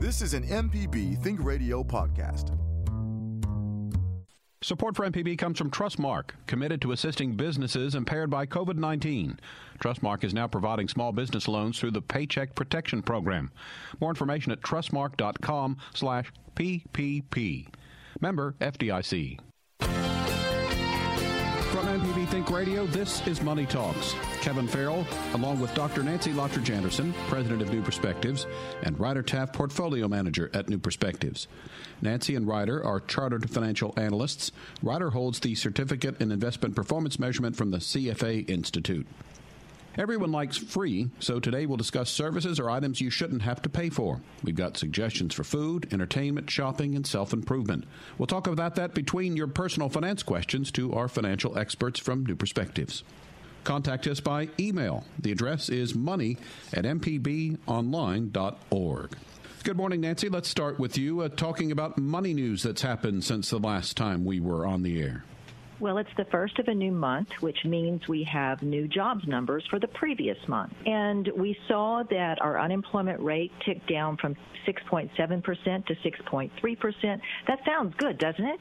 This 0.00 0.22
is 0.22 0.32
an 0.32 0.44
MPB 0.44 1.22
Think 1.22 1.44
Radio 1.44 1.84
podcast. 1.84 2.56
Support 4.62 4.96
for 4.96 5.06
MPB 5.06 5.36
comes 5.36 5.58
from 5.58 5.70
Trustmark, 5.70 6.30
committed 6.46 6.80
to 6.80 6.92
assisting 6.92 7.36
businesses 7.36 7.94
impaired 7.94 8.30
by 8.30 8.46
COVID 8.46 8.76
19. 8.76 9.38
Trustmark 9.78 10.24
is 10.24 10.32
now 10.32 10.46
providing 10.46 10.88
small 10.88 11.12
business 11.12 11.48
loans 11.48 11.78
through 11.78 11.90
the 11.90 12.00
Paycheck 12.00 12.54
Protection 12.54 13.02
Program. 13.02 13.50
More 14.00 14.08
information 14.08 14.52
at 14.52 14.62
trustmark.com 14.62 15.76
slash 15.92 16.32
PPP. 16.56 17.66
Member 18.22 18.54
FDIC. 18.58 19.38
From 21.80 21.98
MPB 21.98 22.28
Think 22.28 22.50
Radio, 22.50 22.86
this 22.88 23.26
is 23.26 23.40
Money 23.40 23.64
Talks. 23.64 24.14
Kevin 24.42 24.68
Farrell, 24.68 25.06
along 25.32 25.60
with 25.60 25.74
Dr. 25.74 26.02
Nancy 26.02 26.30
Lottridge 26.30 26.68
Anderson, 26.68 27.14
president 27.28 27.62
of 27.62 27.72
New 27.72 27.80
Perspectives, 27.80 28.46
and 28.82 29.00
Ryder 29.00 29.22
Taff, 29.22 29.54
portfolio 29.54 30.06
manager 30.06 30.50
at 30.52 30.68
New 30.68 30.78
Perspectives. 30.78 31.48
Nancy 32.02 32.34
and 32.34 32.46
Ryder 32.46 32.84
are 32.84 33.00
chartered 33.00 33.48
financial 33.48 33.94
analysts. 33.96 34.52
Ryder 34.82 35.08
holds 35.08 35.40
the 35.40 35.54
Certificate 35.54 36.20
in 36.20 36.30
Investment 36.30 36.76
Performance 36.76 37.18
Measurement 37.18 37.56
from 37.56 37.70
the 37.70 37.78
CFA 37.78 38.46
Institute. 38.50 39.06
Everyone 39.98 40.30
likes 40.30 40.56
free, 40.56 41.10
so 41.18 41.40
today 41.40 41.66
we'll 41.66 41.76
discuss 41.76 42.10
services 42.10 42.60
or 42.60 42.70
items 42.70 43.00
you 43.00 43.10
shouldn't 43.10 43.42
have 43.42 43.60
to 43.62 43.68
pay 43.68 43.90
for. 43.90 44.20
We've 44.44 44.54
got 44.54 44.76
suggestions 44.76 45.34
for 45.34 45.42
food, 45.42 45.92
entertainment, 45.92 46.48
shopping, 46.48 46.94
and 46.94 47.04
self 47.04 47.32
improvement. 47.32 47.86
We'll 48.16 48.28
talk 48.28 48.46
about 48.46 48.76
that 48.76 48.94
between 48.94 49.36
your 49.36 49.48
personal 49.48 49.88
finance 49.88 50.22
questions 50.22 50.70
to 50.72 50.92
our 50.94 51.08
financial 51.08 51.58
experts 51.58 51.98
from 51.98 52.24
New 52.24 52.36
Perspectives. 52.36 53.02
Contact 53.64 54.06
us 54.06 54.20
by 54.20 54.48
email. 54.58 55.04
The 55.18 55.32
address 55.32 55.68
is 55.68 55.94
money 55.94 56.38
at 56.72 56.84
mpbonline.org. 56.84 59.16
Good 59.62 59.76
morning, 59.76 60.00
Nancy. 60.00 60.30
Let's 60.30 60.48
start 60.48 60.78
with 60.78 60.96
you 60.96 61.20
uh, 61.20 61.28
talking 61.28 61.70
about 61.70 61.98
money 61.98 62.32
news 62.32 62.62
that's 62.62 62.80
happened 62.80 63.24
since 63.24 63.50
the 63.50 63.58
last 63.58 63.94
time 63.96 64.24
we 64.24 64.40
were 64.40 64.64
on 64.64 64.82
the 64.82 65.02
air. 65.02 65.24
Well, 65.80 65.96
it's 65.96 66.10
the 66.18 66.26
first 66.26 66.58
of 66.58 66.68
a 66.68 66.74
new 66.74 66.92
month, 66.92 67.30
which 67.40 67.64
means 67.64 68.06
we 68.06 68.22
have 68.24 68.62
new 68.62 68.86
jobs 68.86 69.26
numbers 69.26 69.64
for 69.70 69.78
the 69.78 69.88
previous 69.88 70.36
month. 70.46 70.74
And 70.84 71.26
we 71.34 71.56
saw 71.68 72.02
that 72.10 72.42
our 72.42 72.60
unemployment 72.60 73.18
rate 73.20 73.50
ticked 73.64 73.88
down 73.88 74.18
from 74.18 74.36
6.7% 74.66 75.86
to 75.86 75.94
6.3%. 75.94 77.20
That 77.46 77.60
sounds 77.64 77.94
good, 77.96 78.18
doesn't 78.18 78.44
it? 78.44 78.60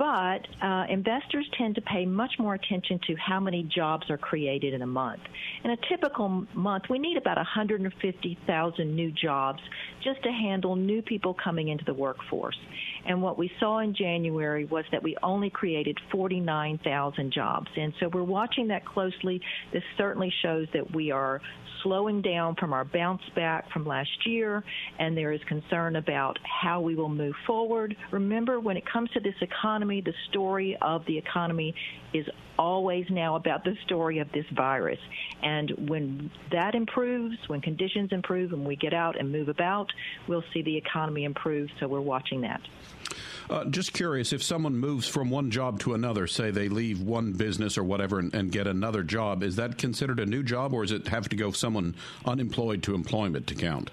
But 0.00 0.46
uh, 0.62 0.86
investors 0.88 1.46
tend 1.58 1.74
to 1.74 1.82
pay 1.82 2.06
much 2.06 2.32
more 2.38 2.54
attention 2.54 2.98
to 3.06 3.14
how 3.16 3.38
many 3.38 3.64
jobs 3.64 4.08
are 4.08 4.16
created 4.16 4.72
in 4.72 4.80
a 4.80 4.86
month. 4.86 5.20
In 5.62 5.72
a 5.72 5.76
typical 5.90 6.46
month, 6.54 6.84
we 6.88 6.98
need 6.98 7.18
about 7.18 7.36
150,000 7.36 8.96
new 8.96 9.12
jobs 9.12 9.60
just 10.02 10.22
to 10.22 10.30
handle 10.30 10.74
new 10.74 11.02
people 11.02 11.34
coming 11.44 11.68
into 11.68 11.84
the 11.84 11.92
workforce. 11.92 12.56
And 13.04 13.20
what 13.20 13.36
we 13.36 13.50
saw 13.60 13.80
in 13.80 13.94
January 13.94 14.64
was 14.64 14.86
that 14.90 15.02
we 15.02 15.18
only 15.22 15.50
created 15.50 15.98
49,000 16.10 17.30
jobs. 17.30 17.68
And 17.76 17.92
so 18.00 18.08
we're 18.08 18.24
watching 18.24 18.68
that 18.68 18.86
closely. 18.86 19.38
This 19.70 19.82
certainly 19.98 20.32
shows 20.40 20.66
that 20.72 20.94
we 20.94 21.10
are 21.10 21.42
slowing 21.82 22.22
down 22.22 22.54
from 22.56 22.72
our 22.72 22.84
bounce 22.84 23.22
back 23.34 23.70
from 23.72 23.86
last 23.86 24.26
year, 24.26 24.62
and 24.98 25.16
there 25.16 25.32
is 25.32 25.40
concern 25.48 25.96
about 25.96 26.38
how 26.42 26.80
we 26.80 26.94
will 26.94 27.08
move 27.08 27.34
forward. 27.46 27.96
Remember, 28.10 28.60
when 28.60 28.76
it 28.76 28.84
comes 28.90 29.10
to 29.10 29.20
this 29.20 29.34
economy, 29.40 29.89
the 29.98 30.14
story 30.28 30.78
of 30.80 31.04
the 31.06 31.18
economy 31.18 31.74
is 32.14 32.26
always 32.56 33.06
now 33.10 33.34
about 33.34 33.64
the 33.64 33.74
story 33.84 34.18
of 34.18 34.30
this 34.32 34.44
virus. 34.54 35.00
And 35.42 35.88
when 35.88 36.30
that 36.52 36.74
improves, 36.74 37.36
when 37.48 37.60
conditions 37.60 38.10
improve 38.12 38.52
and 38.52 38.64
we 38.64 38.76
get 38.76 38.94
out 38.94 39.18
and 39.18 39.32
move 39.32 39.48
about, 39.48 39.90
we'll 40.28 40.44
see 40.52 40.62
the 40.62 40.76
economy 40.76 41.24
improve. 41.24 41.70
So 41.80 41.88
we're 41.88 42.00
watching 42.00 42.42
that. 42.42 42.60
Uh, 43.48 43.64
just 43.64 43.92
curious, 43.92 44.32
if 44.32 44.42
someone 44.42 44.76
moves 44.76 45.08
from 45.08 45.28
one 45.28 45.50
job 45.50 45.80
to 45.80 45.94
another, 45.94 46.28
say 46.28 46.52
they 46.52 46.68
leave 46.68 47.00
one 47.00 47.32
business 47.32 47.76
or 47.76 47.82
whatever 47.82 48.20
and, 48.20 48.32
and, 48.32 48.52
get 48.52 48.68
another 48.68 49.02
job, 49.02 49.42
is 49.42 49.56
that 49.56 49.76
considered 49.76 50.20
a 50.20 50.26
new 50.26 50.44
job, 50.44 50.72
or 50.72 50.82
does 50.82 50.92
it 50.92 51.08
have 51.08 51.28
to 51.28 51.34
go 51.34 51.50
someone 51.50 51.96
unemployed 52.24 52.80
to 52.84 52.94
employment 52.94 53.48
to 53.48 53.56
count? 53.56 53.90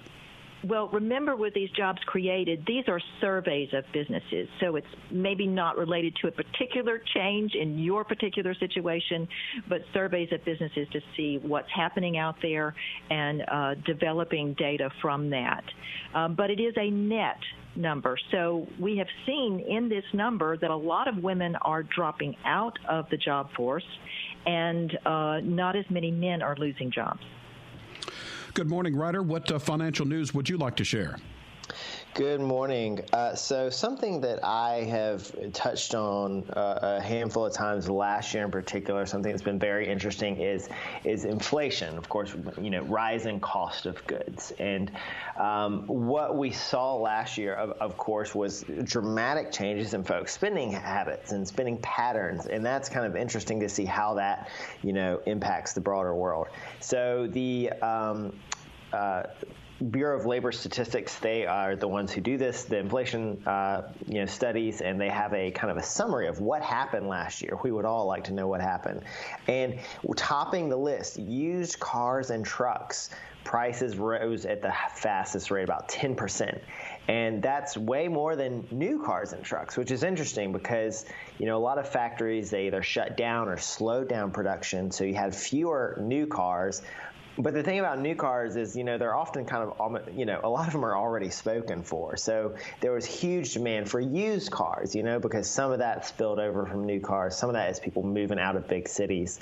Well, 0.66 0.88
remember 0.88 1.36
with 1.36 1.54
these 1.54 1.70
jobs 1.70 2.00
created, 2.06 2.64
these 2.66 2.84
are 2.88 3.00
surveys 3.20 3.68
of 3.72 3.84
businesses. 3.92 4.48
So 4.60 4.74
it's 4.74 4.86
maybe 5.10 5.46
not 5.46 5.78
related 5.78 6.16
to 6.22 6.28
a 6.28 6.32
particular 6.32 7.00
change 7.14 7.54
in 7.54 7.78
your 7.78 8.02
particular 8.04 8.54
situation, 8.54 9.28
but 9.68 9.82
surveys 9.94 10.32
of 10.32 10.44
businesses 10.44 10.88
to 10.92 11.00
see 11.16 11.38
what's 11.42 11.68
happening 11.74 12.18
out 12.18 12.34
there 12.42 12.74
and 13.08 13.42
uh, 13.42 13.74
developing 13.86 14.54
data 14.54 14.90
from 15.00 15.30
that. 15.30 15.62
Um, 16.12 16.34
but 16.34 16.50
it 16.50 16.58
is 16.58 16.74
a 16.76 16.90
net 16.90 17.38
number. 17.76 18.18
So 18.32 18.66
we 18.80 18.96
have 18.96 19.06
seen 19.26 19.64
in 19.68 19.88
this 19.88 20.04
number 20.12 20.56
that 20.56 20.70
a 20.70 20.76
lot 20.76 21.06
of 21.06 21.22
women 21.22 21.54
are 21.62 21.84
dropping 21.84 22.34
out 22.44 22.76
of 22.88 23.06
the 23.10 23.16
job 23.16 23.50
force, 23.56 23.86
and 24.44 24.90
uh, 25.06 25.38
not 25.44 25.76
as 25.76 25.84
many 25.88 26.10
men 26.10 26.42
are 26.42 26.56
losing 26.56 26.90
jobs. 26.90 27.20
Good 28.54 28.68
morning, 28.68 28.96
Ryder. 28.96 29.22
What 29.22 29.50
uh, 29.52 29.58
financial 29.58 30.06
news 30.06 30.34
would 30.34 30.48
you 30.48 30.56
like 30.56 30.76
to 30.76 30.84
share? 30.84 31.16
Good 32.18 32.40
morning. 32.40 32.98
Uh, 33.12 33.36
so, 33.36 33.70
something 33.70 34.20
that 34.22 34.44
I 34.44 34.82
have 34.90 35.52
touched 35.52 35.94
on 35.94 36.42
uh, 36.50 36.96
a 36.98 37.00
handful 37.00 37.46
of 37.46 37.52
times 37.52 37.88
last 37.88 38.34
year, 38.34 38.44
in 38.44 38.50
particular, 38.50 39.06
something 39.06 39.30
that's 39.30 39.44
been 39.44 39.60
very 39.60 39.88
interesting 39.88 40.36
is 40.36 40.68
is 41.04 41.24
inflation. 41.24 41.96
Of 41.96 42.08
course, 42.08 42.34
you 42.60 42.70
know, 42.70 42.82
rising 42.82 43.38
cost 43.38 43.86
of 43.86 44.04
goods, 44.08 44.52
and 44.58 44.90
um, 45.38 45.86
what 45.86 46.36
we 46.36 46.50
saw 46.50 46.96
last 46.96 47.38
year, 47.38 47.54
of, 47.54 47.70
of 47.80 47.96
course, 47.96 48.34
was 48.34 48.64
dramatic 48.82 49.52
changes 49.52 49.94
in 49.94 50.02
folks' 50.02 50.32
spending 50.32 50.72
habits 50.72 51.30
and 51.30 51.46
spending 51.46 51.78
patterns, 51.78 52.46
and 52.46 52.66
that's 52.66 52.88
kind 52.88 53.06
of 53.06 53.14
interesting 53.14 53.60
to 53.60 53.68
see 53.68 53.84
how 53.84 54.14
that, 54.14 54.50
you 54.82 54.92
know, 54.92 55.20
impacts 55.26 55.72
the 55.72 55.80
broader 55.80 56.16
world. 56.16 56.48
So 56.80 57.28
the 57.28 57.70
um, 57.74 58.32
uh, 58.92 59.22
Bureau 59.90 60.18
of 60.18 60.26
Labor 60.26 60.50
Statistics, 60.50 61.16
they 61.18 61.46
are 61.46 61.76
the 61.76 61.86
ones 61.86 62.12
who 62.12 62.20
do 62.20 62.36
this, 62.36 62.64
the 62.64 62.78
inflation 62.78 63.40
uh, 63.46 63.82
you 64.06 64.20
know, 64.20 64.26
studies, 64.26 64.80
and 64.80 65.00
they 65.00 65.08
have 65.08 65.32
a 65.32 65.52
kind 65.52 65.70
of 65.70 65.76
a 65.76 65.82
summary 65.82 66.26
of 66.26 66.40
what 66.40 66.62
happened 66.62 67.06
last 67.06 67.42
year. 67.42 67.56
We 67.62 67.70
would 67.70 67.84
all 67.84 68.06
like 68.06 68.24
to 68.24 68.32
know 68.32 68.48
what 68.48 68.60
happened. 68.60 69.02
And 69.46 69.78
topping 70.16 70.68
the 70.68 70.76
list, 70.76 71.18
used 71.18 71.78
cars 71.78 72.30
and 72.30 72.44
trucks 72.44 73.10
prices 73.44 73.96
rose 73.96 74.44
at 74.44 74.60
the 74.60 74.72
fastest 74.94 75.50
rate, 75.50 75.64
about 75.64 75.88
10%. 75.88 76.60
And 77.08 77.42
that's 77.42 77.78
way 77.78 78.08
more 78.08 78.36
than 78.36 78.66
new 78.70 79.02
cars 79.02 79.32
and 79.32 79.42
trucks, 79.42 79.76
which 79.76 79.90
is 79.90 80.02
interesting 80.02 80.52
because, 80.52 81.06
you 81.38 81.46
know, 81.46 81.56
a 81.56 81.64
lot 81.64 81.78
of 81.78 81.88
factories, 81.88 82.50
they 82.50 82.66
either 82.66 82.82
shut 82.82 83.16
down 83.16 83.48
or 83.48 83.56
slowed 83.56 84.08
down 84.08 84.32
production. 84.32 84.90
So 84.90 85.04
you 85.04 85.14
had 85.14 85.34
fewer 85.34 85.96
new 85.98 86.26
cars, 86.26 86.82
but 87.38 87.54
the 87.54 87.62
thing 87.62 87.78
about 87.78 88.00
new 88.00 88.16
cars 88.16 88.56
is, 88.56 88.76
you 88.76 88.82
know, 88.82 88.98
they're 88.98 89.14
often 89.14 89.44
kind 89.44 89.70
of, 89.70 90.00
you 90.16 90.26
know, 90.26 90.40
a 90.42 90.48
lot 90.48 90.66
of 90.66 90.72
them 90.72 90.84
are 90.84 90.96
already 90.96 91.30
spoken 91.30 91.82
for. 91.82 92.16
So 92.16 92.56
there 92.80 92.92
was 92.92 93.06
huge 93.06 93.54
demand 93.54 93.88
for 93.88 94.00
used 94.00 94.50
cars, 94.50 94.94
you 94.94 95.04
know, 95.04 95.20
because 95.20 95.48
some 95.48 95.70
of 95.70 95.78
that 95.78 96.04
spilled 96.04 96.40
over 96.40 96.66
from 96.66 96.84
new 96.84 97.00
cars. 97.00 97.36
Some 97.36 97.48
of 97.48 97.54
that 97.54 97.70
is 97.70 97.78
people 97.78 98.02
moving 98.02 98.40
out 98.40 98.56
of 98.56 98.66
big 98.66 98.88
cities. 98.88 99.38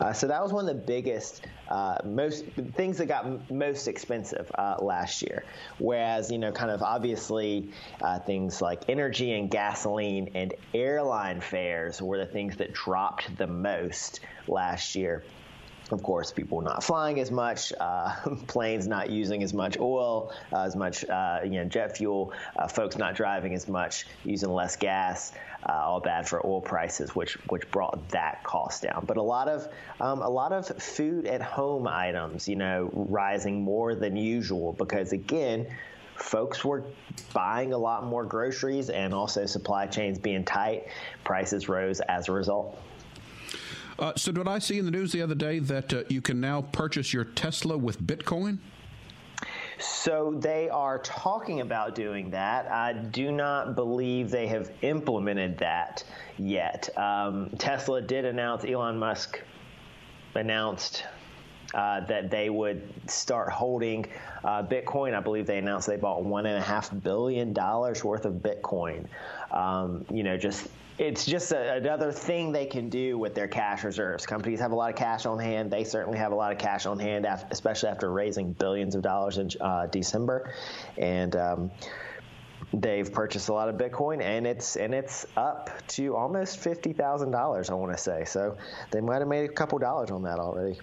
Uh, 0.00 0.12
so 0.12 0.28
that 0.28 0.40
was 0.40 0.52
one 0.52 0.68
of 0.68 0.74
the 0.74 0.82
biggest, 0.82 1.44
uh, 1.68 1.98
most 2.04 2.44
things 2.74 2.98
that 2.98 3.06
got 3.06 3.50
most 3.50 3.88
expensive 3.88 4.50
uh, 4.56 4.76
last 4.80 5.20
year. 5.22 5.44
Whereas, 5.78 6.30
you 6.30 6.38
know, 6.38 6.52
kind 6.52 6.70
of 6.70 6.82
obviously 6.82 7.70
uh, 8.00 8.20
things 8.20 8.62
like 8.62 8.88
energy 8.88 9.32
and 9.32 9.50
gasoline 9.50 10.30
and 10.34 10.54
airline 10.72 11.40
fares 11.40 12.00
were 12.00 12.18
the 12.18 12.26
things 12.26 12.56
that 12.58 12.72
dropped 12.72 13.36
the 13.36 13.48
most 13.48 14.20
last 14.46 14.94
year 14.94 15.24
of 15.92 16.02
course, 16.02 16.32
people 16.32 16.60
not 16.60 16.82
flying 16.82 17.20
as 17.20 17.30
much, 17.30 17.72
uh, 17.78 18.14
planes 18.46 18.86
not 18.86 19.10
using 19.10 19.42
as 19.42 19.52
much 19.52 19.78
oil, 19.78 20.32
uh, 20.52 20.62
as 20.62 20.76
much 20.76 21.04
uh, 21.08 21.40
you 21.44 21.50
know 21.50 21.64
jet 21.64 21.96
fuel, 21.96 22.32
uh, 22.56 22.68
folks 22.68 22.96
not 22.96 23.14
driving 23.14 23.54
as 23.54 23.68
much, 23.68 24.06
using 24.24 24.50
less 24.50 24.76
gas. 24.76 25.32
Uh, 25.68 25.72
all 25.72 26.00
bad 26.00 26.26
for 26.26 26.44
oil 26.46 26.62
prices, 26.62 27.14
which 27.14 27.34
which 27.50 27.70
brought 27.70 28.08
that 28.08 28.42
cost 28.44 28.82
down. 28.82 29.04
But 29.06 29.18
a 29.18 29.22
lot 29.22 29.46
of 29.46 29.68
um, 30.00 30.22
a 30.22 30.28
lot 30.28 30.52
of 30.52 30.66
food 30.66 31.26
at 31.26 31.42
home 31.42 31.86
items, 31.86 32.48
you 32.48 32.56
know, 32.56 32.88
rising 32.94 33.62
more 33.62 33.94
than 33.94 34.16
usual 34.16 34.72
because 34.72 35.12
again 35.12 35.66
folks 36.16 36.64
were 36.64 36.84
buying 37.32 37.72
a 37.72 37.78
lot 37.78 38.04
more 38.04 38.24
groceries 38.24 38.90
and 38.90 39.14
also 39.14 39.46
supply 39.46 39.86
chains 39.86 40.18
being 40.18 40.44
tight, 40.44 40.86
prices 41.24 41.68
rose 41.68 42.00
as 42.00 42.28
a 42.28 42.32
result. 42.32 42.78
Uh, 44.00 44.14
so, 44.16 44.32
did 44.32 44.48
I 44.48 44.58
see 44.58 44.78
in 44.78 44.86
the 44.86 44.90
news 44.90 45.12
the 45.12 45.20
other 45.20 45.34
day 45.34 45.58
that 45.58 45.92
uh, 45.92 46.02
you 46.08 46.22
can 46.22 46.40
now 46.40 46.62
purchase 46.62 47.12
your 47.12 47.24
Tesla 47.24 47.76
with 47.76 48.02
Bitcoin? 48.02 48.58
So 49.78 50.34
they 50.38 50.68
are 50.68 50.98
talking 50.98 51.60
about 51.60 51.94
doing 51.94 52.30
that. 52.30 52.70
I 52.70 52.92
do 52.92 53.30
not 53.30 53.74
believe 53.74 54.30
they 54.30 54.46
have 54.46 54.70
implemented 54.82 55.58
that 55.58 56.04
yet. 56.38 56.88
Um, 56.98 57.50
Tesla 57.58 58.00
did 58.02 58.24
announce, 58.24 58.64
Elon 58.64 58.98
Musk 58.98 59.40
announced 60.34 61.04
uh, 61.74 62.00
that 62.06 62.30
they 62.30 62.50
would 62.50 62.82
start 63.10 63.50
holding 63.50 64.06
uh, 64.44 64.62
Bitcoin. 64.62 65.14
I 65.14 65.20
believe 65.20 65.46
they 65.46 65.58
announced 65.58 65.86
they 65.86 65.96
bought 65.96 66.24
one 66.24 66.46
and 66.46 66.56
a 66.56 66.62
half 66.62 66.90
billion 67.02 67.52
dollars 67.52 68.04
worth 68.04 68.24
of 68.24 68.34
Bitcoin. 68.34 69.06
Um, 69.50 70.04
you 70.10 70.22
know, 70.22 70.36
just 70.36 70.68
it's 70.98 71.24
just 71.24 71.52
a, 71.52 71.74
another 71.74 72.12
thing 72.12 72.52
they 72.52 72.66
can 72.66 72.88
do 72.88 73.18
with 73.18 73.34
their 73.34 73.48
cash 73.48 73.84
reserves. 73.84 74.26
Companies 74.26 74.60
have 74.60 74.72
a 74.72 74.74
lot 74.74 74.90
of 74.90 74.96
cash 74.96 75.26
on 75.26 75.38
hand. 75.38 75.70
They 75.70 75.84
certainly 75.84 76.18
have 76.18 76.32
a 76.32 76.34
lot 76.34 76.52
of 76.52 76.58
cash 76.58 76.86
on 76.86 76.98
hand, 76.98 77.26
especially 77.50 77.88
after 77.88 78.10
raising 78.10 78.52
billions 78.52 78.94
of 78.94 79.02
dollars 79.02 79.38
in 79.38 79.50
uh, 79.60 79.86
December, 79.86 80.52
and. 80.96 81.34
Um, 81.36 81.70
they've 82.72 83.12
purchased 83.12 83.48
a 83.48 83.52
lot 83.52 83.68
of 83.68 83.74
Bitcoin, 83.74 84.22
and 84.22 84.46
it's 84.46 84.76
and 84.76 84.94
it's 84.94 85.26
up 85.36 85.70
to 85.88 86.14
almost 86.14 86.58
fifty 86.58 86.92
thousand 86.92 87.32
dollars. 87.32 87.68
I 87.68 87.74
want 87.74 87.90
to 87.90 87.98
say 87.98 88.24
so. 88.24 88.56
They 88.92 89.00
might 89.00 89.18
have 89.18 89.26
made 89.26 89.50
a 89.50 89.52
couple 89.52 89.78
dollars 89.80 90.12
on 90.12 90.22
that 90.22 90.38
already 90.38 90.78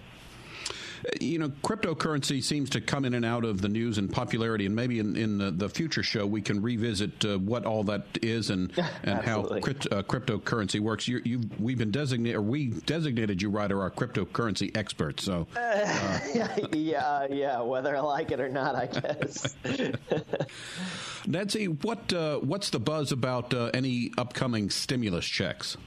you 1.19 1.39
know, 1.39 1.49
cryptocurrency 1.63 2.43
seems 2.43 2.69
to 2.71 2.81
come 2.81 3.05
in 3.05 3.13
and 3.13 3.25
out 3.25 3.45
of 3.45 3.61
the 3.61 3.69
news 3.69 3.97
and 3.97 4.11
popularity, 4.11 4.65
and 4.65 4.75
maybe 4.75 4.99
in, 4.99 5.15
in 5.15 5.37
the, 5.37 5.51
the 5.51 5.69
future 5.69 6.03
show 6.03 6.25
we 6.25 6.41
can 6.41 6.61
revisit 6.61 7.25
uh, 7.25 7.37
what 7.37 7.65
all 7.65 7.83
that 7.83 8.05
is 8.21 8.49
and 8.49 8.71
and 9.03 9.19
how 9.21 9.43
crypt, 9.43 9.87
uh, 9.91 10.03
cryptocurrency 10.03 10.79
works. 10.79 11.07
You, 11.07 11.21
you, 11.23 11.41
we've 11.59 11.77
been 11.77 11.91
designated, 11.91 12.37
or 12.37 12.41
we 12.41 12.67
designated 12.67 13.41
you, 13.41 13.49
Ryder, 13.49 13.81
our 13.81 13.91
cryptocurrency 13.91 14.75
expert. 14.75 15.19
So, 15.19 15.47
uh, 15.55 16.19
yeah, 16.73 17.27
yeah, 17.29 17.61
whether 17.61 17.95
I 17.95 18.01
like 18.01 18.31
it 18.31 18.39
or 18.39 18.49
not, 18.49 18.75
I 18.75 18.87
guess. 18.87 19.55
Nancy, 21.27 21.67
what 21.67 22.11
uh, 22.13 22.37
what's 22.39 22.69
the 22.69 22.79
buzz 22.79 23.11
about 23.11 23.53
uh, 23.53 23.71
any 23.73 24.11
upcoming 24.17 24.69
stimulus 24.69 25.25
checks? 25.25 25.77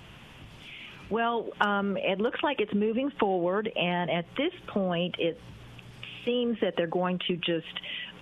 Well, 1.11 1.49
um, 1.61 1.97
it 1.97 2.21
looks 2.21 2.41
like 2.43 2.61
it's 2.61 2.75
moving 2.75 3.11
forward, 3.19 3.71
and 3.75 4.11
at 4.11 4.25
this 4.37 4.53
point, 4.69 5.17
it 5.19 5.39
seems 6.25 6.57
that 6.61 6.75
they're 6.77 6.87
going 6.87 7.19
to 7.27 7.37
just 7.37 7.67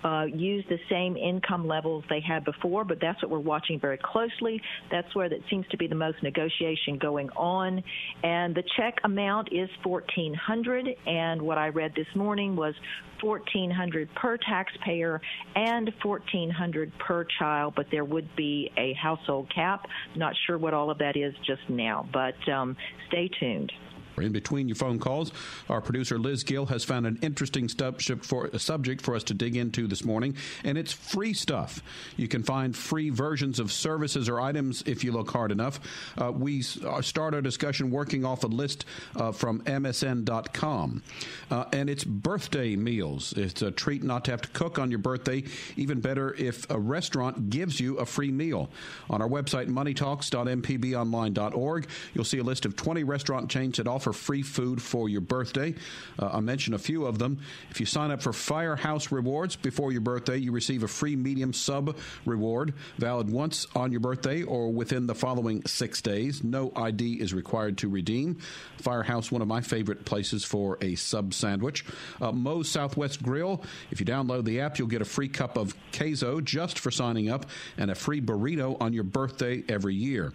uh, 0.03 0.23
use 0.23 0.63
the 0.69 0.79
same 0.89 1.17
income 1.17 1.67
levels 1.67 2.03
they 2.09 2.21
had 2.21 2.45
before, 2.45 2.85
but 2.85 2.99
that's 3.01 3.21
what 3.21 3.29
we're 3.29 3.39
watching 3.39 3.79
very 3.79 3.97
closely. 3.97 4.61
That's 4.91 5.13
where 5.15 5.29
that 5.29 5.39
seems 5.49 5.67
to 5.71 5.77
be 5.77 5.87
the 5.87 5.95
most 5.95 6.23
negotiation 6.23 6.97
going 6.97 7.29
on. 7.31 7.83
And 8.23 8.55
the 8.55 8.63
check 8.77 8.95
amount 9.03 9.49
is 9.51 9.69
1400 9.83 10.87
and 11.05 11.41
what 11.41 11.57
I 11.57 11.67
read 11.67 11.93
this 11.95 12.07
morning 12.15 12.55
was 12.55 12.73
1400 13.21 14.09
per 14.15 14.37
taxpayer 14.37 15.21
and 15.55 15.91
1400 16.03 16.91
per 16.99 17.25
child, 17.37 17.73
but 17.75 17.87
there 17.91 18.05
would 18.05 18.35
be 18.35 18.71
a 18.77 18.93
household 18.93 19.51
cap. 19.53 19.85
Not 20.15 20.33
sure 20.47 20.57
what 20.57 20.73
all 20.73 20.89
of 20.89 20.97
that 20.99 21.15
is 21.15 21.33
just 21.45 21.61
now, 21.69 22.07
but 22.13 22.51
um, 22.51 22.75
stay 23.07 23.29
tuned. 23.39 23.71
In 24.21 24.31
between 24.31 24.67
your 24.67 24.75
phone 24.75 24.99
calls, 24.99 25.31
our 25.69 25.81
producer 25.81 26.19
Liz 26.19 26.43
Gill 26.43 26.65
has 26.67 26.83
found 26.83 27.05
an 27.05 27.19
interesting 27.21 27.69
subject 27.69 28.25
for, 28.25 28.57
subject 28.57 29.01
for 29.01 29.15
us 29.15 29.23
to 29.25 29.33
dig 29.33 29.55
into 29.55 29.87
this 29.87 30.03
morning, 30.03 30.35
and 30.63 30.77
it's 30.77 30.93
free 30.93 31.33
stuff. 31.33 31.81
You 32.17 32.27
can 32.27 32.43
find 32.43 32.75
free 32.75 33.09
versions 33.09 33.59
of 33.59 33.71
services 33.71 34.29
or 34.29 34.39
items 34.39 34.83
if 34.85 35.03
you 35.03 35.11
look 35.11 35.31
hard 35.31 35.51
enough. 35.51 35.79
Uh, 36.17 36.31
we 36.31 36.63
uh, 36.85 37.01
start 37.01 37.33
our 37.33 37.41
discussion 37.41 37.91
working 37.91 38.25
off 38.25 38.43
a 38.43 38.47
list 38.47 38.85
uh, 39.15 39.31
from 39.31 39.61
MSN.com, 39.61 41.03
uh, 41.51 41.65
and 41.73 41.89
it's 41.89 42.03
birthday 42.03 42.75
meals. 42.75 43.33
It's 43.37 43.61
a 43.61 43.71
treat 43.71 44.03
not 44.03 44.25
to 44.25 44.31
have 44.31 44.41
to 44.41 44.49
cook 44.49 44.79
on 44.79 44.89
your 44.89 44.99
birthday. 44.99 45.43
Even 45.77 46.01
better 46.01 46.33
if 46.35 46.69
a 46.69 46.79
restaurant 46.79 47.49
gives 47.49 47.79
you 47.79 47.97
a 47.97 48.05
free 48.05 48.31
meal. 48.31 48.69
On 49.09 49.21
our 49.21 49.29
website, 49.29 49.67
moneytalks.mpbonline.org, 49.67 51.87
you'll 52.13 52.25
see 52.25 52.39
a 52.39 52.43
list 52.43 52.65
of 52.65 52.75
20 52.75 53.03
restaurant 53.03 53.49
chains 53.49 53.77
that 53.77 53.87
offer 53.87 54.08
for 54.09 54.13
free 54.13 54.41
food 54.41 54.81
for 54.81 55.07
your 55.07 55.21
birthday. 55.21 55.75
Uh, 56.17 56.29
I'll 56.33 56.41
mention 56.41 56.73
a 56.73 56.79
few 56.79 57.05
of 57.05 57.19
them. 57.19 57.39
If 57.69 57.79
you 57.79 57.85
sign 57.85 58.09
up 58.09 58.23
for 58.23 58.33
Firehouse 58.33 59.11
Rewards 59.11 59.55
before 59.55 59.91
your 59.91 60.01
birthday, 60.01 60.37
you 60.37 60.51
receive 60.51 60.81
a 60.81 60.87
free 60.87 61.15
medium 61.15 61.53
sub 61.53 61.95
reward 62.25 62.73
valid 62.97 63.29
once 63.29 63.67
on 63.75 63.91
your 63.91 63.99
birthday 63.99 64.41
or 64.41 64.71
within 64.73 65.05
the 65.05 65.13
following 65.13 65.63
six 65.67 66.01
days. 66.01 66.43
No 66.43 66.71
ID 66.75 67.21
is 67.21 67.35
required 67.35 67.77
to 67.79 67.87
redeem. 67.87 68.39
Firehouse, 68.77 69.31
one 69.31 69.43
of 69.43 69.47
my 69.47 69.61
favorite 69.61 70.05
places 70.05 70.43
for 70.43 70.79
a 70.81 70.95
sub 70.95 71.35
sandwich. 71.35 71.85
Uh, 72.19 72.31
Moe's 72.31 72.67
Southwest 72.67 73.21
Grill. 73.21 73.63
If 73.91 73.99
you 73.99 74.07
download 74.07 74.45
the 74.45 74.61
app, 74.61 74.79
you'll 74.79 74.87
get 74.87 75.03
a 75.03 75.05
free 75.05 75.29
cup 75.29 75.55
of 75.55 75.75
queso 75.95 76.41
just 76.41 76.79
for 76.79 76.89
signing 76.89 77.29
up 77.29 77.45
and 77.77 77.91
a 77.91 77.95
free 77.95 78.21
burrito 78.21 78.75
on 78.81 78.91
your 78.91 79.03
birthday 79.03 79.63
every 79.69 79.93
year. 79.93 80.33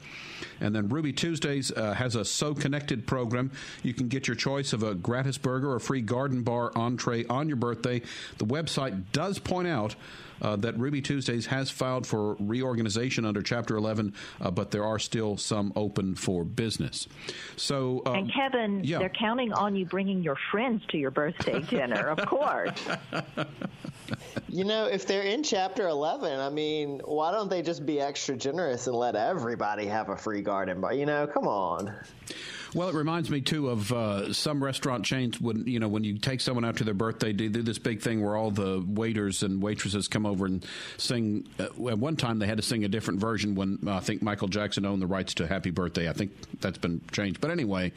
And 0.61 0.73
then 0.75 0.89
Ruby 0.89 1.13
Tuesdays 1.13 1.73
uh, 1.73 1.95
has 1.95 2.15
a 2.15 2.25
So 2.25 2.55
Connected 2.55 3.07
program 3.07 3.51
you 3.83 3.95
can 3.95 4.09
get 4.09 4.27
your 4.27 4.37
choice 4.37 4.73
of 4.73 4.83
a 4.83 4.95
gratis 4.95 5.39
burger 5.39 5.73
or 5.73 5.79
free 5.79 6.01
garden 6.01 6.43
bar 6.43 6.73
entree 6.75 7.25
on 7.27 7.49
your 7.49 7.57
birthday. 7.57 8.03
The 8.39 8.47
website 8.47 9.05
does 9.13 9.39
point 9.39 9.69
out 9.69 9.97
uh, 10.43 10.57
that 10.57 10.77
Ruby 10.79 11.01
Tuesdays 11.01 11.47
has 11.47 11.71
filed 11.71 12.07
for 12.07 12.37
reorganization 12.41 13.25
under 13.25 13.43
Chapter 13.43 13.77
11, 13.77 14.15
uh, 14.41 14.51
but 14.51 14.71
there 14.71 14.85
are 14.85 14.99
still 14.99 15.37
some 15.37 15.73
open 15.77 16.15
for 16.15 16.45
business. 16.45 17.07
So, 17.57 18.03
um, 18.07 18.15
and 18.15 18.33
Kevin, 18.33 18.83
yeah. 18.85 18.99
they're 18.99 19.09
counting 19.09 19.53
on 19.53 19.77
you 19.77 19.87
bringing 19.87 20.23
your 20.23 20.37
friends 20.51 20.83
to 20.89 20.99
your 20.99 21.11
birthday 21.11 21.61
dinner, 21.61 22.09
of 22.09 22.27
course. 22.27 22.79
You 24.49 24.65
know, 24.65 24.87
if 24.87 25.07
they're 25.07 25.23
in 25.23 25.43
Chapter 25.43 25.89
11, 25.89 26.39
I 26.39 26.49
mean, 26.49 27.01
why 27.05 27.33
don't 27.33 27.51
they 27.51 27.61
just 27.61 27.85
be 27.85 28.01
extra 28.01 28.37
generous 28.37 28.87
and 28.87 28.95
let 28.95 29.17
everybody 29.17 29.87
have 29.87 30.11
a 30.11 30.17
free 30.17 30.43
garden 30.43 30.81
bar? 30.81 30.93
You 30.93 31.07
know, 31.07 31.27
come 31.27 31.49
on. 31.49 31.93
Well, 32.75 32.89
it 32.89 32.97
reminds 32.97 33.31
me 33.31 33.41
too 33.41 33.71
of 33.71 33.93
uh, 33.93 34.33
some 34.33 34.63
restaurant 34.63 35.05
chains 35.05 35.41
when 35.41 35.65
you 35.65 35.79
know 35.79 35.87
when 35.87 36.03
you 36.03 36.19
take 36.19 36.41
someone 36.41 36.65
out 36.65 36.79
to 36.79 36.85
their 36.85 36.93
birthday, 36.93 37.33
they 37.33 37.47
do 37.47 37.63
this 37.63 37.79
big 37.79 38.01
thing 38.01 38.21
where 38.21 38.35
all 38.35 38.51
the 38.51 38.85
waiters 38.85 39.45
and 39.45 39.63
waitresses 39.63 40.09
come 40.09 40.27
over 40.27 40.45
and 40.45 40.67
sing. 40.97 41.47
Uh, 41.61 41.67
at 41.89 41.99
one 41.99 42.17
time, 42.17 42.41
they 42.41 42.49
had 42.49 42.57
to 42.57 42.65
sing 42.65 42.85
a 42.85 42.89
different 42.89 43.21
version 43.21 43.55
when 43.55 43.79
uh, 43.87 43.95
I 43.95 44.01
think 44.01 44.23
Michael 44.23 44.49
Jackson 44.49 44.85
owned 44.85 45.01
the 45.01 45.07
rights 45.07 45.35
to 45.35 45.47
"Happy 45.47 45.71
Birthday." 45.71 46.09
I 46.09 46.15
think 46.15 46.33
that's 46.61 46.79
been 46.79 47.01
changed, 47.13 47.41
but 47.41 47.53
anyway, 47.53 47.93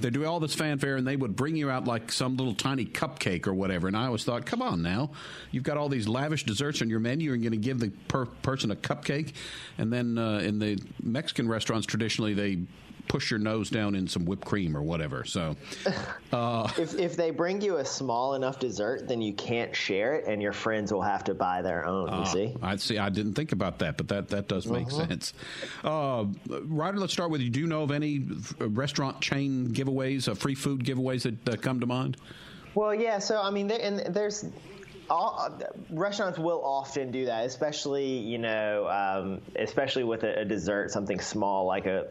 they 0.00 0.08
do 0.08 0.24
all 0.24 0.40
this 0.40 0.54
fanfare 0.54 0.96
and 0.96 1.06
they 1.06 1.16
would 1.16 1.36
bring 1.36 1.54
you 1.54 1.68
out 1.68 1.84
like 1.84 2.10
some 2.10 2.38
little 2.38 2.54
tiny 2.54 2.86
cupcake 2.86 3.46
or 3.46 3.52
whatever. 3.52 3.88
And 3.88 3.96
I 3.96 4.06
always 4.06 4.24
thought, 4.24 4.46
come 4.46 4.62
on 4.62 4.80
now, 4.80 5.10
you've 5.50 5.64
got 5.64 5.76
all 5.76 5.90
these 5.90 6.08
lavish 6.08 6.44
desserts 6.44 6.80
on 6.80 6.88
your 6.88 7.00
menu, 7.00 7.34
and 7.34 7.42
you're 7.42 7.50
going 7.50 7.60
to 7.60 7.66
give 7.66 7.78
the 7.78 7.90
per- 8.08 8.24
person 8.24 8.70
a 8.70 8.76
cupcake, 8.76 9.34
and 9.76 9.92
then 9.92 10.16
uh, 10.16 10.38
in 10.38 10.58
the 10.60 10.78
Mexican 11.02 11.46
restaurants 11.46 11.86
traditionally 11.86 12.32
they 12.32 12.62
push 13.08 13.30
your 13.30 13.40
nose 13.40 13.70
down 13.70 13.94
in 13.94 14.06
some 14.08 14.24
whipped 14.24 14.44
cream 14.44 14.76
or 14.76 14.82
whatever. 14.82 15.24
So, 15.24 15.56
uh, 16.32 16.70
if 16.78 16.98
if 16.98 17.16
they 17.16 17.30
bring 17.30 17.60
you 17.60 17.76
a 17.76 17.84
small 17.84 18.34
enough 18.34 18.58
dessert, 18.58 19.08
then 19.08 19.20
you 19.20 19.32
can't 19.34 19.74
share 19.74 20.14
it, 20.14 20.26
and 20.26 20.42
your 20.42 20.52
friends 20.52 20.92
will 20.92 21.02
have 21.02 21.24
to 21.24 21.34
buy 21.34 21.62
their 21.62 21.86
own. 21.86 22.08
Uh, 22.08 22.20
you 22.20 22.26
see, 22.26 22.56
I 22.62 22.76
see. 22.76 22.98
I 22.98 23.08
didn't 23.08 23.34
think 23.34 23.52
about 23.52 23.78
that, 23.80 23.96
but 23.96 24.08
that 24.08 24.28
that 24.28 24.48
does 24.48 24.66
make 24.66 24.88
uh-huh. 24.88 25.06
sense. 25.06 25.34
Uh, 25.82 26.26
Ryder, 26.48 26.98
let's 26.98 27.12
start 27.12 27.30
with 27.30 27.40
you. 27.40 27.50
Do 27.50 27.60
you 27.60 27.66
know 27.66 27.82
of 27.82 27.90
any 27.90 28.26
restaurant 28.58 29.20
chain 29.20 29.68
giveaways, 29.68 30.28
uh, 30.28 30.34
free 30.34 30.54
food 30.54 30.84
giveaways 30.84 31.22
that 31.22 31.54
uh, 31.54 31.56
come 31.56 31.80
to 31.80 31.86
mind? 31.86 32.16
Well, 32.74 32.94
yeah. 32.94 33.18
So 33.18 33.40
I 33.40 33.50
mean, 33.50 33.68
there, 33.68 33.80
and 33.80 34.14
there's 34.14 34.46
all, 35.10 35.36
uh, 35.38 35.66
restaurants 35.90 36.38
will 36.38 36.62
often 36.64 37.10
do 37.10 37.26
that, 37.26 37.44
especially 37.46 38.18
you 38.18 38.38
know, 38.38 38.88
um, 38.88 39.40
especially 39.56 40.04
with 40.04 40.22
a, 40.24 40.40
a, 40.40 40.44
dessert, 40.44 40.90
something 40.90 41.20
small 41.20 41.66
like 41.66 41.86
a, 41.86 42.06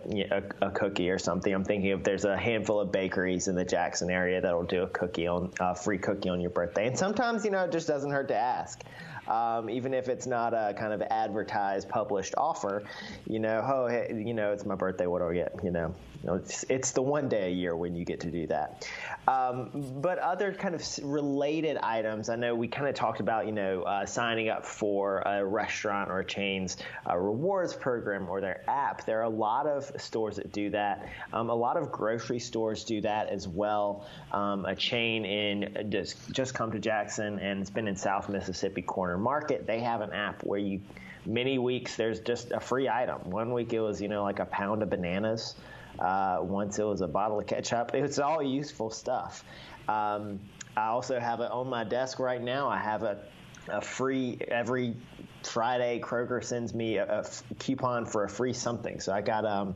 a, 0.62 0.68
a 0.68 0.72
cookie 0.72 1.10
or 1.10 1.20
something. 1.20 1.54
I'm 1.54 1.64
thinking 1.64 1.92
if 1.92 2.04
there's 2.04 2.26
a 2.26 2.38
handful 2.38 2.80
of 2.80 2.92
bakeries 2.92 3.48
in 3.48 3.56
the 3.56 3.66
Jackson 3.66 4.10
area 4.10 4.42
that'll 4.42 4.64
do 4.64 4.84
a 4.84 4.88
cookie 4.88 5.28
on 5.28 5.52
a 5.60 5.76
free 5.76 5.98
cookie 5.98 6.30
on 6.30 6.42
your 6.42 6.52
birthday, 6.52 6.88
and 6.88 6.98
sometimes 6.98 7.46
you 7.46 7.52
know 7.52 7.64
it 7.64 7.72
just 7.72 7.88
doesn't 7.88 8.12
hurt 8.12 8.30
to 8.30 8.36
ask. 8.36 8.82
Um, 9.28 9.70
even 9.70 9.94
if 9.94 10.10
it's 10.10 10.28
not 10.28 10.54
a 10.54 10.74
kind 10.78 10.94
of 10.94 11.02
advertised, 11.02 11.90
published 11.90 12.34
offer, 12.38 12.84
you 13.28 13.40
know, 13.40 13.64
oh, 13.66 13.88
hey, 13.88 14.24
you 14.26 14.34
know, 14.34 14.52
it's 14.52 14.66
my 14.66 14.76
birthday. 14.76 15.08
What 15.08 15.20
do 15.20 15.30
I 15.30 15.34
get? 15.34 15.60
You 15.64 15.72
know, 15.72 15.96
it's, 16.26 16.64
it's 16.70 16.92
the 16.92 17.02
one 17.02 17.28
day 17.28 17.48
a 17.48 17.54
year 17.54 17.76
when 17.76 17.96
you 17.96 18.06
get 18.06 18.22
to 18.22 18.32
do 18.32 18.48
that. 18.48 18.88
Um, 19.28 19.70
but 20.02 20.20
other 20.20 20.54
kind 20.54 20.76
of 20.76 20.84
related 21.04 21.78
items, 21.78 22.30
I 22.30 22.36
know 22.36 22.56
we 22.56 22.68
kind 22.68 22.88
of 22.88 22.96
talked 22.96 23.20
about, 23.20 23.46
you 23.46 23.52
know, 23.52 23.84
uh, 23.84 24.06
signing 24.06 24.50
up 24.50 24.66
for 24.66 25.20
a 25.20 25.46
restaurant 25.46 26.10
or 26.10 26.20
a 26.20 26.26
chain's 26.26 26.78
uh, 27.10 27.18
rewards 27.18 27.74
program 27.74 28.30
or 28.30 28.42
their 28.42 28.64
app. 28.70 29.06
There 29.06 29.20
are 29.20 29.24
a 29.24 29.30
lot 29.30 29.68
of 29.68 29.92
stores 30.02 30.38
that 30.38 30.52
do 30.52 30.70
that. 30.72 31.10
Um, 31.32 31.50
a 31.50 31.56
lot 31.56 31.78
of 31.78 31.92
grocery 31.92 32.40
stores 32.40 32.84
do 32.84 33.02
that 33.02 33.30
as 33.30 33.48
well. 33.48 34.08
Um, 34.32 34.66
a 34.66 34.76
chain 34.76 35.26
in 35.26 35.90
just, 35.92 36.32
just 36.32 36.54
come 36.54 36.72
to 36.72 36.80
Jackson 36.80 37.40
and 37.40 37.62
it's 37.62 37.70
been 37.70 37.88
in 37.88 37.96
South 37.96 38.30
Mississippi 38.30 38.82
Corner 38.82 39.13
Market. 39.18 39.66
They 39.68 39.80
have 39.80 40.02
an 40.02 40.12
app 40.12 40.44
where 40.44 40.60
you 40.60 40.82
many 41.26 41.58
weeks 41.58 41.96
there's 41.96 42.20
just 42.20 42.52
a 42.52 42.60
free 42.60 42.90
item. 42.90 43.30
One 43.30 43.54
week 43.54 43.74
it 43.74 43.80
was, 43.80 44.02
you 44.02 44.08
know, 44.08 44.24
like 44.24 44.40
a 44.40 44.46
pound 44.46 44.84
of 44.84 44.90
bananas. 44.90 45.56
Uh, 46.00 46.40
once 46.42 46.80
it 46.80 46.84
was 46.84 47.02
a 47.02 47.08
bottle 47.08 47.40
of 47.40 47.48
ketchup. 47.48 47.92
It's 47.94 48.20
all 48.20 48.42
useful 48.42 48.90
stuff. 48.90 49.44
Um, 49.88 50.40
I 50.76 50.88
also 50.88 51.20
have 51.20 51.40
it 51.40 51.52
on 51.52 51.70
my 51.70 51.84
desk 51.84 52.20
right 52.20 52.42
now. 52.42 52.68
I 52.68 52.80
have 52.80 53.04
a, 53.04 53.20
a 53.68 53.82
free 53.82 54.40
every 54.48 54.96
Friday. 55.44 56.00
Kroger 56.04 56.44
sends 56.44 56.74
me 56.74 56.98
a, 56.98 57.24
coupon 57.60 58.06
for 58.06 58.24
a 58.24 58.30
free 58.30 58.54
something. 58.54 59.00
So 59.00 59.14
I 59.14 59.22
got 59.22 59.46
um, 59.46 59.76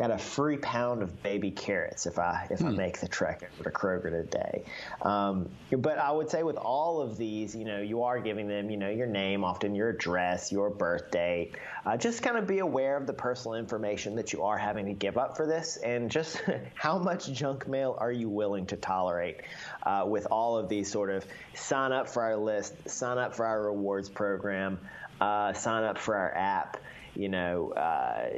got 0.00 0.10
a 0.10 0.16
free 0.16 0.56
pound 0.56 1.02
of 1.02 1.22
baby 1.22 1.50
carrots 1.50 2.06
if 2.06 2.18
I 2.18 2.46
if 2.48 2.60
hmm. 2.60 2.68
I 2.68 2.70
make 2.70 3.00
the 3.00 3.06
trek 3.06 3.42
over 3.52 3.64
to 3.64 3.70
Kroger 3.70 4.10
today. 4.10 4.64
Um, 5.02 5.50
but 5.70 5.98
I 5.98 6.10
would 6.10 6.30
say 6.30 6.42
with 6.42 6.56
all 6.56 7.02
of 7.02 7.18
these, 7.18 7.54
you 7.54 7.66
know, 7.66 7.82
you 7.82 8.04
are 8.04 8.18
giving 8.18 8.48
them, 8.48 8.70
you 8.70 8.78
know, 8.78 8.88
your 8.88 9.06
name, 9.06 9.44
often 9.44 9.74
your 9.74 9.90
address, 9.90 10.50
your 10.50 10.70
birth 10.70 11.10
date. 11.10 11.56
Uh, 11.84 11.98
just 11.98 12.22
kind 12.22 12.38
of 12.38 12.46
be 12.46 12.60
aware 12.60 12.96
of 12.96 13.06
the 13.06 13.12
personal 13.12 13.56
information 13.58 14.16
that 14.16 14.32
you 14.32 14.42
are 14.42 14.56
having 14.56 14.86
to 14.86 14.94
give 14.94 15.18
up 15.18 15.36
for 15.36 15.46
this, 15.46 15.76
and 15.76 16.10
just 16.10 16.40
how 16.74 16.98
much 16.98 17.30
junk 17.30 17.68
mail 17.68 17.94
are 17.98 18.10
you 18.10 18.30
willing 18.30 18.64
to 18.64 18.76
tolerate 18.76 19.42
uh, 19.82 20.04
with 20.06 20.26
all 20.30 20.56
of 20.56 20.70
these 20.70 20.90
sort 20.90 21.10
of 21.10 21.26
sign 21.52 21.92
up 21.92 22.08
for 22.08 22.22
our 22.22 22.38
list, 22.38 22.88
sign 22.88 23.18
up 23.18 23.36
for 23.36 23.44
our 23.44 23.64
rewards 23.64 24.08
program, 24.08 24.78
uh, 25.20 25.52
sign 25.52 25.84
up 25.84 25.98
for 25.98 26.16
our 26.16 26.34
app 26.34 26.78
you 27.14 27.28
know, 27.28 27.70
uh, 27.72 28.28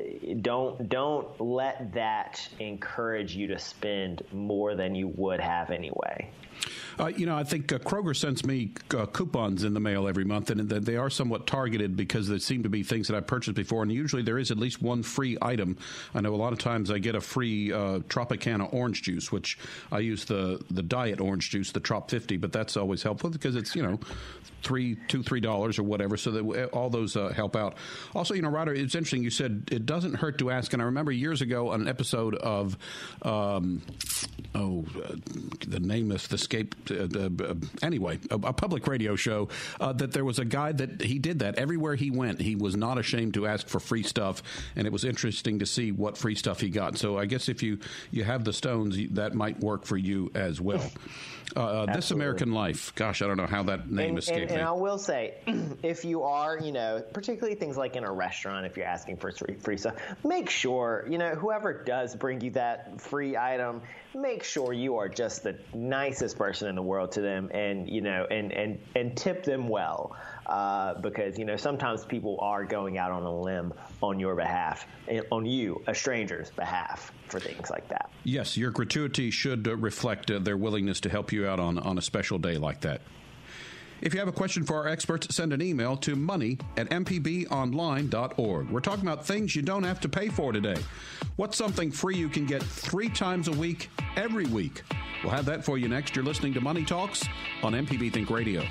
don't 0.41 0.89
don't 0.89 1.41
let 1.41 1.93
that 1.93 2.49
encourage 2.59 3.35
you 3.35 3.47
to 3.49 3.59
spend 3.59 4.23
more 4.33 4.75
than 4.75 4.95
you 4.95 5.09
would 5.09 5.41
have 5.41 5.71
anyway. 5.71 6.31
Uh, 6.99 7.07
you 7.07 7.27
know, 7.27 7.37
I 7.37 7.45
think 7.45 7.73
uh, 7.73 7.79
Kroger 7.79 8.17
sends 8.17 8.45
me 8.45 8.73
uh, 8.97 9.07
coupons 9.07 9.65
in 9.65 9.75
the 9.75 9.81
mail 9.81 10.09
every 10.09 10.25
month, 10.25 10.51
and 10.51 10.69
they 10.69 10.97
are 10.97 11.11
somewhat 11.11 11.47
targeted 11.47 11.97
because 11.97 12.29
they 12.29 12.39
seem 12.39 12.63
to 12.63 12.69
be 12.69 12.83
things 12.83 13.09
that 13.09 13.17
I 13.17 13.21
purchased 13.21 13.57
before. 13.57 13.83
And 13.83 13.93
usually 13.93 14.23
there 14.23 14.39
is 14.39 14.51
at 14.51 14.59
least 14.59 14.83
one 14.83 15.03
free 15.03 15.37
item. 15.41 15.77
I 16.15 16.21
know 16.21 16.35
a 16.35 16.37
lot 16.37 16.53
of 16.53 16.59
times 16.59 16.91
I 16.91 16.99
get 16.99 17.15
a 17.15 17.21
free 17.21 17.73
uh, 17.73 18.01
Tropicana 18.09 18.73
orange 18.73 19.03
juice, 19.03 19.33
which 19.33 19.59
I 19.91 20.01
use 20.01 20.25
the 20.25 20.63
the 20.71 20.83
diet 20.83 21.21
orange 21.21 21.51
juice, 21.51 21.73
the 21.73 21.81
Trop 21.81 22.11
50, 22.11 22.37
but 22.37 22.53
that's 22.53 22.77
always 22.77 23.03
helpful 23.03 23.31
because 23.31 23.57
it's 23.57 23.75
you 23.75 23.83
know 23.83 23.99
three, 24.63 24.97
two, 25.09 25.23
three 25.23 25.41
dollars 25.41 25.79
or 25.79 25.83
whatever. 25.83 26.17
So 26.17 26.31
that 26.31 26.69
all 26.73 26.91
those 26.91 27.17
uh, 27.17 27.29
help 27.31 27.57
out. 27.57 27.77
Also, 28.15 28.35
you 28.35 28.43
know, 28.43 28.49
Ryder, 28.49 28.75
it's 28.75 28.95
interesting. 28.95 29.23
You 29.23 29.31
said 29.31 29.69
it 29.71 29.87
doesn't 29.87 30.15
hurt 30.15 30.39
to 30.39 30.51
ask, 30.51 30.73
and 30.73 30.81
I 30.81 30.87
remember 30.87 31.13
years 31.13 31.43
ago 31.43 31.71
on 31.71 31.83
an 31.83 31.89
episode 31.89 32.35
of, 32.37 32.77
um, 33.23 33.83
oh, 34.55 34.85
uh, 35.05 35.15
the 35.67 35.81
name 35.81 36.13
is. 36.13 36.23
Uh, 36.33 36.37
uh, 36.37 36.67
Uh, 36.91 37.09
uh, 37.15 37.29
uh, 37.45 37.55
anyway, 37.83 38.19
a, 38.31 38.35
a, 38.35 38.53
public 38.53 38.87
radio 38.87 39.17
show 39.17 39.49
uh, 39.81 39.93
that 39.93 40.13
there 40.13 40.25
was 40.25 40.39
a 40.39 40.45
guy 40.45 40.73
that 40.73 41.03
he 41.03 41.19
did 41.19 41.41
that 41.41 41.57
everywhere 41.57 41.95
he 41.95 42.11
went. 42.11 42.41
He 42.41 42.57
was 42.57 42.77
not 42.77 42.99
ashamed 42.99 43.35
to 43.35 43.47
ask 43.47 43.69
for 43.69 43.81
free 43.81 44.03
stuff, 44.03 44.43
and 44.77 44.87
it 44.87 44.93
was 44.93 45.05
interesting 45.05 45.59
to 45.61 45.67
see 45.67 45.93
what 45.93 46.17
free 46.17 46.35
stuff 46.35 46.61
he 46.61 46.69
got. 46.69 46.99
So 46.99 47.19
I 47.19 47.27
guess 47.27 47.49
if 47.49 47.63
you 47.63 47.79
you 48.11 48.25
have 48.25 48.45
the 48.45 48.53
stones, 48.53 48.99
that 49.11 49.35
might 49.35 49.61
work 49.61 49.85
for 49.85 49.97
you 49.97 50.31
as 50.35 50.61
well. 50.61 50.91
Uh, 51.55 51.61
uh, 51.61 51.95
this 51.95 52.11
American 52.11 52.53
Life. 52.53 52.95
Gosh, 52.95 53.23
I 53.23 53.27
don't 53.27 53.37
know 53.37 53.47
how 53.47 53.63
that 53.65 53.91
name 53.91 54.11
and, 54.11 54.19
escaped 54.19 54.41
and, 54.41 54.51
me. 54.51 54.57
And 54.57 54.65
I 54.65 54.73
will 54.73 54.99
say, 54.99 55.35
if 55.83 56.05
you 56.05 56.23
are, 56.23 56.59
you 56.59 56.73
know, 56.73 57.03
particularly 57.13 57.55
things 57.57 57.77
like 57.77 57.97
in 57.97 58.05
a 58.05 58.13
restaurant, 58.13 58.67
if 58.67 58.77
you're 58.77 58.87
asking 58.87 59.19
for 59.19 59.33
free, 59.33 59.55
free 59.57 59.77
stuff, 59.77 59.95
make 60.25 60.49
sure, 60.49 61.07
you 61.09 61.19
know, 61.19 61.35
whoever 61.35 61.85
does 61.85 62.15
bring 62.17 62.41
you 62.41 62.51
that 62.53 63.01
free 63.01 63.37
item, 63.37 63.83
make 64.15 64.45
sure 64.45 64.73
you 64.73 64.97
are 64.97 65.09
just 65.09 65.43
the 65.43 65.59
nicest 65.75 66.39
person 66.39 66.69
in 66.69 66.75
the 66.75 66.83
world 66.83 67.13
to 67.13 67.21
them, 67.21 67.51
and 67.53 67.89
you 67.89 68.01
know, 68.01 68.27
and 68.31 68.53
and 68.53 68.79
and 68.95 69.17
tip 69.17 69.45
them 69.45 69.69
well 69.69 70.17
uh, 70.47 70.95
because 70.95 71.39
you 71.39 71.45
know 71.45 71.57
sometimes 71.57 72.05
people 72.05 72.39
are 72.41 72.65
going 72.65 72.99
out 72.99 73.13
on 73.13 73.23
a 73.23 73.41
limb 73.41 73.73
on 74.03 74.19
your 74.19 74.35
behalf, 74.35 74.87
on 75.31 75.47
you, 75.47 75.83
a 75.87 75.95
stranger's 75.95 76.51
behalf, 76.51 77.13
for 77.29 77.41
things 77.41 77.71
like 77.71 77.89
that. 77.89 78.11
Yes, 78.25 78.57
your 78.57 78.71
gratuity 78.71 79.31
should 79.31 79.67
uh, 79.67 79.77
reflect 79.77 80.31
uh, 80.31 80.39
their 80.39 80.57
willingness 80.57 81.01
to 81.01 81.09
help 81.09 81.33
you 81.33 81.47
out 81.47 81.61
on 81.61 81.79
on 81.79 81.99
a 81.99 82.03
special 82.03 82.39
day 82.39 82.57
like 82.57 82.81
that. 82.81 83.03
If 84.03 84.15
you 84.15 84.19
have 84.19 84.29
a 84.29 84.33
question 84.33 84.65
for 84.65 84.75
our 84.75 84.89
experts, 84.89 85.33
send 85.33 85.53
an 85.53 85.63
email 85.63 85.97
to 85.99 86.17
money 86.17 86.59
at 86.77 86.91
mpbonline.org. 86.91 88.69
We're 88.69 88.81
talking 88.81 89.07
about 89.07 89.25
things 89.25 89.55
you 89.55 89.63
don't 89.63 89.85
have 89.85 90.01
to 90.01 90.09
pay 90.09 90.29
for 90.29 90.53
today. 90.53 90.75
What's 91.37 91.57
something 91.57 91.93
free 91.93 92.17
you 92.17 92.29
can 92.29 92.45
get 92.45 92.65
three 92.65 93.09
times 93.09 93.47
a 93.47 93.53
week, 93.53 93.91
every 94.17 94.47
week? 94.47 94.83
We'll 95.23 95.33
have 95.33 95.45
that 95.47 95.65
for 95.65 95.79
you 95.79 95.89
next. 95.89 96.17
You're 96.17 96.25
listening 96.25 96.53
to 96.55 96.61
Money 96.61 96.85
Talks 96.85 97.25
on 97.63 97.75
MPB 97.75 98.13
Think 98.13 98.29
Radio. 98.29 98.65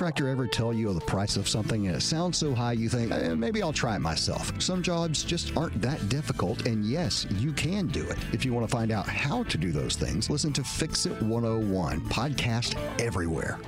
Contractor 0.00 0.30
ever 0.30 0.46
tell 0.46 0.72
you 0.72 0.94
the 0.94 1.00
price 1.00 1.36
of 1.36 1.46
something 1.46 1.86
and 1.86 1.94
it 1.94 2.00
sounds 2.00 2.38
so 2.38 2.54
high 2.54 2.72
you 2.72 2.88
think, 2.88 3.12
eh, 3.12 3.34
maybe 3.34 3.62
I'll 3.62 3.70
try 3.70 3.96
it 3.96 3.98
myself? 3.98 4.50
Some 4.58 4.82
jobs 4.82 5.22
just 5.22 5.54
aren't 5.58 5.78
that 5.82 6.08
difficult, 6.08 6.64
and 6.64 6.86
yes, 6.86 7.26
you 7.32 7.52
can 7.52 7.86
do 7.88 8.02
it. 8.08 8.16
If 8.32 8.42
you 8.42 8.54
want 8.54 8.66
to 8.66 8.74
find 8.74 8.92
out 8.92 9.06
how 9.06 9.42
to 9.42 9.58
do 9.58 9.72
those 9.72 9.96
things, 9.96 10.30
listen 10.30 10.54
to 10.54 10.64
Fix 10.64 11.04
It 11.04 11.20
101, 11.20 12.00
podcast 12.08 12.78
everywhere. 12.98 13.58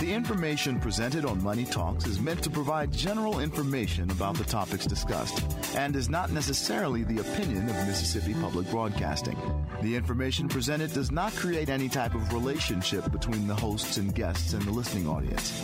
The 0.00 0.10
information 0.10 0.80
presented 0.80 1.26
on 1.26 1.42
Money 1.42 1.66
Talks 1.66 2.06
is 2.06 2.18
meant 2.18 2.42
to 2.42 2.48
provide 2.48 2.90
general 2.90 3.40
information 3.40 4.10
about 4.10 4.36
the 4.36 4.44
topics 4.44 4.86
discussed 4.86 5.44
and 5.76 5.94
is 5.96 6.08
not 6.08 6.30
necessarily 6.32 7.04
the 7.04 7.18
opinion 7.18 7.68
of 7.68 7.76
Mississippi 7.86 8.34
Public 8.34 8.70
Broadcasting. 8.70 9.36
The 9.82 9.94
information 9.94 10.48
presented 10.48 10.92
does 10.92 11.10
not 11.10 11.32
create 11.34 11.68
any 11.68 11.88
type 11.88 12.14
of 12.14 12.32
relationship 12.32 13.10
between 13.12 13.46
the 13.46 13.54
hosts 13.54 13.96
and 13.96 14.14
guests 14.14 14.52
and 14.52 14.62
the 14.62 14.70
listening 14.70 15.08
audience. 15.08 15.60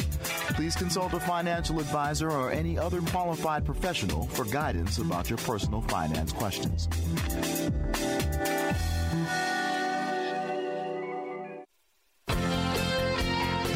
Please 0.54 0.76
consult 0.76 1.12
a 1.14 1.20
financial 1.20 1.80
advisor 1.80 2.30
or 2.30 2.50
any 2.50 2.78
other 2.78 3.00
qualified 3.00 3.64
professional 3.64 4.26
for 4.28 4.44
guidance 4.44 4.98
about 4.98 5.28
your 5.28 5.38
personal 5.38 5.80
finance 5.82 6.32
questions. 6.32 6.88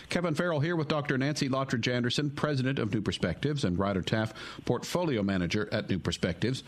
Kevin 0.09 0.33
Farrell 0.33 0.59
here 0.59 0.75
with 0.75 0.87
Dr. 0.87 1.19
Nancy 1.19 1.49
Lottridge 1.49 1.87
Anderson, 1.87 2.31
President 2.31 2.79
of 2.79 2.91
New 2.93 3.01
Perspectives, 3.01 3.63
and 3.63 3.77
Ryder 3.77 4.01
Taff, 4.01 4.33
Portfolio 4.65 5.21
Manager 5.21 5.69
at 5.71 5.87
New 5.89 5.99
Perspectives. 5.99 6.63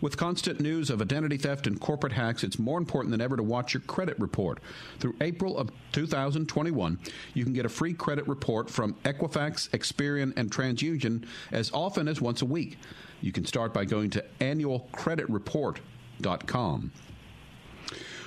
With 0.00 0.16
constant 0.16 0.60
news 0.60 0.90
of 0.90 1.02
identity 1.02 1.36
theft 1.36 1.66
and 1.66 1.80
corporate 1.80 2.12
hacks, 2.12 2.44
it's 2.44 2.56
more 2.58 2.78
important 2.78 3.10
than 3.10 3.20
ever 3.20 3.36
to 3.36 3.42
watch 3.42 3.74
your 3.74 3.80
credit 3.82 4.18
report. 4.20 4.60
Through 5.00 5.16
April 5.20 5.58
of 5.58 5.72
2021, 5.92 6.98
you 7.34 7.44
can 7.44 7.52
get 7.52 7.66
a 7.66 7.68
free 7.68 7.94
credit 7.94 8.28
report 8.28 8.70
from 8.70 8.94
Equifax, 9.04 9.68
Experian, 9.70 10.32
and 10.36 10.48
TransUnion 10.50 11.26
as 11.50 11.72
often 11.72 12.06
as 12.06 12.20
once 12.20 12.42
a 12.42 12.46
week. 12.46 12.78
You 13.20 13.32
can 13.32 13.44
start 13.44 13.74
by 13.74 13.86
going 13.86 14.10
to 14.10 14.24
annualcreditreport.com. 14.40 16.92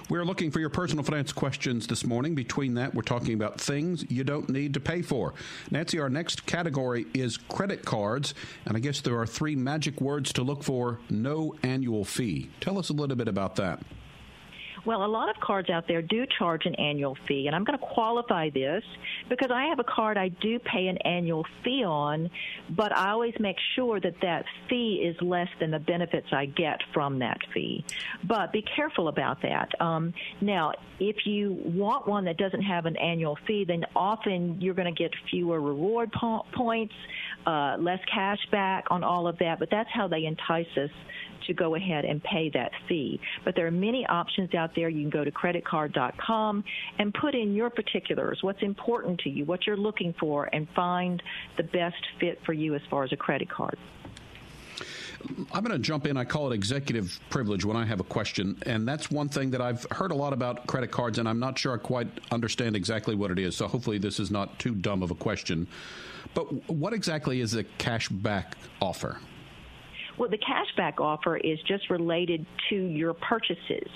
We're 0.10 0.24
looking 0.24 0.52
for 0.52 0.62
your 0.62 0.70
personal 0.70 1.04
finance 1.04 1.34
questions 1.34 1.86
this 1.86 2.06
morning. 2.06 2.34
Between 2.34 2.76
that, 2.76 2.96
we're 2.96 3.02
talking 3.02 3.34
about 3.34 3.60
things 3.60 4.10
you 4.10 4.24
don't 4.24 4.48
need 4.48 4.76
to 4.76 4.80
pay 4.80 5.02
for. 5.02 5.34
Nancy, 5.70 6.00
our 6.00 6.10
next 6.10 6.46
category 6.46 7.06
is 7.14 7.36
credit 7.36 7.84
cards, 7.84 8.34
and 8.66 8.78
I 8.78 8.80
guess 8.80 9.02
there 9.02 9.20
are 9.20 9.26
three 9.26 9.58
magic 9.58 10.00
words 10.00 10.32
to 10.34 10.44
look 10.44 10.64
for 10.64 11.00
no 11.10 11.56
annual 11.62 12.06
fee. 12.06 12.50
Tell 12.62 12.80
us 12.80 12.88
a 12.88 12.94
little 12.94 13.18
bit 13.18 13.28
about 13.28 13.58
that. 13.58 13.82
Well, 14.88 15.04
a 15.04 15.06
lot 15.06 15.30
of 15.30 15.36
cards 15.42 15.70
out 15.70 15.86
there 15.86 16.02
do 16.02 16.26
charge 16.40 16.66
an 16.66 16.74
annual 16.76 17.18
fee, 17.28 17.48
and 17.48 17.54
I'm 17.54 17.66
going 17.66 17.78
to 17.78 17.86
qualify 17.86 18.50
this 18.50 18.86
because 19.28 19.52
I 19.52 19.66
have 19.66 19.80
a 19.80 19.84
card 19.84 20.18
I 20.18 20.30
do 20.30 20.60
pay 20.60 20.88
an 20.88 20.98
annual 21.00 21.46
fee 21.62 21.84
on, 21.84 22.30
but 22.70 22.96
I 22.96 23.10
always 23.10 23.34
make 23.38 23.58
sure 23.76 24.00
that 24.00 24.22
that 24.22 24.46
fee 24.70 25.04
is 25.06 25.22
less 25.22 25.50
than 25.60 25.72
the 25.72 25.80
benefits 25.80 26.28
I 26.32 26.46
get 26.46 26.80
from 26.94 27.20
that 27.20 27.38
fee. 27.54 27.84
But 28.24 28.54
be 28.54 28.62
careful 28.62 29.10
about 29.10 29.42
that. 29.42 29.70
Um, 29.82 30.14
now, 30.40 30.72
if 31.02 31.26
you 31.26 31.52
want 31.66 32.08
one 32.08 32.24
that 32.24 32.38
doesn't 32.38 32.64
have 32.64 32.86
an 32.86 32.96
annual 32.96 33.38
fee, 33.46 33.66
then 33.68 33.84
often 33.94 34.62
you're 34.62 34.74
going 34.74 34.96
to 34.96 34.98
get 34.98 35.12
fewer 35.30 35.60
reward 35.60 36.14
po- 36.14 36.46
points, 36.54 36.96
uh, 37.46 37.78
less 37.80 38.00
cash 38.14 38.40
back 38.52 38.86
on 38.90 39.04
all 39.04 39.28
of 39.28 39.38
that, 39.40 39.60
but 39.60 39.70
that's 39.70 39.90
how 39.94 40.08
they 40.08 40.26
entice 40.26 40.68
us 40.78 40.90
to 41.48 41.54
go 41.54 41.76
ahead 41.76 42.06
and 42.06 42.22
pay 42.24 42.50
that 42.54 42.72
fee. 42.88 43.20
But 43.46 43.56
there 43.56 43.68
are 43.68 43.72
many 43.72 44.06
options 44.08 44.54
out 44.54 44.72
there. 44.76 44.90
You 44.90 45.02
can 45.02 45.10
go 45.10 45.24
to 45.24 45.32
creditcard.com 45.32 46.64
and 47.00 47.14
put 47.14 47.36
in 47.36 47.54
your 47.54 47.70
particulars, 47.70 48.40
what's 48.42 48.62
important 48.62 49.20
to 49.22 49.30
you, 49.30 49.46
what 49.46 49.66
you're 49.66 49.78
looking 49.78 50.14
for, 50.20 50.50
and 50.54 50.68
find 50.76 51.22
the 51.56 51.64
best 51.64 51.96
fit 52.20 52.40
for 52.46 52.54
you 52.54 52.76
as 52.76 52.82
far 52.90 53.04
as 53.04 53.14
a 53.14 53.18
credit 53.18 53.50
card. 53.50 53.78
I'm 55.54 55.64
going 55.64 55.72
to 55.72 55.80
jump 55.80 56.06
in. 56.06 56.18
I 56.18 56.26
call 56.26 56.52
it 56.52 56.56
executive 56.56 57.20
privilege 57.30 57.66
when 57.66 57.76
I 57.76 57.86
have 57.86 58.00
a 58.00 58.04
question. 58.04 58.58
And 58.66 58.88
that's 58.88 59.10
one 59.10 59.30
thing 59.30 59.52
that 59.52 59.62
I've 59.62 59.86
heard 59.92 60.12
a 60.12 60.16
lot 60.16 60.34
about 60.34 60.68
credit 60.68 60.92
cards, 60.92 61.18
and 61.18 61.28
I'm 61.28 61.40
not 61.40 61.58
sure 61.58 61.74
I 61.74 61.78
quite 61.78 62.08
understand 62.32 62.76
exactly 62.76 63.16
what 63.16 63.32
it 63.32 63.40
is. 63.40 63.56
So 63.56 63.68
hopefully, 63.68 63.98
this 63.98 64.20
is 64.20 64.32
not 64.32 64.58
too 64.60 64.76
dumb 64.76 65.04
of 65.04 65.12
a 65.12 65.16
question. 65.16 65.68
But 66.34 66.70
what 66.70 66.94
exactly 66.94 67.42
is 67.42 67.56
a 67.56 67.64
cash 67.64 68.10
back 68.10 68.58
offer? 68.82 69.18
Well, 70.18 70.30
the 70.30 70.38
cashback 70.38 71.00
offer 71.00 71.38
is 71.38 71.60
just 71.68 71.90
related 71.90 72.46
to 72.70 72.76
your 72.76 73.14
purchases. 73.14 73.88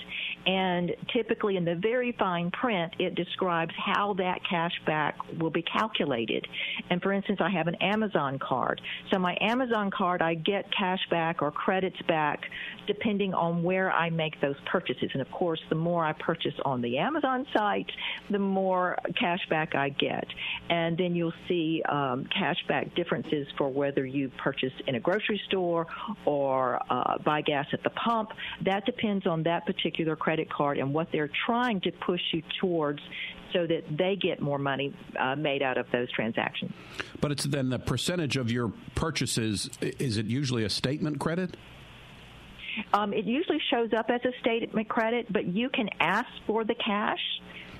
And 0.46 0.92
typically, 1.12 1.56
in 1.56 1.64
the 1.64 1.74
very 1.74 2.12
fine 2.18 2.50
print, 2.50 2.94
it 2.98 3.14
describes 3.14 3.72
how 3.76 4.14
that 4.14 4.40
cashback 4.50 5.14
will 5.38 5.50
be 5.50 5.62
calculated. 5.62 6.46
And 6.90 7.02
for 7.02 7.12
instance, 7.12 7.40
I 7.42 7.50
have 7.50 7.66
an 7.66 7.76
Amazon 7.76 8.38
card. 8.38 8.80
So, 9.12 9.18
my 9.18 9.36
Amazon 9.40 9.90
card, 9.90 10.22
I 10.22 10.34
get 10.34 10.66
cashback 10.72 11.42
or 11.42 11.50
credits 11.50 12.00
back 12.08 12.40
depending 12.86 13.32
on 13.34 13.62
where 13.62 13.90
I 13.92 14.10
make 14.10 14.40
those 14.40 14.56
purchases. 14.70 15.10
And 15.12 15.22
of 15.22 15.30
course, 15.30 15.60
the 15.68 15.76
more 15.76 16.04
I 16.04 16.12
purchase 16.12 16.54
on 16.64 16.82
the 16.82 16.98
Amazon 16.98 17.46
site, 17.52 17.90
the 18.30 18.38
more 18.38 18.98
cashback 19.20 19.76
I 19.76 19.90
get. 19.90 20.26
And 20.68 20.98
then 20.98 21.14
you'll 21.14 21.32
see 21.48 21.82
um, 21.88 22.26
cashback 22.36 22.94
differences 22.94 23.46
for 23.56 23.68
whether 23.68 24.04
you 24.04 24.30
purchase 24.42 24.72
in 24.86 24.96
a 24.96 25.00
grocery 25.00 25.40
store 25.46 25.86
or 26.24 26.80
uh, 26.90 27.18
buy 27.18 27.40
gas 27.40 27.66
at 27.72 27.82
the 27.82 27.90
pump. 27.90 28.30
That 28.64 28.84
depends 28.86 29.26
on 29.26 29.42
that 29.44 29.66
particular 29.66 30.16
credit 30.16 30.50
card 30.50 30.78
and 30.78 30.92
what 30.92 31.08
they're 31.12 31.30
trying 31.46 31.80
to 31.82 31.92
push 31.92 32.20
you 32.32 32.42
towards 32.60 33.00
so 33.52 33.66
that 33.66 33.84
they 33.90 34.16
get 34.16 34.40
more 34.40 34.58
money 34.58 34.94
uh, 35.18 35.36
made 35.36 35.62
out 35.62 35.76
of 35.76 35.86
those 35.92 36.10
transactions. 36.12 36.72
But 37.20 37.32
it's 37.32 37.44
then 37.44 37.68
the 37.68 37.78
percentage 37.78 38.36
of 38.36 38.50
your 38.50 38.72
purchases, 38.94 39.70
is 39.80 40.16
it 40.16 40.26
usually 40.26 40.64
a 40.64 40.70
statement 40.70 41.20
credit? 41.20 41.56
Um, 42.94 43.12
it 43.12 43.26
usually 43.26 43.60
shows 43.70 43.90
up 43.92 44.06
as 44.08 44.22
a 44.24 44.32
statement 44.40 44.88
credit, 44.88 45.30
but 45.30 45.46
you 45.46 45.68
can 45.68 45.90
ask 46.00 46.28
for 46.46 46.64
the 46.64 46.74
cash 46.74 47.20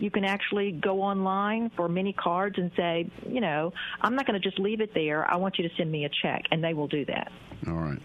you 0.03 0.11
can 0.11 0.25
actually 0.25 0.73
go 0.73 1.01
online 1.01 1.71
for 1.77 1.89
many 1.89 2.13
cards 2.13 2.59
and 2.59 2.73
say, 2.77 3.09
you 3.29 3.41
know, 3.41 3.73
I'm 4.01 4.17
not 4.17 4.27
going 4.27 4.41
to 4.41 4.45
just 4.45 4.59
leave 4.59 4.81
it 4.81 4.93
there. 4.95 5.31
I 5.31 5.37
want 5.37 5.59
you 5.59 5.69
to 5.69 5.75
send 5.77 5.93
me 5.93 6.05
a 6.05 6.11
check, 6.23 6.43
and 6.51 6.63
they 6.63 6.75
will 6.75 6.89
do 6.89 7.05
that. 7.05 7.31
All 7.67 7.75
right. 7.75 7.99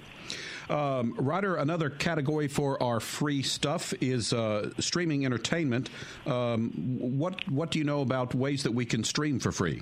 Um, 0.70 1.14
Ryder, 1.18 1.56
another 1.56 1.90
category 1.90 2.48
for 2.48 2.82
our 2.84 3.00
free 3.00 3.42
stuff 3.42 3.94
is 4.02 4.34
uh, 4.34 4.72
streaming 4.80 5.26
entertainment. 5.26 5.90
Um, 6.26 6.72
what 7.00 7.50
what 7.50 7.72
do 7.72 7.80
you 7.80 7.86
know 7.86 8.02
about 8.02 8.36
ways 8.36 8.64
that 8.64 8.74
we 8.74 8.86
can 8.86 9.04
stream 9.04 9.40
for 9.40 9.52
free? 9.52 9.82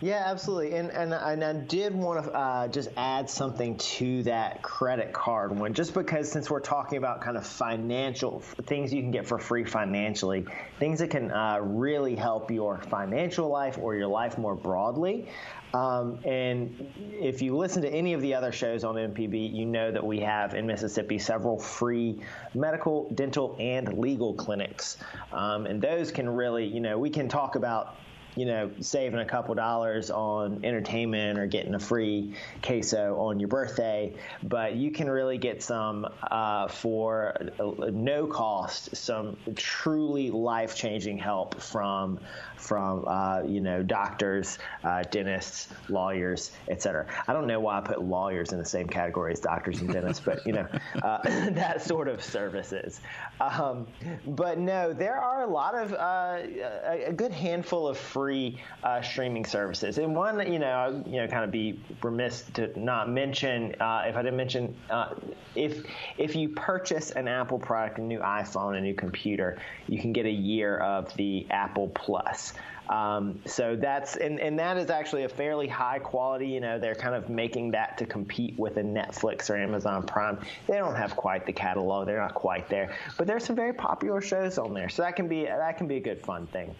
Yeah, 0.00 0.22
absolutely. 0.26 0.74
And 0.76 0.90
and, 0.90 1.12
and 1.12 1.44
I 1.44 1.52
did 1.52 1.94
want 1.94 2.24
to 2.24 2.32
uh, 2.32 2.68
just 2.68 2.88
add 2.96 3.28
something 3.28 3.76
to 3.76 4.22
that 4.22 4.62
credit 4.62 5.12
card 5.12 5.58
one, 5.58 5.74
just 5.74 5.92
because 5.92 6.30
since 6.30 6.50
we're 6.50 6.60
talking 6.60 6.96
about 6.96 7.20
kind 7.20 7.36
of 7.36 7.46
financial 7.46 8.40
things 8.40 8.94
you 8.94 9.02
can 9.02 9.10
get 9.10 9.26
for 9.26 9.38
free 9.38 9.64
financially, 9.64 10.46
things 10.78 11.00
that 11.00 11.10
can 11.10 11.30
uh, 11.30 11.58
really 11.60 12.16
help 12.16 12.50
your 12.50 12.78
financial 12.78 13.48
life 13.48 13.76
or 13.78 13.94
your 13.94 14.08
life 14.08 14.38
more 14.38 14.54
broadly. 14.54 15.28
Um, 15.72 16.18
and 16.24 16.92
if 17.20 17.42
you 17.42 17.56
listen 17.56 17.82
to 17.82 17.88
any 17.88 18.14
of 18.14 18.22
the 18.22 18.34
other 18.34 18.50
shows 18.50 18.82
on 18.82 18.96
MPB, 18.96 19.54
you 19.54 19.66
know 19.66 19.92
that 19.92 20.04
we 20.04 20.18
have 20.20 20.54
in 20.54 20.66
Mississippi 20.66 21.18
several 21.18 21.58
free 21.58 22.20
medical, 22.54 23.08
dental, 23.10 23.54
and 23.60 23.98
legal 23.98 24.34
clinics. 24.34 24.96
Um, 25.30 25.66
and 25.66 25.80
those 25.80 26.10
can 26.10 26.28
really, 26.28 26.64
you 26.64 26.80
know, 26.80 26.98
we 26.98 27.10
can 27.10 27.28
talk 27.28 27.54
about 27.54 27.96
you 28.36 28.46
know, 28.46 28.70
saving 28.80 29.20
a 29.20 29.24
couple 29.24 29.54
dollars 29.54 30.10
on 30.10 30.64
entertainment 30.64 31.38
or 31.38 31.46
getting 31.46 31.74
a 31.74 31.78
free 31.78 32.34
queso 32.62 33.18
on 33.18 33.40
your 33.40 33.48
birthday, 33.48 34.14
but 34.42 34.76
you 34.76 34.90
can 34.90 35.10
really 35.10 35.38
get 35.38 35.62
some 35.62 36.06
uh, 36.30 36.68
for 36.68 37.34
no 37.58 38.26
cost, 38.26 38.96
some 38.96 39.36
truly 39.56 40.30
life 40.30 40.74
changing 40.76 41.18
help 41.18 41.60
from 41.60 42.20
from 42.56 43.04
uh, 43.06 43.42
you 43.46 43.60
know 43.60 43.82
doctors, 43.82 44.58
uh, 44.84 45.02
dentists, 45.10 45.68
lawyers, 45.88 46.52
etc. 46.68 47.06
I 47.26 47.32
don't 47.32 47.46
know 47.46 47.60
why 47.60 47.78
I 47.78 47.80
put 47.80 48.02
lawyers 48.02 48.52
in 48.52 48.58
the 48.58 48.64
same 48.64 48.86
category 48.86 49.32
as 49.32 49.40
doctors 49.40 49.80
and 49.80 49.90
dentists, 49.92 50.22
but 50.24 50.46
you 50.46 50.52
know 50.52 50.66
uh, 51.02 51.18
that 51.50 51.82
sort 51.82 52.08
of 52.08 52.22
services. 52.22 53.00
Um, 53.40 53.86
but 54.26 54.58
no, 54.58 54.92
there 54.92 55.16
are 55.16 55.42
a 55.42 55.46
lot 55.46 55.74
of 55.74 55.92
uh, 55.92 56.38
a, 57.06 57.12
good 57.12 57.32
handful 57.32 57.88
of 57.88 57.96
free 57.98 58.19
uh, 58.82 59.02
streaming 59.02 59.44
services, 59.44 59.98
and 59.98 60.14
one 60.14 60.52
you 60.52 60.58
know 60.58 61.02
you 61.06 61.16
know 61.16 61.26
kind 61.26 61.44
of 61.44 61.50
be 61.50 61.80
remiss 62.02 62.42
to 62.54 62.78
not 62.78 63.08
mention 63.08 63.74
uh, 63.80 64.04
if 64.06 64.16
I 64.16 64.22
didn't 64.22 64.36
mention 64.36 64.76
if 65.54 65.84
if 66.18 66.36
you 66.36 66.50
purchase 66.50 67.10
an 67.10 67.28
Apple 67.28 67.58
product, 67.58 67.98
a 67.98 68.02
new 68.02 68.20
iPhone, 68.20 68.76
a 68.76 68.80
new 68.80 68.94
computer, 68.94 69.58
you 69.86 70.00
can 70.00 70.12
get 70.12 70.26
a 70.26 70.30
year 70.30 70.78
of 70.78 71.14
the 71.16 71.46
Apple 71.50 71.88
Plus. 71.88 72.52
Um, 72.90 73.40
so 73.46 73.76
that's 73.76 74.16
and, 74.16 74.40
and 74.40 74.58
that 74.58 74.76
is 74.76 74.90
actually 74.90 75.22
a 75.22 75.28
fairly 75.28 75.68
high 75.68 76.00
quality. 76.00 76.48
You 76.48 76.60
know, 76.60 76.78
they're 76.80 76.96
kind 76.96 77.14
of 77.14 77.30
making 77.30 77.70
that 77.70 77.98
to 77.98 78.06
compete 78.06 78.58
with 78.58 78.76
a 78.78 78.82
Netflix 78.82 79.48
or 79.48 79.56
Amazon 79.56 80.02
Prime. 80.02 80.38
They 80.66 80.76
don't 80.76 80.96
have 80.96 81.14
quite 81.14 81.46
the 81.46 81.52
catalog; 81.52 82.06
they're 82.06 82.18
not 82.20 82.34
quite 82.34 82.68
there, 82.68 82.96
but 83.16 83.28
there's 83.28 83.44
some 83.44 83.54
very 83.54 83.72
popular 83.72 84.20
shows 84.20 84.58
on 84.58 84.74
there. 84.74 84.88
So 84.88 85.02
that 85.02 85.14
can 85.14 85.28
be 85.28 85.44
that 85.44 85.78
can 85.78 85.86
be 85.86 85.96
a 85.96 86.00
good 86.00 86.20
fun 86.20 86.48
thing. 86.48 86.74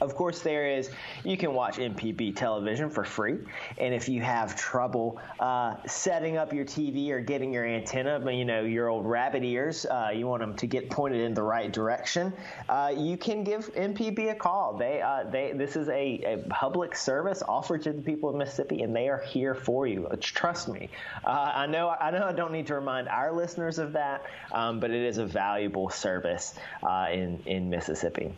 Of 0.00 0.14
course, 0.14 0.40
there 0.40 0.68
is, 0.68 0.90
you 1.24 1.36
can 1.36 1.54
watch 1.54 1.76
MPB 1.76 2.36
television 2.36 2.88
for 2.88 3.04
free. 3.04 3.38
And 3.78 3.92
if 3.92 4.08
you 4.08 4.22
have 4.22 4.54
trouble 4.54 5.20
uh, 5.40 5.76
setting 5.86 6.36
up 6.36 6.52
your 6.52 6.64
TV 6.64 7.10
or 7.10 7.20
getting 7.20 7.52
your 7.52 7.66
antenna, 7.66 8.20
you 8.30 8.44
know, 8.44 8.62
your 8.62 8.88
old 8.88 9.06
rabbit 9.06 9.42
ears, 9.42 9.86
uh, 9.86 10.10
you 10.14 10.26
want 10.26 10.40
them 10.40 10.54
to 10.56 10.66
get 10.66 10.88
pointed 10.88 11.20
in 11.20 11.34
the 11.34 11.42
right 11.42 11.72
direction, 11.72 12.32
uh, 12.68 12.92
you 12.96 13.16
can 13.16 13.42
give 13.42 13.72
MPB 13.74 14.30
a 14.30 14.34
call. 14.34 14.76
They, 14.76 15.02
uh, 15.02 15.24
they, 15.24 15.52
this 15.52 15.74
is 15.74 15.88
a, 15.88 15.92
a, 16.24 16.38
public 16.48 16.94
service 16.94 17.42
offered 17.46 17.82
to 17.82 17.92
the 17.92 18.02
people 18.02 18.30
of 18.30 18.36
Mississippi, 18.36 18.82
and 18.82 18.94
they 18.94 19.08
are 19.08 19.18
here 19.18 19.54
for 19.54 19.86
you. 19.86 20.08
Trust 20.20 20.68
me. 20.68 20.88
Uh, 21.24 21.52
I 21.54 21.66
know, 21.66 21.88
I 21.88 22.10
know 22.10 22.24
I 22.24 22.32
don't 22.32 22.52
need 22.52 22.66
to 22.68 22.74
remind 22.74 23.08
our 23.08 23.32
listeners 23.32 23.78
of 23.78 23.92
that, 23.92 24.24
um, 24.52 24.80
but 24.80 24.90
it 24.90 25.02
is 25.02 25.18
a 25.18 25.26
valuable 25.26 25.90
service 25.90 26.54
uh, 26.82 27.06
in, 27.10 27.40
in 27.46 27.68
Mississippi. 27.68 28.32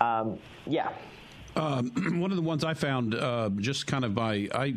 Um, 0.00 0.38
yeah. 0.66 0.90
Um, 1.56 1.90
one 2.20 2.30
of 2.30 2.36
the 2.36 2.42
ones 2.42 2.64
I 2.64 2.74
found 2.74 3.14
uh, 3.14 3.50
just 3.56 3.86
kind 3.86 4.04
of 4.04 4.14
by 4.14 4.48
I 4.54 4.74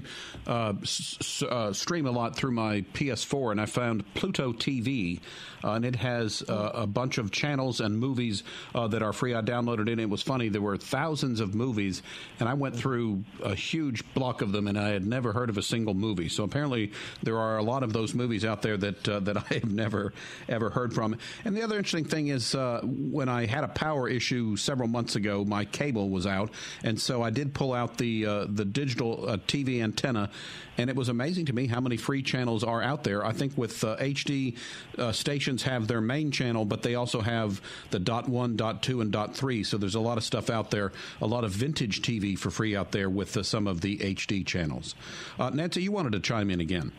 uh, 0.48 0.74
s- 0.82 1.44
uh, 1.44 1.72
stream 1.74 2.06
a 2.08 2.12
lot 2.12 2.36
through 2.36 2.52
my 2.52 2.82
PS4, 2.94 3.52
and 3.52 3.62
I 3.62 3.66
found 3.66 4.12
Pluto 4.16 4.54
TV, 4.54 5.20
uh, 5.64 5.72
and 5.74 5.86
it 5.86 5.96
has 5.98 6.42
uh, 6.50 6.72
a 6.74 6.88
bunch 6.88 7.18
of 7.20 7.32
channels 7.32 7.80
and 7.80 7.98
movies 7.98 8.44
uh, 8.74 8.88
that 8.88 9.02
are 9.04 9.14
free. 9.14 9.36
I 9.36 9.42
downloaded 9.42 9.82
it. 9.88 9.92
and 9.94 10.02
It 10.02 10.10
was 10.10 10.22
funny. 10.24 10.50
There 10.50 10.62
were 10.62 10.78
thousands 10.78 11.40
of 11.40 11.54
movies, 11.54 12.02
and 12.40 12.50
I 12.50 12.54
went 12.56 12.76
through 12.76 13.24
a 13.44 13.54
huge 13.56 14.04
block 14.14 14.42
of 14.42 14.52
them, 14.52 14.68
and 14.68 14.78
I 14.78 14.90
had 14.90 15.06
never 15.06 15.32
heard 15.32 15.50
of 15.50 15.58
a 15.58 15.64
single 15.64 15.94
movie. 15.94 16.28
So 16.30 16.44
apparently, 16.44 16.92
there 17.22 17.38
are 17.38 17.58
a 17.58 17.64
lot 17.64 17.84
of 17.84 17.94
those 17.94 18.14
movies 18.14 18.44
out 18.46 18.62
there 18.62 18.78
that 18.78 19.04
that 19.04 19.38
I 19.50 19.54
have 19.56 19.72
never 19.72 20.14
ever 20.50 20.70
heard 20.70 20.94
from. 20.94 21.18
And 21.46 21.56
the 21.56 21.62
other 21.62 21.78
interesting 21.78 22.06
thing 22.06 22.28
is 22.30 22.56
when 22.84 23.30
I 23.30 23.46
had 23.46 23.64
a 23.64 23.68
power 23.70 24.08
issue 24.10 24.56
several 24.56 24.88
months 24.88 25.16
ago, 25.16 25.46
my 25.46 25.66
cable 25.66 26.10
was 26.10 26.26
out 26.26 26.52
and 26.84 27.00
so 27.00 27.22
I 27.22 27.30
did 27.30 27.54
pull 27.54 27.74
out 27.74 27.98
the 27.98 28.26
uh, 28.26 28.46
the 28.50 28.66
digital 28.66 29.30
uh, 29.30 29.38
TV 29.38 29.82
antenna, 29.82 30.30
and 30.78 30.90
it 30.90 30.96
was 30.96 31.10
amazing 31.10 31.46
to 31.48 31.54
me 31.54 31.68
how 31.68 31.80
many 31.80 31.98
free 31.98 32.22
channels 32.22 32.64
are 32.64 32.82
out 32.82 33.04
there. 33.04 33.26
I 33.26 33.32
think 33.32 33.58
with 33.58 33.80
HD 33.82 34.58
uh, 34.98 35.12
stations 35.12 35.64
have 35.64 35.88
their 35.88 36.02
main 36.02 36.32
channel, 36.32 36.66
but 36.66 36.84
they 36.84 36.96
also 36.96 37.22
have 37.22 37.62
the 37.92 38.00
dot 38.00 38.28
one, 38.28 38.56
dot 38.56 38.84
two, 38.84 39.02
and 39.02 39.12
dot 39.12 39.36
three. 39.36 39.64
So 39.64 39.78
there's 39.78 39.96
a 39.96 40.00
lot 40.00 40.18
of 40.18 40.24
stuff 40.24 40.50
out 40.50 40.72
there, 40.72 40.92
a 41.22 41.28
lot 41.28 41.44
of 41.44 41.52
vintage 41.52 42.02
TV 42.02 42.38
for 42.38 42.50
free 42.50 42.76
out 42.76 42.92
there 42.92 43.10
with 43.10 43.36
uh, 43.38 43.44
some 43.44 43.68
of 43.68 43.82
the 43.82 43.98
HD 43.98 44.46
channels. 44.46 44.96
Uh, 45.40 45.50
Nancy, 45.50 45.82
you 45.82 45.92
wanted 45.92 46.14
to 46.14 46.20
chime 46.20 46.50
in 46.50 46.60
again. 46.60 46.92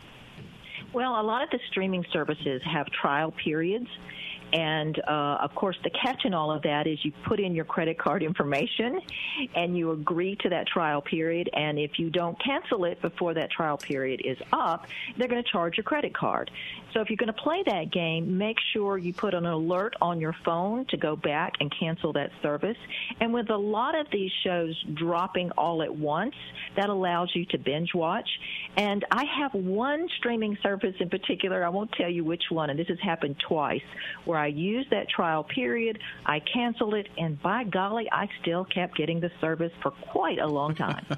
Well, 0.93 1.19
a 1.19 1.23
lot 1.23 1.43
of 1.43 1.49
the 1.49 1.59
streaming 1.69 2.05
services 2.13 2.61
have 2.63 2.87
trial 2.87 3.33
periods. 3.43 3.87
And 4.53 4.99
uh, 5.07 5.37
of 5.41 5.53
course, 5.55 5.77
the 5.83 5.89
catch 5.89 6.25
in 6.25 6.33
all 6.33 6.51
of 6.51 6.61
that 6.63 6.87
is 6.87 7.03
you 7.03 7.11
put 7.25 7.39
in 7.39 7.53
your 7.55 7.65
credit 7.65 7.97
card 7.97 8.23
information 8.23 9.01
and 9.55 9.77
you 9.77 9.91
agree 9.91 10.35
to 10.41 10.49
that 10.49 10.67
trial 10.67 11.01
period. 11.01 11.49
And 11.53 11.77
if 11.77 11.99
you 11.99 12.09
don't 12.09 12.41
cancel 12.43 12.85
it 12.85 13.01
before 13.01 13.33
that 13.33 13.51
trial 13.51 13.77
period 13.77 14.21
is 14.23 14.37
up, 14.53 14.87
they're 15.17 15.27
going 15.27 15.43
to 15.43 15.49
charge 15.49 15.77
your 15.77 15.83
credit 15.83 16.15
card. 16.15 16.51
So 16.93 17.01
if 17.01 17.09
you're 17.09 17.17
going 17.17 17.27
to 17.27 17.33
play 17.33 17.61
that 17.65 17.91
game, 17.91 18.37
make 18.37 18.57
sure 18.71 18.97
you 18.97 19.13
put 19.13 19.33
an 19.33 19.45
alert 19.45 19.95
on 20.01 20.21
your 20.21 20.33
phone 20.45 20.85
to 20.85 20.97
go 20.97 21.15
back 21.17 21.53
and 21.59 21.73
cancel 21.77 22.13
that 22.13 22.31
service. 22.41 22.77
And 23.19 23.33
with 23.33 23.49
a 23.49 23.57
lot 23.57 23.99
of 23.99 24.07
these 24.11 24.31
shows 24.43 24.81
dropping 24.93 25.51
all 25.51 25.83
at 25.83 25.93
once, 25.93 26.35
that 26.77 26.89
allows 26.89 27.31
you 27.33 27.45
to 27.47 27.57
binge 27.57 27.93
watch. 27.93 28.29
And 28.77 29.03
I 29.11 29.25
have 29.25 29.53
one 29.53 30.07
streaming 30.17 30.57
service 30.63 30.95
in 30.99 31.09
particular, 31.09 31.65
I 31.65 31.69
won't 31.69 31.91
tell 31.93 32.09
you 32.09 32.23
which 32.23 32.43
one, 32.49 32.69
and 32.69 32.79
this 32.79 32.87
has 32.87 32.99
happened 33.01 33.35
twice, 33.45 33.81
where 34.23 34.34
I 34.37 34.47
used 34.47 34.89
that 34.91 35.09
trial 35.09 35.43
period, 35.43 35.99
I 36.25 36.39
canceled 36.39 36.93
it, 36.93 37.07
and 37.17 37.41
by 37.41 37.63
golly, 37.63 38.09
I 38.11 38.27
still 38.41 38.65
kept 38.65 38.97
getting 38.97 39.19
the 39.19 39.31
service 39.41 39.71
for 39.81 39.91
quite 39.91 40.39
a 40.39 40.47
long 40.47 40.75
time. 40.75 41.05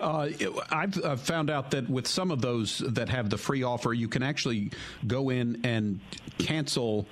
Uh, 0.00 0.28
I've 0.68 0.98
uh, 0.98 1.14
found 1.14 1.48
out 1.48 1.70
that 1.70 1.88
with 1.88 2.08
some 2.08 2.32
of 2.32 2.42
those 2.42 2.78
that 2.78 3.08
have 3.08 3.30
the 3.30 3.38
free 3.38 3.62
offer, 3.62 3.92
you 3.92 4.08
can 4.08 4.24
actually 4.24 4.72
go 5.06 5.30
in 5.30 5.60
and 5.62 6.00
cancel 6.38 7.06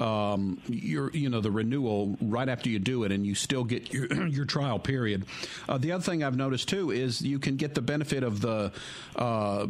um, 0.00 0.60
your 0.68 1.10
you 1.12 1.28
know 1.28 1.40
the 1.40 1.50
renewal 1.50 2.16
right 2.20 2.48
after 2.48 2.68
you 2.68 2.78
do 2.78 3.04
it, 3.04 3.12
and 3.12 3.26
you 3.26 3.34
still 3.34 3.64
get 3.64 3.92
your 3.92 4.26
your 4.28 4.44
trial 4.44 4.78
period. 4.78 5.26
Uh, 5.68 5.78
the 5.78 5.92
other 5.92 6.02
thing 6.02 6.22
I've 6.22 6.36
noticed 6.36 6.68
too 6.68 6.90
is 6.90 7.22
you 7.22 7.38
can 7.38 7.56
get 7.56 7.74
the 7.74 7.82
benefit 7.82 8.22
of 8.22 8.40
the 8.40 8.72
uh, 9.16 9.66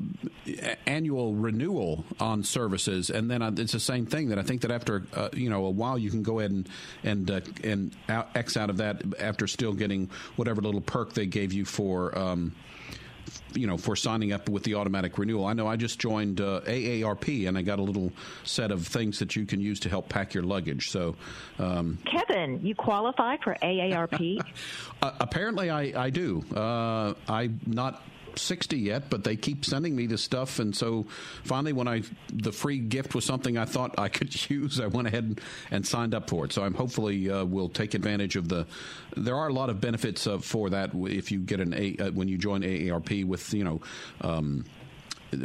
annual 0.86 1.34
renewal 1.34 2.04
on 2.20 2.42
services, 2.42 3.10
and 3.10 3.30
then 3.30 3.42
it's 3.58 3.72
the 3.72 3.80
same 3.80 4.06
thing. 4.06 4.28
That 4.28 4.38
I 4.38 4.42
think 4.42 4.62
that 4.62 4.70
after 4.70 5.04
uh, 5.14 5.28
you 5.32 5.50
know 5.50 5.64
a 5.66 5.70
while, 5.70 5.98
you 5.98 6.10
can 6.10 6.22
go 6.22 6.40
ahead 6.40 6.50
and 6.50 6.68
and 7.04 7.30
uh, 7.30 7.40
and 7.64 7.92
out, 8.08 8.28
X 8.34 8.56
out 8.56 8.70
of 8.70 8.78
that 8.78 9.02
after 9.20 9.46
still 9.46 9.72
getting 9.72 10.10
whatever 10.36 10.60
little 10.60 10.80
perk 10.80 11.14
they 11.14 11.26
gave 11.26 11.52
you 11.52 11.64
for. 11.64 12.16
Um, 12.16 12.54
you 13.56 13.66
know, 13.66 13.76
for 13.76 13.96
signing 13.96 14.32
up 14.32 14.48
with 14.48 14.62
the 14.62 14.74
automatic 14.74 15.18
renewal. 15.18 15.46
I 15.46 15.52
know 15.52 15.66
I 15.66 15.76
just 15.76 15.98
joined 15.98 16.40
uh, 16.40 16.60
AARP 16.66 17.48
and 17.48 17.56
I 17.56 17.62
got 17.62 17.78
a 17.78 17.82
little 17.82 18.12
set 18.44 18.70
of 18.70 18.86
things 18.86 19.18
that 19.18 19.34
you 19.36 19.46
can 19.46 19.60
use 19.60 19.80
to 19.80 19.88
help 19.88 20.08
pack 20.08 20.34
your 20.34 20.42
luggage. 20.42 20.90
So, 20.90 21.16
um, 21.58 21.98
Kevin, 22.04 22.60
you 22.62 22.74
qualify 22.74 23.36
for 23.42 23.56
AARP? 23.62 24.40
uh, 25.02 25.12
apparently, 25.20 25.70
I, 25.70 26.04
I 26.04 26.10
do. 26.10 26.44
Uh, 26.54 27.14
I'm 27.28 27.60
not 27.66 28.02
60 28.38 28.78
yet, 28.78 29.10
but 29.10 29.24
they 29.24 29.36
keep 29.36 29.64
sending 29.64 29.94
me 29.94 30.06
this 30.06 30.22
stuff. 30.22 30.58
And 30.58 30.74
so 30.74 31.06
finally, 31.44 31.72
when 31.72 31.88
I 31.88 32.02
the 32.32 32.52
free 32.52 32.78
gift 32.78 33.14
was 33.14 33.24
something 33.24 33.58
I 33.58 33.64
thought 33.64 33.98
I 33.98 34.08
could 34.08 34.50
use, 34.50 34.80
I 34.80 34.86
went 34.86 35.08
ahead 35.08 35.40
and 35.70 35.86
signed 35.86 36.14
up 36.14 36.28
for 36.28 36.44
it. 36.44 36.52
So 36.52 36.62
I'm 36.62 36.74
hopefully 36.74 37.30
uh, 37.30 37.44
will 37.44 37.68
take 37.68 37.94
advantage 37.94 38.36
of 38.36 38.48
the. 38.48 38.66
There 39.16 39.36
are 39.36 39.48
a 39.48 39.52
lot 39.52 39.70
of 39.70 39.80
benefits 39.80 40.26
uh, 40.26 40.38
for 40.38 40.70
that 40.70 40.90
if 40.94 41.30
you 41.30 41.40
get 41.40 41.60
an 41.60 41.74
A 41.74 41.96
uh, 41.96 42.10
when 42.12 42.28
you 42.28 42.38
join 42.38 42.62
AARP 42.62 43.24
with 43.24 43.52
you 43.52 43.64
know. 43.64 43.80
Um, 44.20 44.64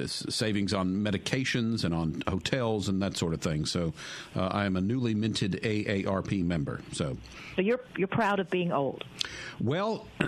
savings 0.06 0.74
on 0.74 0.94
medications 0.94 1.84
and 1.84 1.94
on 1.94 2.24
hotels 2.28 2.88
and 2.88 3.02
that 3.02 3.18
sort 3.18 3.34
of 3.34 3.42
thing. 3.42 3.66
So 3.66 3.94
uh, 4.36 4.48
I 4.48 4.66
am 4.66 4.78
a 4.78 4.82
newly 4.82 5.16
minted 5.16 5.60
AARP 5.64 6.44
member. 6.46 6.82
So, 6.92 7.18
so 7.56 7.62
you're 7.62 7.82
you're 7.98 8.08
proud 8.08 8.40
of 8.40 8.50
being 8.50 8.72
old. 8.72 9.04
Well. 9.60 10.08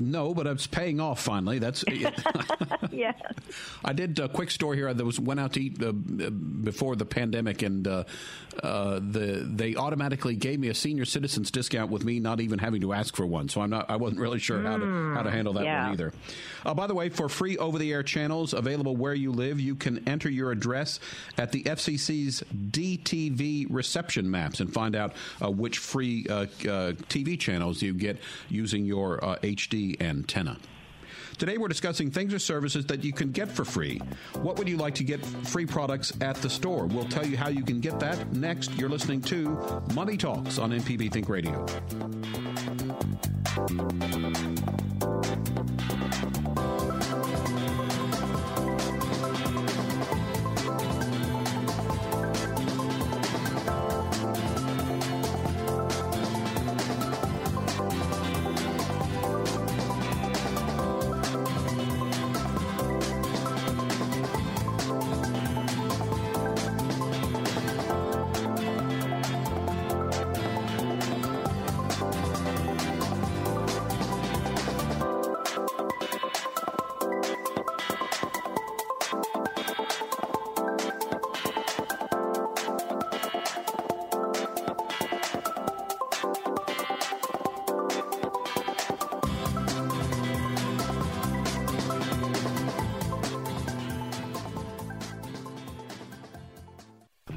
No, 0.00 0.34
but 0.34 0.46
it's 0.46 0.66
paying 0.66 1.00
off 1.00 1.20
finally. 1.20 1.58
That's 1.58 1.84
yeah. 2.90 3.12
I 3.84 3.92
did 3.92 4.18
a 4.18 4.28
quick 4.28 4.50
story 4.50 4.76
here. 4.76 4.88
I 4.88 4.92
was 4.92 5.20
went 5.20 5.40
out 5.40 5.52
to 5.54 5.62
eat 5.62 5.82
uh, 5.82 5.92
before 5.92 6.96
the 6.96 7.04
pandemic, 7.04 7.62
and 7.62 7.86
uh, 7.86 8.04
uh, 8.62 8.94
the 8.94 9.46
they 9.48 9.76
automatically 9.76 10.34
gave 10.34 10.58
me 10.60 10.68
a 10.68 10.74
senior 10.74 11.04
citizens 11.04 11.50
discount 11.50 11.90
with 11.90 12.04
me 12.04 12.20
not 12.20 12.40
even 12.40 12.58
having 12.58 12.80
to 12.82 12.92
ask 12.92 13.14
for 13.14 13.26
one. 13.26 13.48
So 13.48 13.60
I'm 13.60 13.70
not. 13.70 13.90
I 13.90 13.96
wasn't 13.96 14.20
really 14.20 14.38
sure 14.38 14.62
how 14.62 14.78
to 14.78 15.14
how 15.14 15.22
to 15.22 15.30
handle 15.30 15.52
that 15.54 15.64
yeah. 15.64 15.84
one 15.84 15.92
either. 15.92 16.12
Uh, 16.64 16.74
by 16.74 16.86
the 16.86 16.94
way, 16.94 17.08
for 17.08 17.28
free 17.28 17.58
over 17.58 17.78
the 17.78 17.92
air 17.92 18.02
channels 18.02 18.54
available 18.54 18.96
where 18.96 19.14
you 19.14 19.32
live, 19.32 19.60
you 19.60 19.74
can 19.74 20.08
enter 20.08 20.28
your 20.28 20.50
address 20.52 21.00
at 21.38 21.52
the 21.52 21.62
FCC's 21.64 22.42
DTV 22.52 23.66
reception 23.70 24.30
maps 24.30 24.60
and 24.60 24.72
find 24.72 24.96
out 24.96 25.12
uh, 25.42 25.50
which 25.50 25.78
free 25.78 26.26
uh, 26.28 26.46
TV 26.46 27.38
channels 27.38 27.82
you 27.82 27.94
get 27.94 28.18
using 28.48 28.84
your 28.84 29.18
HD 29.18 29.81
antenna. 30.00 30.58
Today, 31.38 31.58
we're 31.58 31.68
discussing 31.68 32.10
things 32.10 32.32
or 32.32 32.38
services 32.38 32.86
that 32.86 33.02
you 33.02 33.12
can 33.12 33.32
get 33.32 33.50
for 33.50 33.64
free. 33.64 34.00
What 34.42 34.58
would 34.58 34.68
you 34.68 34.76
like 34.76 34.94
to 34.96 35.04
get 35.04 35.24
free 35.24 35.66
products 35.66 36.12
at 36.20 36.36
the 36.36 36.48
store? 36.48 36.86
We'll 36.86 37.08
tell 37.08 37.26
you 37.26 37.36
how 37.36 37.48
you 37.48 37.64
can 37.64 37.80
get 37.80 37.98
that 38.00 38.32
next. 38.32 38.72
You're 38.78 38.90
listening 38.90 39.22
to 39.22 39.82
Money 39.94 40.16
Talks 40.16 40.58
on 40.58 40.70
MPB 40.70 41.12
Think 41.12 41.28
Radio. 41.28 41.66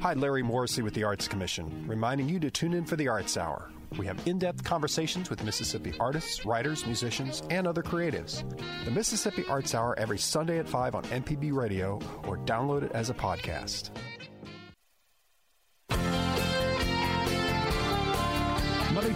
Hi, 0.06 0.14
Larry 0.14 0.44
Morrissey 0.44 0.84
with 0.84 0.94
the 0.94 1.04
Arts 1.04 1.28
Commission, 1.28 1.84
reminding 1.88 2.30
you 2.30 2.40
to 2.42 2.52
tune 2.52 2.76
in 2.76 2.86
for 2.86 2.96
the 2.96 3.08
Arts 3.08 3.38
Hour. 3.38 3.72
We 3.98 4.06
have 4.06 4.22
in 4.28 4.38
depth 4.38 4.64
conversations 4.64 5.32
with 5.32 5.44
Mississippi 5.44 5.96
artists, 6.00 6.46
writers, 6.46 6.86
musicians, 6.86 7.42
and 7.50 7.66
other 7.66 7.82
creatives. 7.82 8.44
The 8.86 8.92
Mississippi 8.92 9.46
Arts 9.50 9.74
Hour 9.74 9.98
every 9.98 10.20
Sunday 10.20 10.60
at 10.60 10.70
5 10.70 10.94
on 10.94 11.04
MPB 11.06 11.52
Radio 11.54 11.96
or 12.28 12.38
download 12.38 12.84
it 12.84 12.92
as 12.92 13.10
a 13.10 13.16
podcast. 13.16 13.90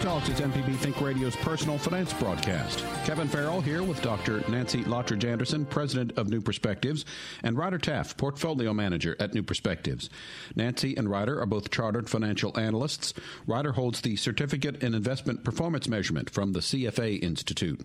Talks 0.00 0.30
is 0.30 0.40
MPB 0.40 0.78
Think 0.78 0.98
Radio's 1.02 1.36
personal 1.36 1.76
finance 1.76 2.14
broadcast. 2.14 2.82
Kevin 3.04 3.28
Farrell 3.28 3.60
here 3.60 3.82
with 3.82 4.00
Dr. 4.00 4.42
Nancy 4.48 4.82
Lottridge 4.84 5.24
Anderson, 5.24 5.66
president 5.66 6.16
of 6.16 6.30
New 6.30 6.40
Perspectives, 6.40 7.04
and 7.42 7.58
Ryder 7.58 7.76
Taff, 7.76 8.16
portfolio 8.16 8.72
manager 8.72 9.14
at 9.20 9.34
New 9.34 9.42
Perspectives. 9.42 10.08
Nancy 10.56 10.96
and 10.96 11.10
Ryder 11.10 11.38
are 11.38 11.46
both 11.46 11.70
chartered 11.70 12.08
financial 12.08 12.58
analysts. 12.58 13.12
Ryder 13.46 13.72
holds 13.72 14.00
the 14.00 14.16
Certificate 14.16 14.82
in 14.82 14.94
Investment 14.94 15.44
Performance 15.44 15.86
Measurement 15.86 16.30
from 16.30 16.54
the 16.54 16.60
CFA 16.60 17.22
Institute. 17.22 17.84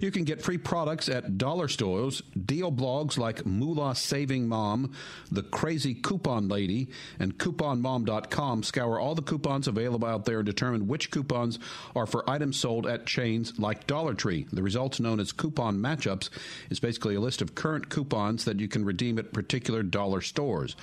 You 0.00 0.10
can 0.10 0.24
get 0.24 0.42
free 0.42 0.58
products 0.58 1.08
at 1.08 1.38
dollar 1.38 1.68
stores, 1.68 2.22
deal 2.46 2.70
blogs 2.70 3.18
like 3.18 3.44
Moola 3.44 3.96
Saving 3.96 4.48
Mom, 4.48 4.92
The 5.30 5.42
Krazy 5.42 6.00
Coupon 6.02 6.48
Lady, 6.48 6.88
and 7.18 7.36
CouponMom.com 7.36 8.62
scour 8.62 9.00
all 9.00 9.14
the 9.14 9.22
coupons 9.22 9.68
available 9.68 10.06
out 10.06 10.24
there 10.24 10.38
and 10.38 10.46
determine 10.46 10.86
which 10.86 11.10
coupons 11.10 11.58
are 11.96 12.06
for 12.06 12.28
items 12.28 12.58
sold 12.58 12.86
at 12.86 13.06
chains 13.06 13.58
like 13.58 13.86
Dollar 13.86 14.14
Tree. 14.14 14.46
The 14.52 14.62
results, 14.62 15.00
known 15.00 15.20
as 15.20 15.32
Coupon 15.32 15.78
Matchups, 15.78 16.30
is 16.70 16.80
basically 16.80 17.14
a 17.14 17.20
list 17.20 17.42
of 17.42 17.54
current 17.54 17.88
coupons 17.88 18.44
that 18.44 18.60
you 18.60 18.68
can 18.68 18.84
redeem 18.84 19.18
at 19.18 19.32
particular 19.32 19.82
dollar 19.82 20.20
stores. 20.20 20.76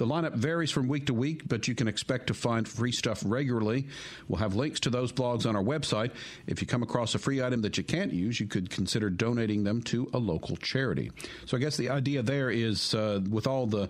The 0.00 0.06
lineup 0.06 0.32
varies 0.32 0.70
from 0.70 0.88
week 0.88 1.06
to 1.06 1.14
week, 1.14 1.46
but 1.46 1.68
you 1.68 1.74
can 1.74 1.86
expect 1.86 2.28
to 2.28 2.34
find 2.34 2.66
free 2.66 2.90
stuff 2.90 3.22
regularly. 3.22 3.86
We'll 4.28 4.38
have 4.38 4.54
links 4.54 4.80
to 4.80 4.90
those 4.90 5.12
blogs 5.12 5.46
on 5.46 5.54
our 5.54 5.62
website. 5.62 6.12
If 6.46 6.62
you 6.62 6.66
come 6.66 6.82
across 6.82 7.14
a 7.14 7.18
free 7.18 7.42
item 7.42 7.60
that 7.62 7.76
you 7.76 7.84
can't 7.84 8.10
use, 8.10 8.40
you 8.40 8.46
could 8.50 8.70
consider 8.70 9.10
donating 9.10 9.64
them 9.64 9.82
to 9.82 10.10
a 10.12 10.18
local 10.18 10.56
charity. 10.56 11.10
So 11.46 11.56
I 11.56 11.60
guess 11.60 11.76
the 11.76 11.90
idea 11.90 12.22
there 12.22 12.50
is 12.50 12.94
uh, 12.94 13.20
with 13.28 13.46
all 13.46 13.66
the 13.66 13.88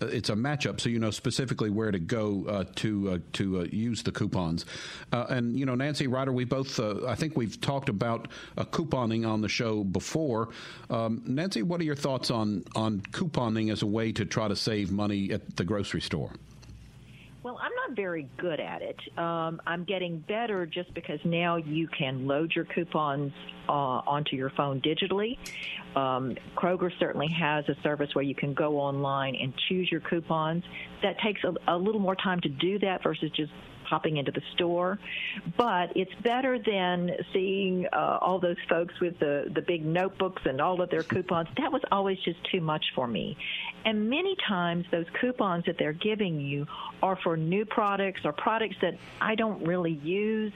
it's 0.00 0.28
a 0.28 0.34
matchup, 0.34 0.80
so 0.80 0.88
you 0.88 0.98
know 0.98 1.10
specifically 1.10 1.70
where 1.70 1.90
to 1.90 1.98
go 1.98 2.44
uh, 2.48 2.64
to 2.76 3.10
uh, 3.10 3.18
to 3.34 3.60
uh, 3.60 3.64
use 3.64 4.02
the 4.02 4.12
coupons. 4.12 4.66
Uh, 5.12 5.26
and 5.28 5.58
you 5.58 5.66
know, 5.66 5.74
Nancy 5.74 6.06
Ryder, 6.06 6.32
we 6.32 6.44
both 6.44 6.78
uh, 6.78 7.06
I 7.06 7.14
think 7.14 7.36
we've 7.36 7.60
talked 7.60 7.88
about 7.88 8.28
couponing 8.56 9.26
on 9.26 9.40
the 9.40 9.48
show 9.48 9.84
before. 9.84 10.50
Um, 10.90 11.22
Nancy, 11.26 11.62
what 11.62 11.80
are 11.80 11.84
your 11.84 11.96
thoughts 11.96 12.30
on 12.30 12.64
on 12.74 13.00
couponing 13.00 13.72
as 13.72 13.82
a 13.82 13.86
way 13.86 14.12
to 14.12 14.24
try 14.24 14.48
to 14.48 14.56
save 14.56 14.90
money 14.90 15.32
at 15.32 15.56
the 15.56 15.64
grocery 15.64 16.00
store? 16.00 16.30
Well, 17.46 17.60
I'm 17.62 17.70
not 17.76 17.94
very 17.94 18.28
good 18.38 18.58
at 18.58 18.82
it. 18.82 18.96
Um, 19.16 19.62
I'm 19.68 19.84
getting 19.84 20.18
better 20.18 20.66
just 20.66 20.92
because 20.94 21.20
now 21.24 21.54
you 21.54 21.86
can 21.86 22.26
load 22.26 22.50
your 22.56 22.64
coupons 22.64 23.32
uh, 23.68 23.72
onto 23.72 24.34
your 24.34 24.50
phone 24.56 24.80
digitally. 24.80 25.38
Um, 25.94 26.34
Kroger 26.56 26.90
certainly 26.98 27.28
has 27.38 27.64
a 27.68 27.80
service 27.84 28.12
where 28.14 28.24
you 28.24 28.34
can 28.34 28.52
go 28.52 28.80
online 28.80 29.36
and 29.36 29.54
choose 29.68 29.88
your 29.92 30.00
coupons. 30.00 30.64
That 31.04 31.20
takes 31.20 31.40
a, 31.44 31.54
a 31.72 31.78
little 31.78 32.00
more 32.00 32.16
time 32.16 32.40
to 32.40 32.48
do 32.48 32.80
that 32.80 33.04
versus 33.04 33.30
just 33.36 33.52
popping 33.88 34.16
into 34.16 34.32
the 34.32 34.42
store. 34.54 34.98
But 35.56 35.96
it's 35.96 36.14
better 36.22 36.58
than 36.58 37.10
seeing 37.32 37.86
uh, 37.92 38.18
all 38.20 38.38
those 38.38 38.56
folks 38.68 38.98
with 39.00 39.18
the, 39.18 39.50
the 39.54 39.62
big 39.62 39.84
notebooks 39.84 40.42
and 40.44 40.60
all 40.60 40.80
of 40.80 40.90
their 40.90 41.02
coupons. 41.02 41.48
That 41.56 41.72
was 41.72 41.82
always 41.90 42.18
just 42.24 42.38
too 42.50 42.60
much 42.60 42.84
for 42.94 43.06
me. 43.06 43.36
And 43.84 44.10
many 44.10 44.36
times 44.48 44.86
those 44.90 45.06
coupons 45.20 45.64
that 45.66 45.76
they're 45.78 45.92
giving 45.92 46.40
you 46.40 46.66
are 47.02 47.16
for 47.22 47.36
new 47.36 47.64
products 47.64 48.20
or 48.24 48.32
products 48.32 48.76
that 48.82 48.94
I 49.20 49.34
don't 49.34 49.64
really 49.64 49.92
use 50.02 50.52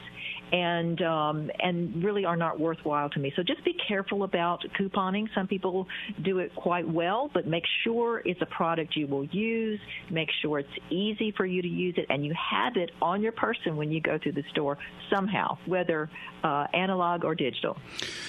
and 0.52 1.00
um, 1.02 1.50
and 1.60 2.02
really 2.02 2.24
are 2.24 2.36
not 2.36 2.58
worthwhile 2.58 3.08
to 3.10 3.18
me. 3.18 3.32
So 3.36 3.42
just 3.42 3.64
be 3.64 3.76
careful 3.86 4.24
about 4.24 4.64
couponing. 4.78 5.28
Some 5.34 5.46
people 5.46 5.86
do 6.22 6.38
it 6.38 6.54
quite 6.54 6.88
well, 6.88 7.30
but 7.32 7.46
make 7.46 7.64
sure 7.84 8.22
it's 8.24 8.40
a 8.42 8.46
product 8.46 8.96
you 8.96 9.06
will 9.06 9.24
use. 9.26 9.80
Make 10.10 10.28
sure 10.42 10.58
it's 10.58 10.68
easy 10.90 11.32
for 11.36 11.46
you 11.46 11.62
to 11.62 11.68
use 11.68 11.94
it, 11.96 12.06
and 12.08 12.24
you 12.24 12.34
have 12.34 12.76
it 12.76 12.90
on 13.00 13.22
your 13.22 13.32
person 13.32 13.76
when 13.76 13.90
you 13.90 14.00
go 14.00 14.18
through 14.18 14.32
the 14.32 14.44
store 14.50 14.78
somehow, 15.08 15.58
whether 15.66 16.08
uh, 16.42 16.66
analog 16.72 17.24
or 17.24 17.34
digital. 17.34 17.76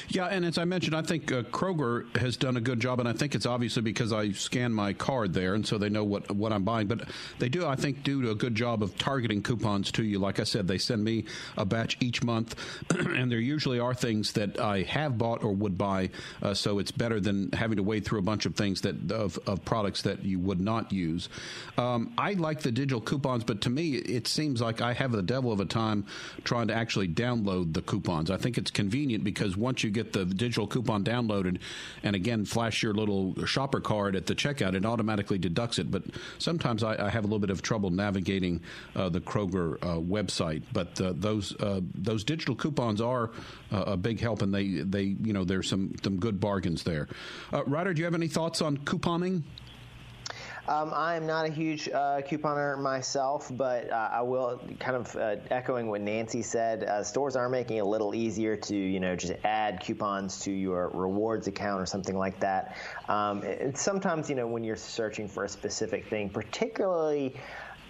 Yeah, 0.10 0.26
and 0.26 0.46
as 0.46 0.58
I 0.58 0.66
mentioned, 0.66 0.96
I 0.96 1.02
think 1.02 1.32
uh, 1.32 1.44
Kroger 1.44 2.16
has 2.18 2.38
done 2.38 2.58
a 2.58 2.62
good 2.62 2.80
job, 2.80 3.00
and 3.00 3.08
I 3.08 3.14
think 3.14 3.36
it's 3.36 3.46
obviously 3.46 3.82
because 3.82 4.12
I 4.12 4.32
scan 4.32 4.74
my 4.74 4.94
card 4.94 5.34
there, 5.34 5.56
and 5.56 5.66
so 5.66 5.78
they 5.78 5.90
know 5.90 6.04
what 6.04 6.30
what 6.32 6.52
I'm 6.52 6.64
buying. 6.64 6.88
But 6.88 7.10
they 7.40 7.50
do, 7.50 7.66
I 7.66 7.76
think, 7.76 8.04
do 8.04 8.30
a 8.30 8.36
good 8.36 8.56
job 8.56 8.84
of 8.84 8.98
targeting 8.98 9.42
coupons 9.42 9.92
to 9.94 10.04
you. 10.04 10.20
Like 10.20 10.40
I 10.40 10.44
said, 10.44 10.68
they 10.68 10.78
send 10.78 11.04
me 11.04 11.26
a 11.58 11.66
batch 11.66 11.98
each 12.00 12.11
each 12.12 12.24
month, 12.24 12.56
and 12.90 13.32
there 13.32 13.40
usually 13.40 13.80
are 13.80 13.94
things 13.94 14.34
that 14.34 14.60
I 14.60 14.82
have 14.82 15.18
bought 15.18 15.46
or 15.46 15.54
would 15.54 15.78
buy. 15.78 16.10
Uh, 16.42 16.54
so 16.54 16.78
it's 16.80 16.92
better 16.92 17.22
than 17.22 17.54
having 17.54 17.78
to 17.78 17.84
wade 17.84 18.04
through 18.04 18.20
a 18.20 18.22
bunch 18.22 18.46
of 18.46 18.54
things 18.54 18.82
that 18.82 19.10
of, 19.14 19.40
of 19.48 19.64
products 19.64 20.02
that 20.02 20.26
you 20.26 20.38
would 20.40 20.60
not 20.60 20.92
use. 20.92 21.30
Um, 21.78 22.14
I 22.18 22.34
like 22.34 22.60
the 22.60 22.72
digital 22.72 23.00
coupons, 23.00 23.46
but 23.46 23.62
to 23.62 23.70
me, 23.70 23.96
it 23.96 24.28
seems 24.28 24.60
like 24.62 24.82
I 24.82 24.92
have 24.92 25.14
the 25.14 25.24
devil 25.24 25.54
of 25.54 25.62
a 25.62 25.66
time 25.66 26.06
trying 26.44 26.68
to 26.68 26.74
actually 26.74 27.08
download 27.08 27.74
the 27.74 27.82
coupons. 27.82 28.30
I 28.30 28.36
think 28.36 28.58
it's 28.58 28.72
convenient 28.72 29.24
because 29.24 29.56
once 29.56 29.82
you 29.82 29.90
get 29.90 30.12
the 30.12 30.26
digital 30.26 30.68
coupon 30.68 31.06
downloaded, 31.06 31.60
and 32.04 32.14
again 32.14 32.44
flash 32.44 32.84
your 32.84 32.94
little 32.94 33.34
shopper 33.46 33.80
card 33.80 34.18
at 34.18 34.26
the 34.26 34.36
checkout, 34.36 34.74
it 34.74 34.86
automatically 34.86 35.38
deducts 35.38 35.80
it. 35.80 35.90
But 35.90 36.04
sometimes 36.40 36.84
I, 36.84 37.06
I 37.06 37.10
have 37.10 37.24
a 37.24 37.28
little 37.28 37.40
bit 37.40 37.52
of 37.52 37.62
trouble 37.62 37.90
navigating 37.90 38.60
uh, 38.98 39.08
the 39.08 39.22
Kroger 39.22 39.78
uh, 39.82 39.96
website. 40.02 40.64
But 40.74 41.00
uh, 41.00 41.14
those 41.16 41.56
uh, 41.62 41.80
those 42.04 42.24
digital 42.24 42.56
coupons 42.56 43.02
are 43.02 43.32
uh, 43.72 43.84
a 43.88 43.98
big 43.98 44.20
help, 44.20 44.42
and 44.42 44.54
they 44.54 44.68
they 44.68 45.16
you 45.24 45.34
know 45.34 45.44
there's 45.44 45.70
some 45.70 45.94
some 46.04 46.18
good 46.18 46.40
bargains 46.40 46.84
there. 46.84 47.08
Uh, 47.54 47.64
Ryder, 47.66 47.94
do 47.94 48.00
you 48.00 48.06
have 48.06 48.16
any 48.16 48.28
thoughts 48.28 48.62
on 48.62 48.78
couponing? 48.80 49.44
Um, 50.68 50.92
I 50.94 51.16
am 51.16 51.26
not 51.26 51.48
a 51.48 51.50
huge 51.50 51.90
uh, 51.90 52.22
couponer 52.22 52.80
myself, 52.80 53.52
but 53.58 53.90
uh, 53.90 54.10
I 54.12 54.22
will 54.22 54.62
kind 54.80 54.96
of 54.96 55.16
uh, 55.16 55.38
echoing 55.50 55.88
what 55.88 56.02
Nancy 56.02 56.44
said. 56.44 56.84
Uh, 56.84 57.04
stores 57.04 57.36
are 57.36 57.50
making 57.50 57.78
it 57.78 57.80
a 57.80 57.86
little 57.86 58.14
easier 58.14 58.56
to 58.56 58.76
you 58.76 59.00
know 59.00 59.16
just 59.16 59.34
add 59.44 59.82
coupons 59.82 60.40
to 60.42 60.52
your 60.52 60.90
rewards 60.94 61.48
account 61.48 61.82
or 61.82 61.86
something 61.86 62.18
like 62.18 62.40
that. 62.42 62.78
Um, 63.10 63.44
sometimes 63.74 64.30
you 64.30 64.36
know 64.36 64.48
when 64.48 64.64
you're 64.64 64.76
searching 64.76 65.28
for 65.28 65.46
a 65.46 65.50
specific 65.50 66.08
thing, 66.08 66.30
particularly 66.30 67.36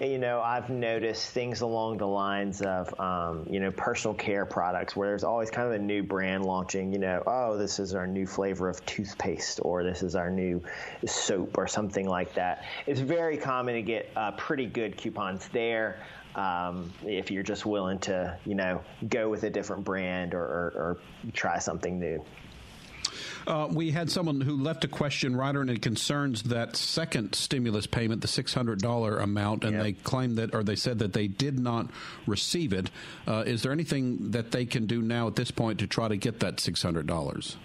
you 0.02 0.18
know, 0.18 0.42
I've 0.42 0.70
noticed 0.70 1.30
things 1.30 1.62
along 1.62 1.98
the 1.98 2.08
lines 2.08 2.62
of, 2.62 3.00
um, 3.00 3.46
you 3.50 3.60
know, 3.60 3.72
personal 3.72 4.16
care 4.16 4.46
products 4.46 4.96
where 4.96 5.08
there's 5.08 5.24
always 5.24 5.52
kind 5.52 5.68
of 5.68 5.74
a 5.74 5.80
new 5.80 6.02
brand 6.02 6.44
launching, 6.44 6.92
you 6.92 6.98
know, 6.98 7.22
oh, 7.28 7.56
this 7.56 7.80
is 7.80 7.94
our 7.94 8.08
new 8.08 8.26
flavor 8.26 8.68
of 8.68 8.84
toothpaste 8.88 9.60
or 9.62 9.84
this 9.84 10.02
is 10.02 10.16
our 10.16 10.32
new 10.32 10.62
soap 11.06 11.58
or 11.58 11.68
something 11.68 12.08
like 12.08 12.34
that. 12.34 12.66
It's 12.88 13.00
very 13.00 13.38
common 13.38 13.76
to 13.76 13.84
get 13.84 14.10
uh, 14.16 14.32
pretty 14.32 14.66
good 14.66 14.98
coupons 14.98 15.48
there. 15.50 16.00
Um, 16.34 16.92
if 17.06 17.30
you're 17.30 17.44
just 17.44 17.66
willing 17.66 18.00
to, 18.00 18.38
you 18.46 18.56
know, 18.56 18.82
go 19.10 19.30
with 19.30 19.44
a 19.44 19.50
different 19.50 19.84
brand 19.84 20.34
or, 20.34 20.44
or, 20.44 20.74
or 20.76 20.98
try 21.34 21.60
something 21.60 22.00
new. 22.00 22.24
Uh, 23.48 23.68
we 23.72 23.92
had 23.92 24.10
someone 24.10 24.42
who 24.42 24.56
left 24.56 24.84
a 24.84 24.88
question, 24.88 25.36
Ryder, 25.36 25.62
and 25.62 25.70
it 25.70 25.82
concerns 25.82 26.44
that 26.44 26.76
second 26.76 27.34
stimulus 27.34 27.88
payment, 27.88 28.22
the 28.22 28.28
six 28.28 28.54
hundred 28.54 28.82
dollar 28.82 29.20
amount, 29.20 29.64
and 29.64 29.74
yep. 29.74 29.84
they 29.84 29.94
claimed 29.94 30.38
that, 30.38 30.54
or 30.54 30.64
they 30.64 30.76
said 30.76 31.00
that 31.00 31.14
they 31.14 31.28
did 31.28 31.60
not 31.60 31.90
receive 32.28 32.74
it. 32.74 32.92
Uh, 33.28 33.44
is 33.46 33.64
there 33.64 33.72
anything 33.72 34.32
that 34.32 34.52
they 34.52 34.66
can 34.66 34.86
do 34.86 35.02
now 35.02 35.28
at 35.28 35.36
this 35.36 35.52
point 35.52 35.80
to 35.80 35.88
try 35.88 36.08
to 36.08 36.18
get 36.18 36.40
that 36.40 36.60
six 36.60 36.82
hundred 36.82 37.08
dollars? 37.08 37.58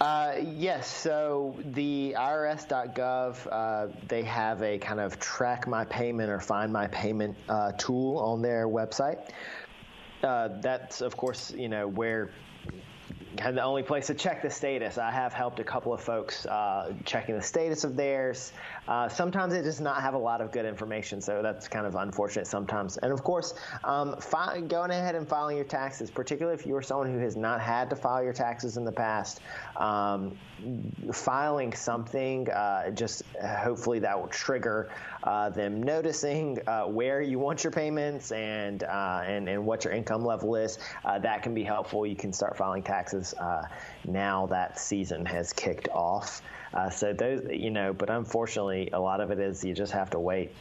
Uh, 0.00 0.34
yes. 0.54 0.86
So 0.86 1.56
the 1.72 2.14
IRS.gov, 2.16 3.48
uh, 3.50 3.92
they 4.06 4.22
have 4.22 4.62
a 4.62 4.78
kind 4.78 5.00
of 5.00 5.18
track 5.18 5.66
my 5.66 5.84
payment 5.84 6.30
or 6.30 6.38
find 6.38 6.72
my 6.72 6.86
payment 6.86 7.36
uh, 7.48 7.72
tool 7.72 8.18
on 8.18 8.40
their 8.40 8.68
website. 8.68 9.30
Uh, 10.22 10.48
that's, 10.60 11.00
of 11.00 11.16
course, 11.16 11.52
you 11.52 11.68
know 11.68 11.86
where 11.86 12.30
kind 13.38 13.50
of 13.50 13.54
the 13.54 13.62
only 13.62 13.82
place 13.82 14.08
to 14.08 14.14
check 14.14 14.42
the 14.42 14.50
status. 14.50 14.98
I 14.98 15.10
have 15.10 15.32
helped 15.32 15.60
a 15.60 15.64
couple 15.64 15.94
of 15.94 16.00
folks 16.00 16.44
uh, 16.46 16.92
checking 17.04 17.36
the 17.36 17.42
status 17.42 17.84
of 17.84 17.96
theirs. 17.96 18.52
Uh, 18.88 19.06
sometimes 19.06 19.52
it 19.52 19.62
does 19.62 19.82
not 19.82 20.00
have 20.00 20.14
a 20.14 20.18
lot 20.18 20.40
of 20.40 20.50
good 20.50 20.64
information, 20.64 21.20
so 21.20 21.42
that's 21.42 21.68
kind 21.68 21.86
of 21.86 21.94
unfortunate 21.94 22.46
sometimes. 22.46 22.96
And 22.96 23.12
of 23.12 23.22
course, 23.22 23.54
um, 23.84 24.16
fi- 24.16 24.62
going 24.62 24.90
ahead 24.90 25.14
and 25.14 25.28
filing 25.28 25.56
your 25.56 25.66
taxes, 25.66 26.10
particularly 26.10 26.58
if 26.58 26.66
you 26.66 26.74
are 26.74 26.80
someone 26.80 27.12
who 27.12 27.18
has 27.18 27.36
not 27.36 27.60
had 27.60 27.90
to 27.90 27.96
file 27.96 28.22
your 28.22 28.32
taxes 28.32 28.78
in 28.78 28.86
the 28.86 28.92
past, 28.92 29.40
um, 29.76 30.36
filing 31.12 31.74
something 31.74 32.50
uh, 32.50 32.90
just 32.90 33.24
hopefully 33.36 33.98
that 33.98 34.18
will 34.18 34.28
trigger 34.28 34.88
uh, 35.22 35.50
them 35.50 35.82
noticing 35.82 36.58
uh, 36.66 36.84
where 36.84 37.20
you 37.20 37.38
want 37.38 37.62
your 37.62 37.70
payments 37.70 38.32
and 38.32 38.84
uh, 38.84 39.22
and 39.26 39.48
and 39.50 39.64
what 39.66 39.84
your 39.84 39.92
income 39.92 40.24
level 40.24 40.56
is. 40.56 40.78
That 41.04 41.42
can 41.42 41.52
be 41.52 41.62
helpful. 41.62 42.06
You 42.06 42.16
can 42.16 42.32
start 42.32 42.56
filing 42.56 42.82
taxes 42.82 43.34
now 44.06 44.46
that 44.46 44.78
season 44.78 45.26
has 45.26 45.52
kicked 45.52 45.88
off. 45.90 46.40
Uh, 46.78 46.88
so 46.90 47.12
those, 47.12 47.44
you 47.50 47.70
know, 47.70 47.92
but 47.92 48.08
unfortunately, 48.08 48.88
a 48.92 49.00
lot 49.00 49.20
of 49.20 49.32
it 49.32 49.40
is 49.40 49.64
you 49.64 49.74
just 49.74 49.92
have 49.92 50.10
to 50.10 50.20
wait. 50.20 50.52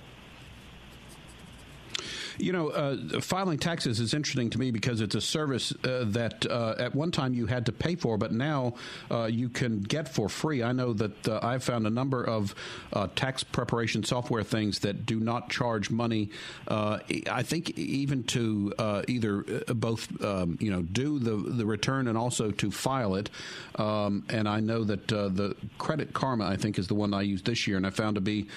You 2.40 2.54
know, 2.54 2.70
uh, 2.70 3.20
filing 3.22 3.58
taxes 3.58 4.00
is 4.00 4.14
interesting 4.14 4.50
to 4.52 4.60
me 4.60 4.70
because 4.70 5.02
it's 5.02 5.16
a 5.16 5.22
service 5.22 5.74
uh, 5.84 6.04
that 6.08 6.46
uh, 6.46 6.76
at 6.78 6.94
one 6.94 7.12
time 7.12 7.34
you 7.34 7.48
had 7.48 7.66
to 7.66 7.72
pay 7.72 7.96
for, 7.96 8.18
but 8.18 8.32
now 8.32 8.76
uh, 9.10 9.26
you 9.26 9.50
can 9.50 9.82
get 9.82 10.08
for 10.08 10.30
free. 10.30 10.62
I 10.62 10.72
know 10.72 10.94
that 10.94 11.28
uh, 11.28 11.40
I've 11.42 11.64
found 11.64 11.88
a 11.88 11.90
number 11.90 12.24
of 12.24 12.54
uh, 12.94 13.08
tax 13.16 13.44
preparation 13.44 14.04
software 14.04 14.44
things 14.44 14.80
that 14.80 15.06
do 15.06 15.20
not 15.20 15.50
charge 15.50 15.90
money. 15.90 16.30
I 16.70 17.44
think 17.44 17.78
even 17.78 18.24
to 18.26 18.74
either 19.08 19.42
both, 19.74 20.24
um, 20.24 20.58
you 20.62 20.72
know, 20.72 20.82
do 20.82 21.20
the 21.20 21.36
the 21.36 21.66
return 21.66 22.08
and 22.08 22.18
also 22.18 22.52
to 22.52 22.72
file 22.72 23.16
it. 23.16 23.30
Um, 23.76 24.26
and 24.30 24.48
I 24.48 24.60
know 24.60 24.84
that 24.84 25.08
the 25.08 25.56
Credit 25.78 26.14
Karma, 26.14 26.46
I 26.46 26.56
think, 26.56 26.78
is 26.78 26.88
the 26.88 26.96
one 26.96 27.14
I 27.14 27.22
used 27.22 27.46
this 27.46 27.68
year, 27.68 27.78
and 27.78 27.88
I 27.88 27.90
found 27.90 28.16
to 28.16 28.22
be 28.22 28.48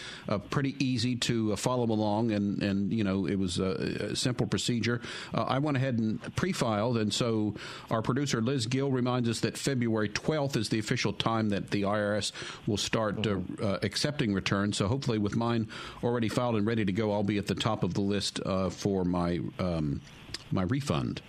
pretty 0.50 0.76
easy 0.78 1.16
to 1.16 1.56
follow 1.56 1.84
along. 1.84 2.32
And 2.32 2.62
and 2.62 2.92
you 2.92 3.04
know, 3.04 3.26
it 3.26 3.38
was 3.38 3.58
a 3.70 4.16
simple 4.16 4.46
procedure. 4.46 5.00
Uh, 5.34 5.42
I 5.42 5.58
went 5.58 5.76
ahead 5.76 5.98
and 5.98 6.20
pre-filed, 6.36 6.96
and 6.98 7.12
so 7.12 7.54
our 7.90 8.02
producer 8.02 8.40
Liz 8.40 8.66
Gill 8.66 8.90
reminds 8.90 9.28
us 9.28 9.40
that 9.40 9.56
February 9.56 10.08
12th 10.08 10.56
is 10.56 10.68
the 10.68 10.78
official 10.78 11.12
time 11.12 11.48
that 11.50 11.70
the 11.70 11.82
IRS 11.82 12.32
will 12.66 12.76
start 12.76 13.26
uh, 13.26 13.38
uh, 13.62 13.78
accepting 13.82 14.34
returns. 14.34 14.76
So 14.76 14.88
hopefully, 14.88 15.18
with 15.18 15.36
mine 15.36 15.68
already 16.02 16.28
filed 16.28 16.56
and 16.56 16.66
ready 16.66 16.84
to 16.84 16.92
go, 16.92 17.12
I'll 17.12 17.22
be 17.22 17.38
at 17.38 17.46
the 17.46 17.54
top 17.54 17.82
of 17.82 17.94
the 17.94 18.00
list 18.00 18.40
uh, 18.44 18.70
for 18.70 19.04
my 19.04 19.40
um, 19.58 20.00
my 20.52 20.62
refund. 20.62 21.22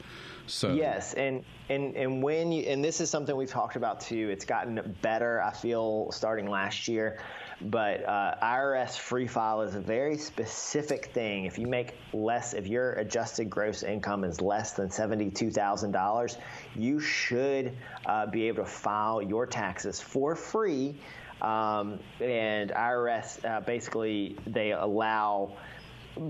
So 0.48 0.74
yes, 0.74 1.14
and 1.14 1.44
and 1.70 1.96
and 1.96 2.22
when 2.22 2.52
you 2.52 2.64
and 2.64 2.84
this 2.84 3.00
is 3.00 3.10
something 3.10 3.36
we've 3.36 3.50
talked 3.50 3.76
about 3.76 4.02
too. 4.02 4.30
It's 4.30 4.46
gotten 4.46 4.96
better. 5.02 5.42
I 5.42 5.52
feel 5.52 6.12
starting 6.12 6.50
last 6.50 6.88
year, 6.88 7.20
but 7.64 8.08
uh, 8.08 8.36
IRS 8.42 8.98
free 8.98 9.28
file 9.28 9.62
is 9.62 9.76
a 9.76 9.80
very 9.80 10.18
specific 10.18 11.08
thing. 11.08 11.46
If 11.46 11.60
you 11.60 11.68
make 11.68 11.96
less, 12.14 12.54
if 12.54 12.68
your 12.68 12.94
adjusted 12.94 13.50
gross 13.50 13.84
income 13.84 14.24
is 14.24 14.42
less 14.42 14.74
than 14.74 14.90
seventy-two 14.90 15.52
thousand 15.52 15.92
dollars, 15.92 16.38
you 16.76 17.00
should 17.00 17.78
uh, 18.06 18.26
be 18.28 18.48
able 18.48 18.64
to 18.64 18.70
file 18.70 19.22
your 19.22 19.46
taxes 19.46 20.02
for 20.02 20.36
free. 20.36 20.96
Um, 21.42 22.00
and 22.20 22.70
IRS 22.70 23.44
uh, 23.44 23.62
basically 23.62 24.38
they 24.46 24.74
allow 24.74 25.58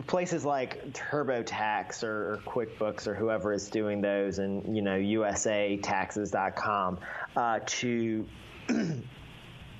places 0.08 0.46
like 0.46 0.94
TurboTax 0.94 2.04
or, 2.04 2.34
or, 2.34 2.38
QuickBooks 2.46 3.08
or 3.08 3.16
whoever 3.16 3.52
is 3.52 3.70
doing 3.70 4.00
those, 4.02 4.40
and 4.40 4.74
you 4.76 4.82
know 4.82 4.98
USATaxes.com 4.98 7.00
uh, 7.36 7.60
to 7.66 8.26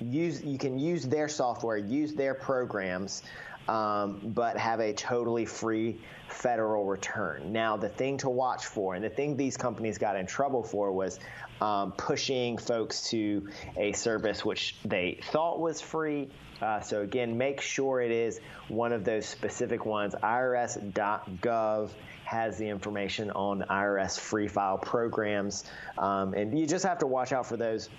use. 0.02 0.42
You 0.42 0.58
can 0.58 0.78
use 0.78 1.04
their 1.04 1.28
software, 1.28 1.76
use 1.76 2.14
their 2.14 2.34
programs, 2.34 3.22
um, 3.68 4.20
but 4.24 4.56
have 4.56 4.80
a 4.80 4.92
totally 4.92 5.44
free 5.44 6.00
federal 6.28 6.84
return. 6.84 7.52
Now, 7.52 7.76
the 7.76 7.88
thing 7.88 8.18
to 8.18 8.30
watch 8.30 8.66
for, 8.66 8.94
and 8.94 9.04
the 9.04 9.10
thing 9.10 9.36
these 9.36 9.56
companies 9.56 9.98
got 9.98 10.16
in 10.16 10.26
trouble 10.26 10.62
for, 10.62 10.92
was 10.92 11.18
um, 11.60 11.92
pushing 11.92 12.58
folks 12.58 13.10
to 13.10 13.48
a 13.76 13.92
service 13.92 14.44
which 14.44 14.76
they 14.84 15.20
thought 15.30 15.60
was 15.60 15.80
free 15.80 16.28
uh, 16.62 16.80
so 16.80 17.02
again, 17.02 17.36
make 17.36 17.60
sure 17.60 18.00
it 18.00 18.12
is 18.12 18.40
one 18.68 18.92
of 18.92 19.04
those 19.04 19.26
specific 19.26 19.84
ones. 19.84 20.14
IRS.gov 20.14 21.90
has 22.24 22.56
the 22.56 22.68
information 22.68 23.30
on 23.32 23.64
IRS 23.68 24.18
free 24.18 24.46
file 24.46 24.78
programs, 24.78 25.64
um, 25.98 26.34
and 26.34 26.56
you 26.56 26.66
just 26.66 26.84
have 26.84 26.98
to 27.00 27.06
watch 27.06 27.32
out 27.32 27.46
for 27.46 27.56
those. 27.56 27.90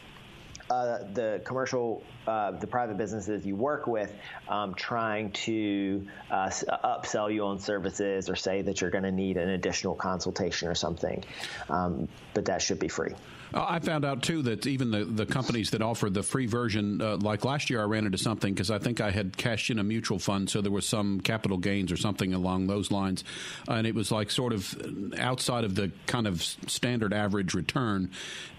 Uh, 0.69 0.99
the 1.13 1.41
commercial, 1.43 2.01
uh, 2.25 2.51
the 2.51 2.65
private 2.65 2.97
businesses 2.97 3.45
you 3.45 3.55
work 3.55 3.85
with, 3.85 4.13
um, 4.47 4.73
trying 4.73 5.29
to 5.31 6.07
uh, 6.31 6.49
upsell 6.83 7.31
you 7.31 7.43
on 7.43 7.59
services 7.59 8.29
or 8.29 8.35
say 8.35 8.61
that 8.61 8.79
you're 8.79 8.89
going 8.89 9.03
to 9.03 9.11
need 9.11 9.35
an 9.35 9.49
additional 9.49 9.93
consultation 9.93 10.69
or 10.69 10.75
something. 10.75 11.23
Um, 11.69 12.07
but 12.33 12.45
that 12.45 12.61
should 12.61 12.79
be 12.79 12.87
free. 12.87 13.13
Uh, 13.53 13.65
I 13.69 13.79
found 13.79 14.03
out 14.03 14.23
too 14.23 14.41
that 14.43 14.65
even 14.65 14.91
the, 14.91 15.05
the 15.05 15.25
companies 15.25 15.71
that 15.71 15.81
offer 15.81 16.09
the 16.09 16.23
free 16.23 16.47
version, 16.47 17.01
uh, 17.01 17.17
like 17.17 17.45
last 17.45 17.69
year, 17.69 17.81
I 17.81 17.83
ran 17.83 18.05
into 18.05 18.17
something 18.17 18.51
because 18.53 18.71
I 18.71 18.79
think 18.79 18.99
I 18.99 19.11
had 19.11 19.37
cashed 19.37 19.69
in 19.69 19.79
a 19.79 19.83
mutual 19.83 20.17
fund, 20.17 20.49
so 20.49 20.61
there 20.61 20.71
was 20.71 20.87
some 20.87 21.19
capital 21.21 21.57
gains 21.57 21.91
or 21.91 21.97
something 21.97 22.33
along 22.33 22.67
those 22.67 22.89
lines, 22.89 23.23
and 23.67 23.85
it 23.85 23.93
was 23.93 24.11
like 24.11 24.31
sort 24.31 24.53
of 24.53 25.13
outside 25.19 25.65
of 25.65 25.75
the 25.75 25.91
kind 26.07 26.25
of 26.25 26.41
standard 26.41 27.13
average 27.13 27.53
return. 27.53 28.09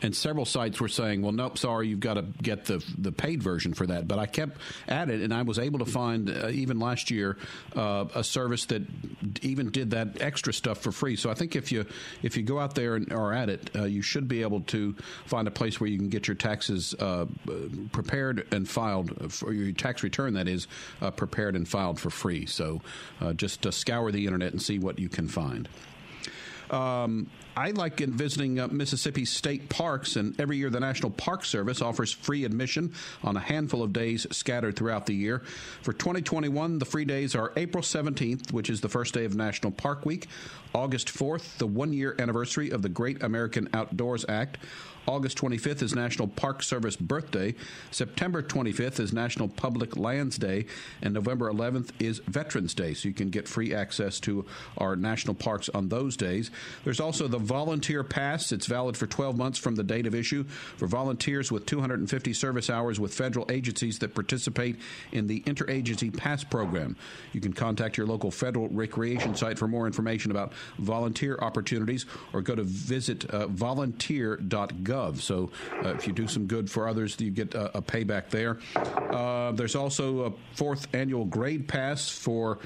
And 0.01 0.15
several 0.15 0.45
sites 0.45 0.81
were 0.81 0.89
saying, 0.89 1.23
"Well, 1.23 1.33
nope, 1.33 1.59
sorry, 1.59 1.94
you've 1.95 2.01
got 2.01 2.15
to 2.15 2.23
get 2.43 2.65
the 2.65 2.85
the 2.99 3.13
paid 3.13 3.43
version 3.43 3.73
for 3.75 3.87
that." 3.87 4.09
But 4.09 4.19
I 4.19 4.27
kept 4.27 4.59
at 4.89 5.11
it, 5.11 5.21
and 5.21 5.33
I 5.33 5.43
was 5.43 5.59
able 5.59 5.79
to 5.79 5.85
find 5.85 6.29
uh, 6.29 6.49
even 6.49 6.81
last 6.81 7.11
year 7.11 7.37
uh, 7.77 8.07
a 8.15 8.25
service 8.25 8.67
that 8.67 8.83
even 9.43 9.71
did 9.71 9.93
that 9.93 10.21
extra 10.21 10.53
stuff 10.53 10.79
for 10.79 10.93
free. 10.93 11.17
So 11.17 11.31
I 11.31 11.35
think 11.35 11.55
if 11.55 11.71
you 11.71 11.87
if 12.23 12.37
you 12.37 12.43
go 12.43 12.59
out 12.59 12.75
there 12.75 12.97
and 12.97 13.13
are 13.13 13.33
at 13.33 13.49
it, 13.49 13.71
uh, 13.77 13.85
you 13.85 14.03
should 14.03 14.27
be 14.27 14.43
able 14.43 14.63
to 14.63 14.95
find 15.27 15.47
a 15.47 15.53
place 15.53 15.81
where 15.81 15.89
you 15.89 15.99
can 15.99 16.09
get 16.09 16.27
your 16.27 16.35
taxes 16.35 16.95
uh, 16.95 17.27
prepared 17.93 18.47
and 18.53 18.69
filed 18.69 19.33
for 19.33 19.53
your 19.53 19.73
tax 19.73 20.03
return. 20.03 20.35
That 20.35 20.49
is 20.49 20.67
uh, 21.01 21.11
prepared 21.13 21.55
and 21.55 21.69
filed 21.69 22.01
for 22.01 22.11
free. 22.11 22.47
So 22.47 22.83
just 23.37 23.73
scour 23.73 24.11
the 24.11 24.27
internet 24.27 24.53
and 24.53 24.61
see 24.61 24.79
what 24.79 24.99
you 24.99 25.09
can 25.09 25.29
find. 25.29 25.69
Um, 26.71 27.31
I 27.57 27.71
like 27.71 28.01
visiting 28.01 28.59
uh, 28.59 28.69
Mississippi 28.69 29.25
state 29.25 29.69
parks, 29.69 30.17
and 30.17 30.39
every 30.41 30.57
year 30.57 30.71
the 30.71 30.81
National 30.81 31.11
Park 31.11 31.45
Service 31.45 31.81
offers 31.81 32.13
free 32.13 32.45
admission 32.45 32.93
on 33.23 33.37
a 33.37 33.41
handful 33.41 33.83
of 33.83 33.93
days 33.93 34.27
scattered 34.33 34.75
throughout 34.75 35.07
the 35.07 35.15
year. 35.15 35.41
For 35.83 35.93
2021, 35.93 36.79
the 36.79 36.85
free 36.85 37.05
days 37.05 37.35
are 37.37 37.53
April 37.57 37.83
17th, 37.83 38.53
which 38.53 38.71
is 38.71 38.81
the 38.81 38.89
first 38.89 39.15
day 39.15 39.25
of 39.25 39.37
National 39.37 39.71
Park 39.71 40.05
Week, 40.05 40.27
August 40.75 41.09
4th, 41.09 41.59
the 41.59 41.67
one 41.67 41.93
year 41.93 42.17
anniversary 42.19 42.71
of 42.71 42.83
the 42.83 42.89
Great 42.89 43.23
American 43.23 43.69
Outdoors 43.73 44.25
Act. 44.29 44.59
August 45.07 45.37
25th 45.39 45.83
is 45.83 45.95
National 45.95 46.29
Park 46.29 46.63
Service 46.63 46.97
Birthday. 46.97 47.55
September 47.91 48.43
25th 48.43 49.01
is 49.01 49.13
National 49.13 49.49
Public 49.49 49.97
Lands 49.97 50.39
Day. 50.39 50.67
And 51.03 51.13
November 51.13 51.53
11th 51.53 51.91
is 51.99 52.21
Veterans 52.21 52.75
Day. 52.75 52.95
So 52.95 53.09
you 53.09 53.15
can 53.15 53.29
get 53.29 53.47
free 53.47 53.75
access 53.75 54.19
to 54.21 54.47
our 54.79 54.97
national 54.97 55.35
parks 55.35 55.69
on 55.69 55.89
those 55.89 56.17
days. 56.17 56.51
There's 56.85 57.01
also 57.01 57.29
the 57.29 57.39
Volunteer 57.39 58.03
Pass. 58.03 58.51
It's 58.53 58.67
valid 58.67 58.97
for 58.97 59.07
12 59.07 59.37
months 59.37 59.59
from 59.59 59.75
the 59.75 59.85
date 59.85 60.07
of 60.07 60.15
issue 60.15 60.45
for 60.45 60.87
volunteers 60.87 61.53
with 61.53 61.67
250 61.67 62.33
service 62.33 62.71
hours 62.71 62.99
with 62.99 63.13
federal 63.13 63.51
agencies 63.51 63.99
that 63.99 64.15
participate 64.15 64.77
in 65.13 65.27
the 65.27 65.41
Interagency 65.43 66.17
Pass 66.17 66.45
program. 66.45 66.97
You 67.33 67.41
can 67.41 67.53
contact 67.53 67.99
your 67.99 68.07
local 68.07 68.31
federal 68.31 68.69
recreation 68.69 69.35
site 69.35 69.59
for 69.59 69.69
more 69.69 69.87
information 69.87 70.31
about 70.31 70.53
volunteer 70.79 71.39
opportunities 71.43 72.07
or 72.33 72.41
go 72.41 72.55
to 72.55 72.63
visit 72.63 73.27
uh, 73.27 73.47
volunteer.gov 73.49 74.94
gov. 74.95 75.21
So 75.21 75.51
uh, 75.85 75.91
if 75.91 76.07
you 76.07 76.13
do 76.13 76.27
some 76.29 76.47
good 76.47 76.71
for 76.71 76.89
others, 76.89 77.21
you 77.21 77.31
get 77.31 77.55
a, 77.55 77.79
a 77.79 77.83
payback 77.83 78.31
there. 78.31 78.59
Uh, 78.77 79.53
there's 79.53 79.75
also 79.75 80.27
a 80.27 80.33
fourth 80.55 80.87
annual 80.95 81.25
grade 81.25 81.69
pass 81.69 82.09
for 82.09 82.59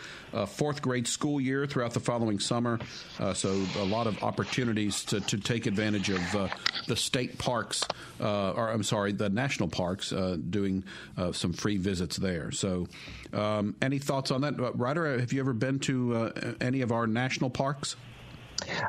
fourth 0.47 0.83
grade 0.83 1.07
school 1.07 1.41
year 1.41 1.67
throughout 1.67 1.95
the 1.95 2.01
following 2.01 2.38
summer. 2.38 2.79
Uh, 3.19 3.33
so 3.35 3.49
a 3.79 3.85
lot 3.85 4.07
of 4.07 4.23
opportunities 4.23 5.05
to, 5.05 5.21
to 5.21 5.38
take 5.38 5.67
advantage 5.67 6.11
of 6.11 6.35
uh, 6.35 6.49
the 6.87 6.97
state 6.97 7.38
parks, 7.38 7.85
uh, 8.21 8.53
or 8.53 8.71
I'm 8.71 8.83
sorry, 8.83 9.12
the 9.12 9.29
national 9.29 9.69
parks, 9.69 10.12
doing 10.51 10.85
some 11.33 11.53
free 11.53 11.77
visits 11.77 12.17
there. 12.17 12.51
So 12.51 12.88
um, 13.33 13.75
any 13.83 13.99
thoughts 13.99 14.31
on 14.31 14.43
that, 14.43 14.55
Ryder? 14.59 15.19
Have 15.19 15.33
you 15.33 15.41
ever 15.41 15.53
been 15.53 15.79
to 15.81 16.33
any 16.61 16.83
of 16.83 16.93
our 16.93 17.07
national 17.07 17.51
parks? 17.51 17.97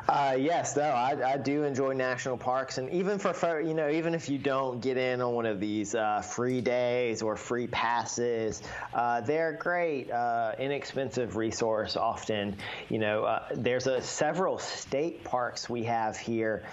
Uh, 0.08 0.36
yes, 0.38 0.72
though 0.72 0.82
I, 0.82 1.32
I, 1.32 1.36
do 1.36 1.62
enjoy 1.62 1.92
national 1.92 2.36
parks, 2.36 2.78
and 2.78 2.90
even 2.90 3.18
for 3.18 3.60
you 3.60 3.74
know, 3.74 3.88
even 3.88 4.14
if 4.14 4.28
you 4.28 4.38
don't 4.38 4.80
get 4.80 4.96
in 4.96 5.20
on 5.20 5.34
one 5.34 5.46
of 5.46 5.60
these 5.60 5.94
uh, 5.94 6.20
free 6.22 6.60
days 6.60 7.22
or 7.22 7.36
free 7.36 7.66
passes, 7.66 8.62
uh, 8.94 9.20
they're 9.20 9.52
great, 9.52 10.10
uh, 10.10 10.52
inexpensive 10.58 11.36
resource. 11.36 11.96
Often, 11.96 12.56
you 12.88 12.98
know, 12.98 13.24
uh, 13.24 13.46
there's 13.54 13.86
a 13.86 14.02
several 14.02 14.58
state 14.58 15.22
parks 15.24 15.70
we 15.70 15.84
have 15.84 16.16
here. 16.16 16.64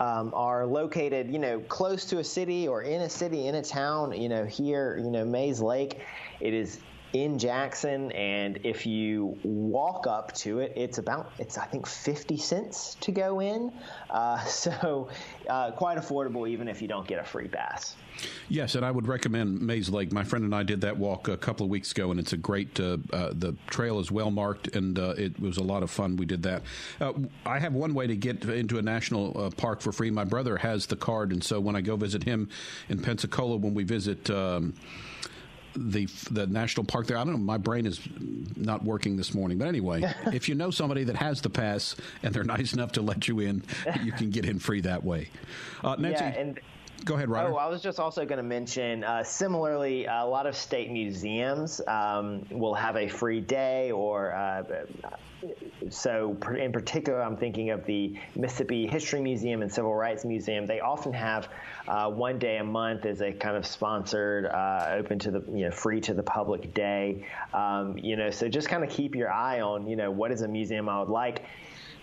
Um, 0.00 0.32
are 0.34 0.66
located, 0.66 1.30
you 1.30 1.38
know, 1.38 1.60
close 1.60 2.04
to 2.06 2.18
a 2.18 2.24
city 2.24 2.66
or 2.66 2.82
in 2.82 3.02
a 3.02 3.08
city, 3.08 3.46
in 3.46 3.54
a 3.54 3.62
town. 3.62 4.10
You 4.20 4.28
know, 4.28 4.44
here, 4.44 5.00
you 5.00 5.08
know, 5.08 5.24
Mayes 5.24 5.60
Lake, 5.60 6.00
it 6.40 6.52
is 6.52 6.80
in 7.14 7.38
Jackson, 7.38 8.10
and 8.12 8.58
if 8.64 8.84
you 8.86 9.38
walk 9.44 10.08
up 10.08 10.34
to 10.34 10.58
it, 10.58 10.72
it's 10.74 10.98
about 10.98 11.30
it's 11.38 11.56
I 11.56 11.64
think 11.64 11.86
50 11.86 12.36
cents 12.36 12.96
to 13.00 13.12
go 13.12 13.40
in, 13.40 13.72
uh, 14.10 14.44
so 14.44 15.08
uh, 15.48 15.70
quite 15.70 15.96
affordable 15.96 16.48
even 16.48 16.68
if 16.68 16.82
you 16.82 16.88
don't 16.88 17.06
get 17.06 17.20
a 17.20 17.24
free 17.24 17.48
pass. 17.48 17.94
Yes, 18.48 18.74
and 18.74 18.84
I 18.84 18.90
would 18.90 19.06
recommend 19.06 19.60
Mayes 19.60 19.90
Lake. 19.90 20.12
My 20.12 20.24
friend 20.24 20.44
and 20.44 20.54
I 20.54 20.64
did 20.64 20.80
that 20.82 20.96
walk 20.96 21.28
a 21.28 21.36
couple 21.36 21.64
of 21.64 21.70
weeks 21.70 21.92
ago, 21.92 22.10
and 22.10 22.18
it's 22.18 22.32
a 22.32 22.36
great. 22.36 22.78
Uh, 22.78 22.98
uh 23.12 23.30
the 23.32 23.54
trail 23.68 24.00
is 24.00 24.10
well 24.10 24.32
marked, 24.32 24.74
and 24.74 24.98
uh, 24.98 25.14
it 25.16 25.38
was 25.40 25.56
a 25.56 25.62
lot 25.62 25.84
of 25.84 25.90
fun. 25.90 26.16
We 26.16 26.26
did 26.26 26.42
that. 26.42 26.62
Uh, 27.00 27.12
I 27.46 27.60
have 27.60 27.74
one 27.74 27.94
way 27.94 28.08
to 28.08 28.16
get 28.16 28.44
into 28.44 28.78
a 28.78 28.82
national 28.82 29.52
park 29.56 29.80
for 29.80 29.92
free. 29.92 30.10
My 30.10 30.24
brother 30.24 30.56
has 30.56 30.86
the 30.86 30.96
card, 30.96 31.32
and 31.32 31.42
so 31.42 31.60
when 31.60 31.76
I 31.76 31.80
go 31.80 31.94
visit 31.96 32.24
him 32.24 32.48
in 32.88 33.00
Pensacola, 33.00 33.56
when 33.56 33.74
we 33.74 33.84
visit. 33.84 34.28
Um, 34.30 34.74
the 35.76 36.06
the 36.30 36.46
national 36.46 36.84
park 36.84 37.06
there. 37.06 37.16
I 37.16 37.24
don't 37.24 37.32
know. 37.32 37.38
My 37.38 37.58
brain 37.58 37.86
is 37.86 38.00
not 38.56 38.84
working 38.84 39.16
this 39.16 39.34
morning, 39.34 39.58
but 39.58 39.68
anyway, 39.68 40.02
if 40.32 40.48
you 40.48 40.54
know 40.54 40.70
somebody 40.70 41.04
that 41.04 41.16
has 41.16 41.40
the 41.40 41.50
pass 41.50 41.96
and 42.22 42.34
they're 42.34 42.44
nice 42.44 42.72
enough 42.72 42.92
to 42.92 43.02
let 43.02 43.28
you 43.28 43.40
in, 43.40 43.62
you 44.02 44.12
can 44.12 44.30
get 44.30 44.44
in 44.44 44.58
free 44.58 44.80
that 44.82 45.04
way. 45.04 45.28
Uh, 45.82 45.96
Nancy, 45.96 46.24
yeah, 46.24 46.30
and 46.30 46.60
Go 47.04 47.14
ahead, 47.16 47.28
Ryder. 47.28 47.52
Oh, 47.52 47.56
I 47.56 47.66
was 47.66 47.82
just 47.82 48.00
also 48.00 48.24
going 48.24 48.38
to 48.38 48.42
mention 48.42 49.04
uh, 49.04 49.22
similarly, 49.22 50.06
a 50.06 50.24
lot 50.24 50.46
of 50.46 50.56
state 50.56 50.90
museums 50.90 51.80
um, 51.86 52.46
will 52.50 52.74
have 52.74 52.96
a 52.96 53.08
free 53.08 53.40
day 53.40 53.90
or. 53.90 54.34
Uh, 54.34 54.62
so, 55.90 56.36
in 56.58 56.72
particular, 56.72 57.22
I'm 57.22 57.36
thinking 57.36 57.70
of 57.70 57.84
the 57.84 58.18
Mississippi 58.34 58.86
History 58.86 59.20
Museum 59.20 59.60
and 59.60 59.70
Civil 59.70 59.94
Rights 59.94 60.24
Museum. 60.24 60.66
They 60.66 60.80
often 60.80 61.12
have 61.12 61.48
uh, 61.86 62.10
one 62.10 62.38
day 62.38 62.56
a 62.56 62.64
month 62.64 63.04
as 63.04 63.20
a 63.20 63.32
kind 63.32 63.56
of 63.56 63.66
sponsored, 63.66 64.46
uh, 64.46 64.86
open 64.92 65.18
to 65.18 65.30
the, 65.30 65.44
you 65.52 65.66
know, 65.66 65.70
free 65.70 66.00
to 66.02 66.14
the 66.14 66.22
public 66.22 66.72
day. 66.72 67.26
Um, 67.52 67.98
you 67.98 68.16
know, 68.16 68.30
so 68.30 68.48
just 68.48 68.68
kind 68.68 68.82
of 68.82 68.88
keep 68.88 69.14
your 69.14 69.30
eye 69.30 69.60
on, 69.60 69.86
you 69.86 69.96
know, 69.96 70.10
what 70.10 70.32
is 70.32 70.40
a 70.40 70.48
museum 70.48 70.88
I 70.88 71.00
would 71.00 71.10
like, 71.10 71.44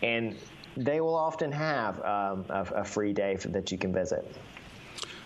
and 0.04 0.36
they 0.78 1.02
will 1.02 1.16
often 1.16 1.52
have 1.52 1.98
um, 2.02 2.46
a, 2.50 2.68
a 2.76 2.84
free 2.84 3.14
day 3.14 3.38
for, 3.38 3.48
that 3.50 3.72
you 3.72 3.78
can 3.78 3.92
visit. 3.92 4.24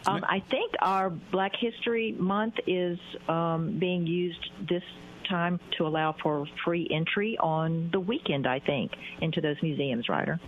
Um, 0.08 0.24
I 0.28 0.40
think 0.40 0.74
our 0.82 1.10
Black 1.10 1.54
History 1.56 2.14
Month 2.14 2.56
is 2.68 3.00
um, 3.28 3.78
being 3.80 4.06
used 4.06 4.52
this 4.70 4.84
time 5.28 5.60
to 5.78 5.88
allow 5.88 6.16
for 6.22 6.48
free 6.64 6.88
entry 6.92 7.38
on 7.40 7.90
the 7.92 8.00
weekend, 8.00 8.46
I 8.46 8.60
think, 8.60 8.92
into 9.22 9.42
those 9.42 9.58
museums, 9.62 10.08
Ryder. 10.08 10.40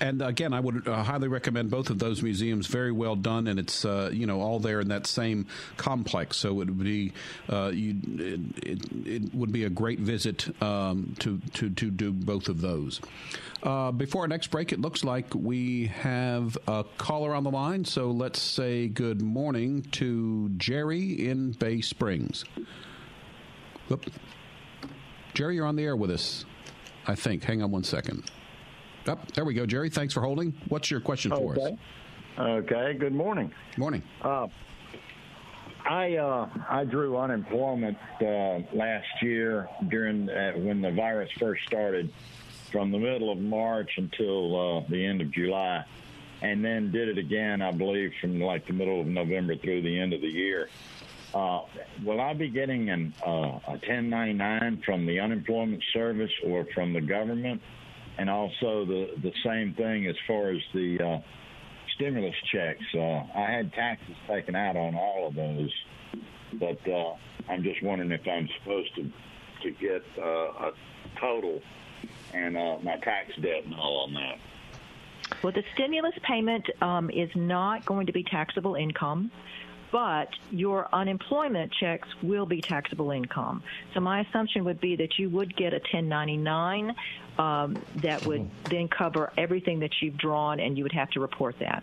And 0.00 0.22
again, 0.22 0.54
I 0.54 0.60
would 0.60 0.88
uh, 0.88 1.02
highly 1.02 1.28
recommend 1.28 1.70
both 1.70 1.90
of 1.90 1.98
those 1.98 2.22
museums. 2.22 2.66
Very 2.66 2.90
well 2.90 3.16
done, 3.16 3.46
and 3.46 3.60
it's 3.60 3.84
uh, 3.84 4.10
you 4.10 4.26
know 4.26 4.40
all 4.40 4.58
there 4.58 4.80
in 4.80 4.88
that 4.88 5.06
same 5.06 5.46
complex. 5.76 6.38
So 6.38 6.62
it 6.62 6.68
would 6.68 6.78
be 6.78 7.12
uh, 7.50 7.70
you, 7.74 7.96
it, 8.18 8.40
it, 8.66 9.06
it, 9.06 9.34
would 9.34 9.52
be 9.52 9.64
a 9.64 9.70
great 9.70 10.00
visit 10.00 10.48
um, 10.62 11.14
to 11.18 11.38
to 11.52 11.68
to 11.68 11.90
do 11.90 12.12
both 12.12 12.48
of 12.48 12.62
those. 12.62 13.00
Uh, 13.62 13.90
before 13.92 14.22
our 14.22 14.28
next 14.28 14.46
break, 14.46 14.72
it 14.72 14.80
looks 14.80 15.04
like 15.04 15.34
we 15.34 15.88
have 15.88 16.56
a 16.66 16.84
caller 16.96 17.34
on 17.34 17.44
the 17.44 17.50
line. 17.50 17.84
So 17.84 18.10
let's 18.10 18.40
say 18.40 18.88
good 18.88 19.20
morning 19.20 19.82
to 19.92 20.48
Jerry 20.56 21.28
in 21.28 21.52
Bay 21.52 21.82
Springs. 21.82 22.46
Whoop. 23.88 24.06
Jerry, 25.34 25.56
you're 25.56 25.66
on 25.66 25.76
the 25.76 25.84
air 25.84 25.94
with 25.94 26.10
us. 26.10 26.46
I 27.06 27.14
think. 27.16 27.44
Hang 27.44 27.62
on 27.62 27.70
one 27.70 27.84
second. 27.84 28.30
Oh, 29.06 29.18
there 29.34 29.44
we 29.44 29.54
go, 29.54 29.66
Jerry. 29.66 29.90
Thanks 29.90 30.14
for 30.14 30.20
holding. 30.20 30.54
What's 30.68 30.90
your 30.90 31.00
question 31.00 31.30
for 31.30 31.58
us? 31.58 31.72
Okay. 32.38 32.94
Good 32.94 33.14
morning. 33.14 33.52
Morning. 33.76 34.02
Uh, 34.22 34.48
I 35.88 36.16
uh, 36.16 36.48
I 36.68 36.84
drew 36.84 37.16
unemployment 37.16 37.98
uh, 38.20 38.60
last 38.72 39.08
year 39.22 39.68
during 39.88 40.28
uh, 40.28 40.52
when 40.52 40.80
the 40.82 40.90
virus 40.90 41.30
first 41.38 41.64
started, 41.66 42.12
from 42.70 42.90
the 42.92 42.98
middle 42.98 43.32
of 43.32 43.38
March 43.38 43.90
until 43.96 44.78
uh, 44.78 44.84
the 44.88 45.04
end 45.04 45.20
of 45.20 45.30
July, 45.32 45.84
and 46.42 46.64
then 46.64 46.92
did 46.92 47.08
it 47.08 47.18
again, 47.18 47.62
I 47.62 47.72
believe, 47.72 48.12
from 48.20 48.40
like 48.40 48.66
the 48.66 48.72
middle 48.72 49.00
of 49.00 49.06
November 49.06 49.56
through 49.56 49.82
the 49.82 49.98
end 49.98 50.12
of 50.12 50.20
the 50.20 50.28
year. 50.28 50.68
Uh, 51.32 51.60
will 52.04 52.20
I 52.20 52.34
be 52.34 52.48
getting 52.48 52.90
an, 52.90 53.14
uh, 53.24 53.30
a 53.30 53.78
1099 53.78 54.82
from 54.84 55.06
the 55.06 55.20
unemployment 55.20 55.82
service 55.92 56.32
or 56.44 56.66
from 56.74 56.92
the 56.92 57.00
government? 57.00 57.62
And 58.20 58.28
also 58.28 58.84
the 58.84 59.14
the 59.22 59.32
same 59.42 59.72
thing 59.72 60.06
as 60.06 60.14
far 60.26 60.50
as 60.50 60.60
the 60.74 61.00
uh, 61.00 61.18
stimulus 61.94 62.34
checks. 62.52 62.84
Uh, 62.94 63.22
I 63.34 63.50
had 63.50 63.72
taxes 63.72 64.14
taken 64.28 64.54
out 64.54 64.76
on 64.76 64.94
all 64.94 65.28
of 65.28 65.34
those, 65.34 65.72
but 66.52 66.78
uh, 66.86 67.14
I'm 67.48 67.62
just 67.62 67.82
wondering 67.82 68.12
if 68.12 68.20
I'm 68.28 68.46
supposed 68.58 68.94
to 68.96 69.10
to 69.62 69.70
get 69.70 70.02
uh, 70.18 70.68
a 70.68 70.72
total 71.18 71.62
and 72.34 72.58
uh, 72.58 72.76
my 72.82 72.98
tax 72.98 73.32
debt 73.40 73.64
and 73.64 73.74
all 73.74 74.04
on 74.06 74.12
that. 74.12 74.38
Well, 75.42 75.54
the 75.54 75.64
stimulus 75.72 76.14
payment 76.22 76.66
um, 76.82 77.08
is 77.08 77.30
not 77.34 77.86
going 77.86 78.06
to 78.06 78.12
be 78.12 78.22
taxable 78.22 78.74
income 78.74 79.30
but 79.92 80.28
your 80.50 80.88
unemployment 80.92 81.72
checks 81.80 82.08
will 82.22 82.46
be 82.46 82.60
taxable 82.60 83.10
income. 83.10 83.62
So 83.94 84.00
my 84.00 84.20
assumption 84.20 84.64
would 84.64 84.80
be 84.80 84.96
that 84.96 85.18
you 85.18 85.28
would 85.30 85.56
get 85.56 85.72
a 85.72 85.78
1099 85.92 86.94
um, 87.38 87.82
that 88.02 88.24
would 88.26 88.50
then 88.68 88.88
cover 88.88 89.32
everything 89.36 89.80
that 89.80 89.90
you've 90.00 90.18
drawn, 90.18 90.60
and 90.60 90.76
you 90.76 90.84
would 90.84 90.92
have 90.92 91.10
to 91.10 91.20
report 91.20 91.56
that. 91.60 91.82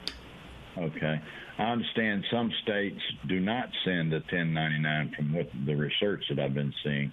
Okay. 0.78 1.22
I 1.58 1.64
understand 1.64 2.24
some 2.32 2.52
states 2.64 3.00
do 3.28 3.40
not 3.40 3.70
send 3.84 4.14
a 4.14 4.18
1099 4.18 5.14
from 5.16 5.34
what 5.34 5.50
the 5.66 5.74
research 5.74 6.24
that 6.30 6.40
I've 6.40 6.54
been 6.54 6.74
seeing, 6.84 7.12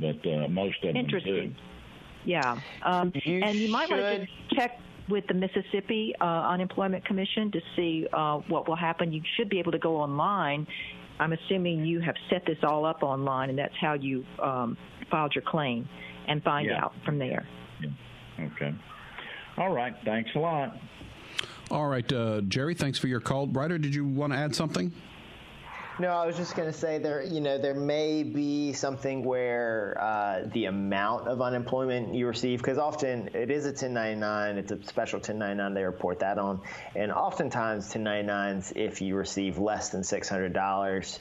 but 0.00 0.26
uh, 0.26 0.48
most 0.48 0.82
of 0.84 0.94
them 0.94 1.06
do. 1.06 1.52
Yeah. 2.24 2.58
Um, 2.82 3.12
you 3.14 3.42
and 3.42 3.56
you 3.56 3.70
might 3.70 3.88
should... 3.88 3.98
want 3.98 4.28
to 4.50 4.56
check 4.56 4.80
with 5.10 5.26
the 5.26 5.34
Mississippi 5.34 6.14
uh, 6.20 6.24
Unemployment 6.24 7.04
Commission 7.04 7.50
to 7.52 7.60
see 7.76 8.06
uh, 8.12 8.38
what 8.48 8.68
will 8.68 8.76
happen. 8.76 9.12
You 9.12 9.22
should 9.36 9.48
be 9.48 9.58
able 9.58 9.72
to 9.72 9.78
go 9.78 9.96
online. 9.96 10.66
I'm 11.18 11.32
assuming 11.32 11.84
you 11.84 12.00
have 12.00 12.14
set 12.30 12.46
this 12.46 12.58
all 12.62 12.86
up 12.86 13.02
online, 13.02 13.50
and 13.50 13.58
that's 13.58 13.74
how 13.80 13.94
you 13.94 14.24
um, 14.42 14.76
filed 15.10 15.34
your 15.34 15.44
claim, 15.46 15.88
and 16.28 16.42
find 16.42 16.66
yeah. 16.66 16.84
out 16.84 16.94
from 17.04 17.18
there. 17.18 17.46
Yeah. 17.82 18.46
Okay. 18.56 18.74
All 19.58 19.72
right. 19.72 19.94
Thanks 20.04 20.30
a 20.34 20.38
lot. 20.38 20.76
All 21.70 21.86
right, 21.86 22.10
uh, 22.12 22.40
Jerry. 22.42 22.74
Thanks 22.74 22.98
for 22.98 23.06
your 23.06 23.20
call. 23.20 23.46
Ryder, 23.46 23.78
did 23.78 23.94
you 23.94 24.04
want 24.04 24.32
to 24.32 24.38
add 24.38 24.54
something? 24.54 24.92
No, 26.00 26.08
I 26.08 26.24
was 26.24 26.38
just 26.38 26.56
going 26.56 26.66
to 26.66 26.72
say 26.72 26.96
there, 26.96 27.22
you 27.22 27.42
know, 27.42 27.58
there 27.58 27.74
may 27.74 28.22
be 28.22 28.72
something 28.72 29.22
where 29.22 29.98
uh, 30.00 30.48
the 30.50 30.64
amount 30.64 31.28
of 31.28 31.42
unemployment 31.42 32.14
you 32.14 32.26
receive, 32.26 32.58
because 32.60 32.78
often 32.78 33.28
it 33.34 33.50
is 33.50 33.66
a 33.66 33.68
1099, 33.68 34.56
it's 34.56 34.72
a 34.72 34.82
special 34.84 35.18
1099, 35.18 35.74
they 35.74 35.84
report 35.84 36.20
that 36.20 36.38
on. 36.38 36.62
And 36.96 37.12
oftentimes 37.12 37.92
1099s, 37.92 38.72
if 38.76 39.02
you 39.02 39.14
receive 39.14 39.58
less 39.58 39.90
than 39.90 40.00
$600, 40.00 41.18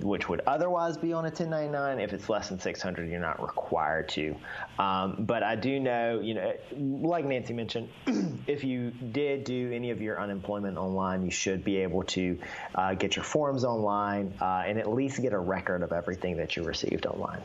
which 0.00 0.28
would 0.28 0.40
otherwise 0.46 0.96
be 0.96 1.12
on 1.12 1.24
a 1.24 1.28
1099. 1.28 2.00
If 2.00 2.12
it's 2.12 2.28
less 2.28 2.48
than 2.48 2.58
600, 2.58 3.10
you're 3.10 3.20
not 3.20 3.40
required 3.42 4.08
to. 4.10 4.36
Um, 4.78 5.16
but 5.20 5.42
I 5.42 5.56
do 5.56 5.80
know, 5.80 6.20
you 6.20 6.34
know, 6.34 6.52
like 6.76 7.24
Nancy 7.24 7.52
mentioned, 7.52 7.88
if 8.46 8.64
you 8.64 8.90
did 8.90 9.44
do 9.44 9.72
any 9.72 9.90
of 9.90 10.00
your 10.00 10.20
unemployment 10.20 10.76
online, 10.76 11.24
you 11.24 11.30
should 11.30 11.64
be 11.64 11.78
able 11.78 12.04
to 12.04 12.38
uh, 12.74 12.94
get 12.94 13.16
your 13.16 13.24
forms 13.24 13.64
online 13.64 14.34
uh, 14.40 14.62
and 14.66 14.78
at 14.78 14.88
least 14.88 15.20
get 15.20 15.32
a 15.32 15.38
record 15.38 15.82
of 15.82 15.92
everything 15.92 16.36
that 16.36 16.56
you 16.56 16.62
received 16.62 17.06
online. 17.06 17.40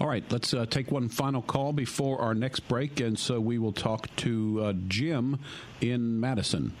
All 0.00 0.08
right, 0.08 0.24
let's 0.30 0.52
uh, 0.52 0.66
take 0.66 0.90
one 0.90 1.08
final 1.08 1.40
call 1.40 1.72
before 1.72 2.20
our 2.20 2.34
next 2.34 2.60
break, 2.60 3.00
and 3.00 3.18
so 3.18 3.40
we 3.40 3.58
will 3.58 3.72
talk 3.72 4.14
to 4.16 4.62
uh, 4.62 4.72
Jim 4.88 5.38
in 5.80 6.20
Madison. 6.20 6.74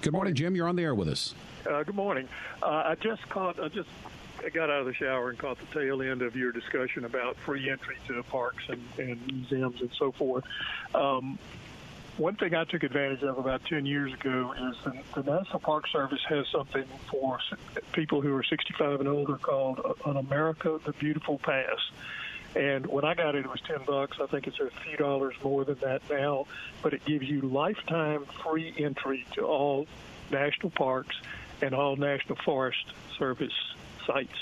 Good 0.00 0.12
morning, 0.12 0.34
Jim. 0.34 0.54
You're 0.54 0.68
on 0.68 0.76
the 0.76 0.84
air 0.84 0.94
with 0.94 1.08
us. 1.08 1.34
Uh, 1.68 1.82
good 1.82 1.96
morning. 1.96 2.28
Uh, 2.62 2.82
I 2.86 2.94
just 3.00 3.28
caught. 3.28 3.58
I 3.58 3.68
just 3.68 3.88
got 4.54 4.70
out 4.70 4.80
of 4.80 4.86
the 4.86 4.94
shower 4.94 5.30
and 5.30 5.38
caught 5.38 5.58
the 5.58 5.80
tail 5.80 6.00
end 6.00 6.22
of 6.22 6.36
your 6.36 6.52
discussion 6.52 7.04
about 7.04 7.36
free 7.38 7.68
entry 7.68 7.96
to 8.06 8.22
parks 8.22 8.62
and, 8.68 8.80
and 8.98 9.26
museums 9.26 9.80
and 9.80 9.90
so 9.98 10.12
forth. 10.12 10.44
Um, 10.94 11.36
one 12.16 12.36
thing 12.36 12.54
I 12.54 12.64
took 12.64 12.84
advantage 12.84 13.22
of 13.24 13.38
about 13.38 13.64
10 13.64 13.86
years 13.86 14.12
ago 14.12 14.54
is 14.70 14.76
the, 14.84 15.20
the 15.20 15.32
National 15.32 15.58
Park 15.58 15.88
Service 15.88 16.20
has 16.28 16.46
something 16.48 16.84
for 17.10 17.40
people 17.92 18.20
who 18.20 18.34
are 18.34 18.44
65 18.44 19.00
and 19.00 19.08
older 19.08 19.36
called 19.36 19.80
uh, 19.84 20.10
an 20.10 20.16
America 20.16 20.78
the 20.84 20.92
Beautiful 20.92 21.38
Pass. 21.38 21.78
And 22.54 22.86
when 22.86 23.04
I 23.04 23.14
got 23.14 23.34
it, 23.34 23.44
it 23.44 23.50
was 23.50 23.60
10 23.60 23.84
bucks. 23.86 24.18
I 24.20 24.26
think 24.26 24.46
it's 24.46 24.58
a 24.58 24.70
few 24.70 24.96
dollars 24.96 25.34
more 25.42 25.64
than 25.64 25.78
that 25.80 26.02
now, 26.10 26.46
but 26.82 26.94
it 26.94 27.04
gives 27.04 27.28
you 27.28 27.42
lifetime 27.42 28.24
free 28.42 28.74
entry 28.78 29.26
to 29.34 29.42
all 29.42 29.86
national 30.30 30.70
parks 30.70 31.16
and 31.60 31.74
all 31.74 31.96
National 31.96 32.36
Forest 32.44 32.86
Service 33.18 33.52
sites. 34.06 34.38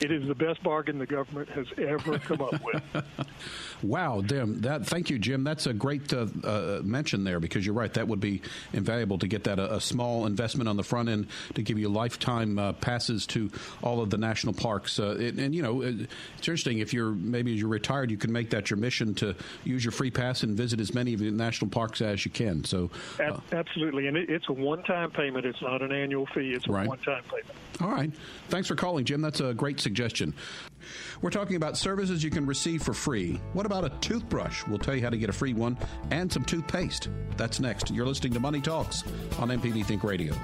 It 0.00 0.10
is 0.10 0.26
the 0.26 0.34
best 0.34 0.62
bargain 0.62 0.98
the 0.98 1.06
government 1.06 1.48
has 1.50 1.66
ever 1.78 2.18
come 2.18 2.42
up 2.42 2.62
with. 2.62 2.82
wow, 3.82 4.20
Jim! 4.20 4.60
That 4.60 4.86
thank 4.86 5.08
you, 5.08 5.18
Jim. 5.18 5.42
That's 5.42 5.66
a 5.66 5.72
great 5.72 6.12
uh, 6.12 6.26
uh, 6.44 6.80
mention 6.84 7.24
there 7.24 7.40
because 7.40 7.64
you're 7.64 7.74
right. 7.74 7.92
That 7.94 8.06
would 8.06 8.20
be 8.20 8.42
invaluable 8.74 9.18
to 9.18 9.26
get 9.26 9.44
that 9.44 9.58
a, 9.58 9.76
a 9.76 9.80
small 9.80 10.26
investment 10.26 10.68
on 10.68 10.76
the 10.76 10.82
front 10.82 11.08
end 11.08 11.28
to 11.54 11.62
give 11.62 11.78
you 11.78 11.88
lifetime 11.88 12.58
uh, 12.58 12.72
passes 12.74 13.26
to 13.28 13.50
all 13.82 14.02
of 14.02 14.10
the 14.10 14.18
national 14.18 14.52
parks. 14.52 14.98
Uh, 14.98 15.16
it, 15.18 15.38
and 15.38 15.54
you 15.54 15.62
know, 15.62 15.80
it's 15.80 16.08
interesting 16.38 16.78
if 16.78 16.92
you're 16.92 17.12
maybe 17.12 17.52
you're 17.52 17.68
retired, 17.68 18.10
you 18.10 18.18
can 18.18 18.32
make 18.32 18.50
that 18.50 18.68
your 18.68 18.78
mission 18.78 19.14
to 19.14 19.34
use 19.64 19.84
your 19.84 19.92
free 19.92 20.10
pass 20.10 20.42
and 20.42 20.56
visit 20.56 20.78
as 20.78 20.92
many 20.92 21.14
of 21.14 21.20
the 21.20 21.30
national 21.30 21.70
parks 21.70 22.02
as 22.02 22.24
you 22.24 22.30
can. 22.30 22.64
So, 22.64 22.90
uh, 23.18 23.38
absolutely, 23.52 24.08
and 24.08 24.16
it, 24.16 24.28
it's 24.28 24.48
a 24.48 24.52
one-time 24.52 25.10
payment. 25.10 25.46
It's 25.46 25.62
not 25.62 25.80
an 25.80 25.92
annual 25.92 26.26
fee. 26.26 26.52
It's 26.52 26.66
a 26.66 26.72
right. 26.72 26.86
one-time 26.86 27.22
payment. 27.24 27.56
All 27.80 27.90
right. 27.90 28.10
Thanks 28.48 28.68
for 28.68 28.74
calling, 28.74 29.04
Jim. 29.04 29.20
That's 29.20 29.40
a 29.40 29.52
great 29.52 29.80
suggestion. 29.80 30.34
We're 31.20 31.30
talking 31.30 31.56
about 31.56 31.76
services 31.76 32.24
you 32.24 32.30
can 32.30 32.46
receive 32.46 32.82
for 32.82 32.94
free. 32.94 33.40
What 33.52 33.66
about 33.66 33.84
a 33.84 33.90
toothbrush? 34.00 34.66
We'll 34.66 34.78
tell 34.78 34.94
you 34.94 35.02
how 35.02 35.10
to 35.10 35.18
get 35.18 35.28
a 35.28 35.32
free 35.32 35.52
one 35.52 35.76
and 36.10 36.32
some 36.32 36.44
toothpaste. 36.44 37.08
That's 37.36 37.60
next. 37.60 37.90
You're 37.90 38.06
listening 38.06 38.32
to 38.34 38.40
Money 38.40 38.60
Talks 38.60 39.02
on 39.38 39.48
MPB 39.48 39.84
Think 39.84 40.04
Radio. 40.04 40.34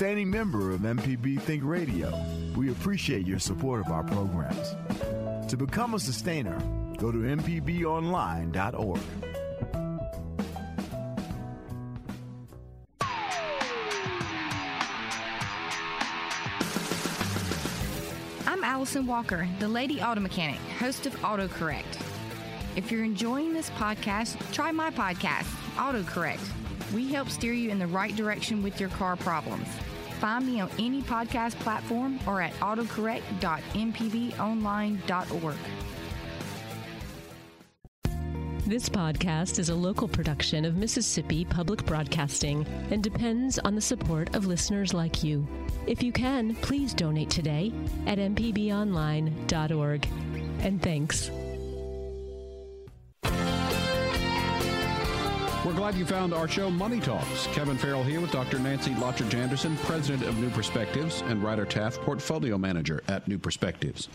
If 0.00 0.04
sustaining 0.06 0.30
member 0.30 0.70
of 0.70 0.80
MPB 0.80 1.42
Think 1.42 1.62
Radio, 1.62 2.10
we 2.56 2.70
appreciate 2.70 3.26
your 3.26 3.38
support 3.38 3.84
of 3.84 3.92
our 3.92 4.02
programs. 4.02 4.74
To 5.50 5.58
become 5.58 5.92
a 5.92 5.98
sustainer, 5.98 6.58
go 6.96 7.12
to 7.12 7.18
MPBOnline.org. 7.18 9.00
I'm 18.46 18.64
Allison 18.64 19.06
Walker, 19.06 19.46
the 19.58 19.68
Lady 19.68 20.00
Auto 20.00 20.22
Mechanic, 20.22 20.60
host 20.78 21.04
of 21.04 21.14
AutoCorrect. 21.16 22.00
If 22.74 22.90
you're 22.90 23.04
enjoying 23.04 23.52
this 23.52 23.68
podcast, 23.68 24.50
try 24.50 24.72
my 24.72 24.90
podcast, 24.92 25.44
AutoCorrect. 25.76 26.94
We 26.94 27.12
help 27.12 27.28
steer 27.28 27.52
you 27.52 27.68
in 27.68 27.78
the 27.78 27.86
right 27.86 28.16
direction 28.16 28.62
with 28.62 28.80
your 28.80 28.88
car 28.88 29.16
problems. 29.16 29.68
Find 30.20 30.46
me 30.46 30.60
on 30.60 30.68
any 30.78 31.00
podcast 31.00 31.54
platform 31.60 32.20
or 32.26 32.42
at 32.42 32.52
autocorrect.mpbonline.org. 32.60 35.56
This 38.66 38.90
podcast 38.90 39.58
is 39.58 39.70
a 39.70 39.74
local 39.74 40.06
production 40.06 40.66
of 40.66 40.76
Mississippi 40.76 41.46
Public 41.46 41.86
Broadcasting 41.86 42.66
and 42.90 43.02
depends 43.02 43.58
on 43.58 43.74
the 43.74 43.80
support 43.80 44.36
of 44.36 44.44
listeners 44.46 44.92
like 44.92 45.24
you. 45.24 45.48
If 45.86 46.02
you 46.02 46.12
can, 46.12 46.54
please 46.56 46.92
donate 46.92 47.30
today 47.30 47.72
at 48.06 48.18
mpbonline.org. 48.18 50.06
And 50.60 50.82
thanks. 50.82 51.30
Glad 55.80 55.94
you 55.94 56.04
found 56.04 56.34
our 56.34 56.46
show 56.46 56.70
Money 56.70 57.00
Talks. 57.00 57.46
Kevin 57.54 57.78
Farrell 57.78 58.04
here 58.04 58.20
with 58.20 58.30
Dr. 58.30 58.58
Nancy 58.58 58.90
Lottridge 58.90 59.32
Anderson, 59.32 59.78
President 59.78 60.28
of 60.28 60.36
New 60.36 60.50
Perspectives, 60.50 61.22
and 61.22 61.42
Ryder 61.42 61.64
Taff, 61.64 61.96
Portfolio 62.00 62.58
Manager 62.58 63.02
at 63.08 63.26
New 63.26 63.38
Perspectives. 63.38 64.10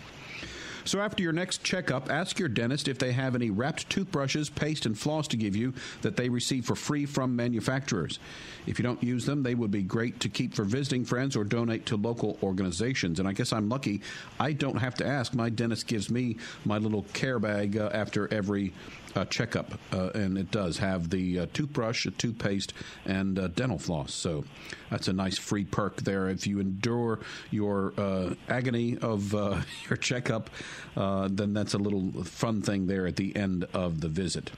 So 0.84 0.99
after 0.99 1.24
your 1.24 1.34
next 1.34 1.63
checkup, 1.63 2.11
ask 2.11 2.38
your 2.38 2.49
dentist 2.49 2.88
if 2.88 2.99
they 2.99 3.11
have 3.13 3.34
any 3.34 3.49
wrapped 3.49 3.89
toothbrushes, 3.89 4.51
paste, 4.51 4.86
and 4.86 4.95
floss 4.95 5.28
to 5.30 5.38
give 5.38 5.55
you 5.55 5.74
that 6.03 6.16
they 6.16 6.30
receive 6.30 6.66
for 6.66 6.76
free 6.76 7.07
from 7.07 7.36
manufacturers. 7.36 8.20
If 8.68 8.78
you 8.78 8.84
don't 8.84 9.01
use 9.01 9.26
them, 9.26 9.41
they 9.41 9.55
would 9.55 9.72
be 9.72 9.82
great 9.82 10.20
to 10.20 10.30
keep 10.30 10.53
for 10.53 10.66
visiting 10.66 11.03
friends 11.03 11.36
or 11.36 11.43
donate 11.43 11.88
to 11.88 11.95
local 11.95 12.38
organizations. 12.43 13.20
And 13.20 13.28
I 13.28 13.34
guess 13.34 13.51
I'm 13.51 13.70
lucky 13.70 14.01
I 14.39 14.53
don't 14.53 14.78
have 14.78 14.93
to 14.95 15.07
ask. 15.07 15.34
My 15.34 15.49
dentist 15.49 15.88
gives 15.88 16.11
me 16.11 16.38
my 16.63 16.78
little 16.78 17.07
care 17.13 17.39
bag 17.39 17.76
uh, 17.76 17.89
after 17.91 18.32
every 18.32 18.72
uh, 19.16 19.26
checkup, 19.26 19.74
uh, 19.91 20.09
and 20.13 20.38
it 20.38 20.51
does 20.51 20.78
have 20.78 21.09
the 21.09 21.39
uh, 21.39 21.45
toothbrush, 21.53 22.05
a 22.05 22.11
toothpaste, 22.11 22.74
and 23.05 23.39
uh, 23.39 23.47
dental 23.49 23.78
floss. 23.78 24.13
So 24.13 24.43
that's 24.89 25.07
a 25.07 25.13
nice 25.13 25.38
free 25.38 25.66
perk 25.66 25.97
there. 26.01 26.30
If 26.30 26.47
you 26.47 26.59
endure 26.59 27.20
your 27.51 27.93
uh, 27.97 28.36
agony 28.49 28.97
of 28.97 29.34
uh, 29.34 29.61
your 29.89 29.97
checkup, 29.97 30.49
then 30.95 31.53
that's 31.53 31.74
a 31.74 31.80
little 31.80 32.24
fun 32.24 32.61
thing 32.61 32.88
there 32.88 33.07
at 33.07 33.16
the 33.16 33.36
end 33.36 33.66
of 33.74 34.01
the 34.01 34.09
visit. 34.09 34.51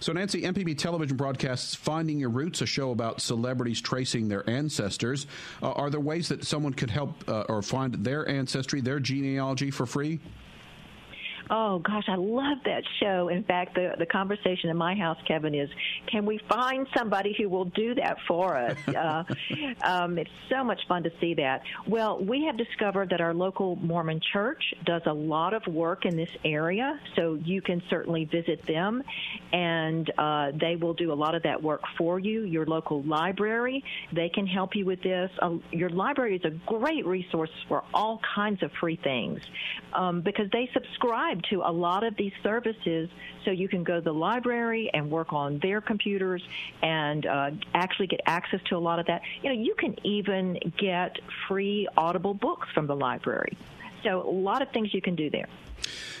So, 0.00 0.12
Nancy, 0.12 0.42
MPB 0.42 0.78
television 0.78 1.16
broadcasts 1.16 1.74
Finding 1.74 2.20
Your 2.20 2.30
Roots, 2.30 2.60
a 2.60 2.66
show 2.66 2.92
about 2.92 3.20
celebrities 3.20 3.80
tracing 3.80 4.28
their 4.28 4.48
ancestors. 4.48 5.26
Uh, 5.60 5.72
are 5.72 5.90
there 5.90 6.00
ways 6.00 6.28
that 6.28 6.44
someone 6.44 6.72
could 6.72 6.90
help 6.90 7.28
uh, 7.28 7.44
or 7.48 7.62
find 7.62 7.94
their 7.94 8.28
ancestry, 8.28 8.80
their 8.80 9.00
genealogy 9.00 9.72
for 9.72 9.86
free? 9.86 10.20
Oh 11.50 11.78
gosh, 11.78 12.04
I 12.08 12.16
love 12.16 12.58
that 12.64 12.82
show. 13.00 13.28
In 13.28 13.42
fact, 13.42 13.74
the 13.74 13.94
the 13.98 14.06
conversation 14.06 14.68
in 14.68 14.76
my 14.76 14.94
house, 14.94 15.18
Kevin, 15.26 15.54
is 15.54 15.70
can 16.06 16.26
we 16.26 16.38
find 16.48 16.86
somebody 16.96 17.34
who 17.38 17.48
will 17.48 17.64
do 17.66 17.94
that 17.94 18.18
for 18.26 18.56
us? 18.56 18.76
uh, 18.88 19.24
um, 19.82 20.18
it's 20.18 20.30
so 20.50 20.62
much 20.62 20.80
fun 20.88 21.02
to 21.04 21.10
see 21.20 21.34
that. 21.34 21.62
Well, 21.86 22.22
we 22.22 22.44
have 22.44 22.58
discovered 22.58 23.10
that 23.10 23.20
our 23.20 23.32
local 23.32 23.76
Mormon 23.76 24.20
church 24.32 24.62
does 24.84 25.02
a 25.06 25.12
lot 25.12 25.54
of 25.54 25.66
work 25.66 26.04
in 26.04 26.16
this 26.16 26.30
area, 26.44 27.00
so 27.16 27.34
you 27.42 27.62
can 27.62 27.82
certainly 27.88 28.26
visit 28.26 28.66
them, 28.66 29.02
and 29.52 30.10
uh, 30.18 30.50
they 30.58 30.76
will 30.76 30.94
do 30.94 31.12
a 31.12 31.14
lot 31.14 31.34
of 31.34 31.42
that 31.44 31.62
work 31.62 31.80
for 31.96 32.18
you. 32.18 32.42
Your 32.42 32.66
local 32.66 33.02
library, 33.02 33.82
they 34.12 34.28
can 34.28 34.46
help 34.46 34.74
you 34.74 34.84
with 34.84 35.02
this. 35.02 35.30
Uh, 35.40 35.56
your 35.72 35.90
library 35.90 36.36
is 36.36 36.44
a 36.44 36.50
great 36.66 37.06
resource 37.06 37.50
for 37.68 37.84
all 37.94 38.20
kinds 38.34 38.62
of 38.62 38.70
free 38.80 38.98
things 39.02 39.40
um, 39.94 40.20
because 40.20 40.46
they 40.52 40.68
subscribe 40.74 41.37
to 41.50 41.62
a 41.64 41.72
lot 41.72 42.04
of 42.04 42.16
these 42.16 42.32
services 42.42 43.08
so 43.44 43.50
you 43.50 43.68
can 43.68 43.84
go 43.84 43.96
to 43.96 44.00
the 44.00 44.12
library 44.12 44.90
and 44.92 45.10
work 45.10 45.32
on 45.32 45.58
their 45.58 45.80
computers 45.80 46.42
and 46.82 47.26
uh, 47.26 47.50
actually 47.74 48.06
get 48.06 48.20
access 48.26 48.60
to 48.68 48.76
a 48.76 48.78
lot 48.78 48.98
of 48.98 49.06
that. 49.06 49.22
You 49.42 49.54
know, 49.54 49.60
you 49.60 49.74
can 49.74 49.96
even 50.04 50.58
get 50.76 51.18
free 51.46 51.88
audible 51.96 52.34
books 52.34 52.68
from 52.74 52.86
the 52.86 52.96
library. 52.96 53.56
So 54.02 54.22
a 54.22 54.30
lot 54.30 54.62
of 54.62 54.70
things 54.70 54.94
you 54.94 55.02
can 55.02 55.16
do 55.16 55.30
there. 55.30 55.48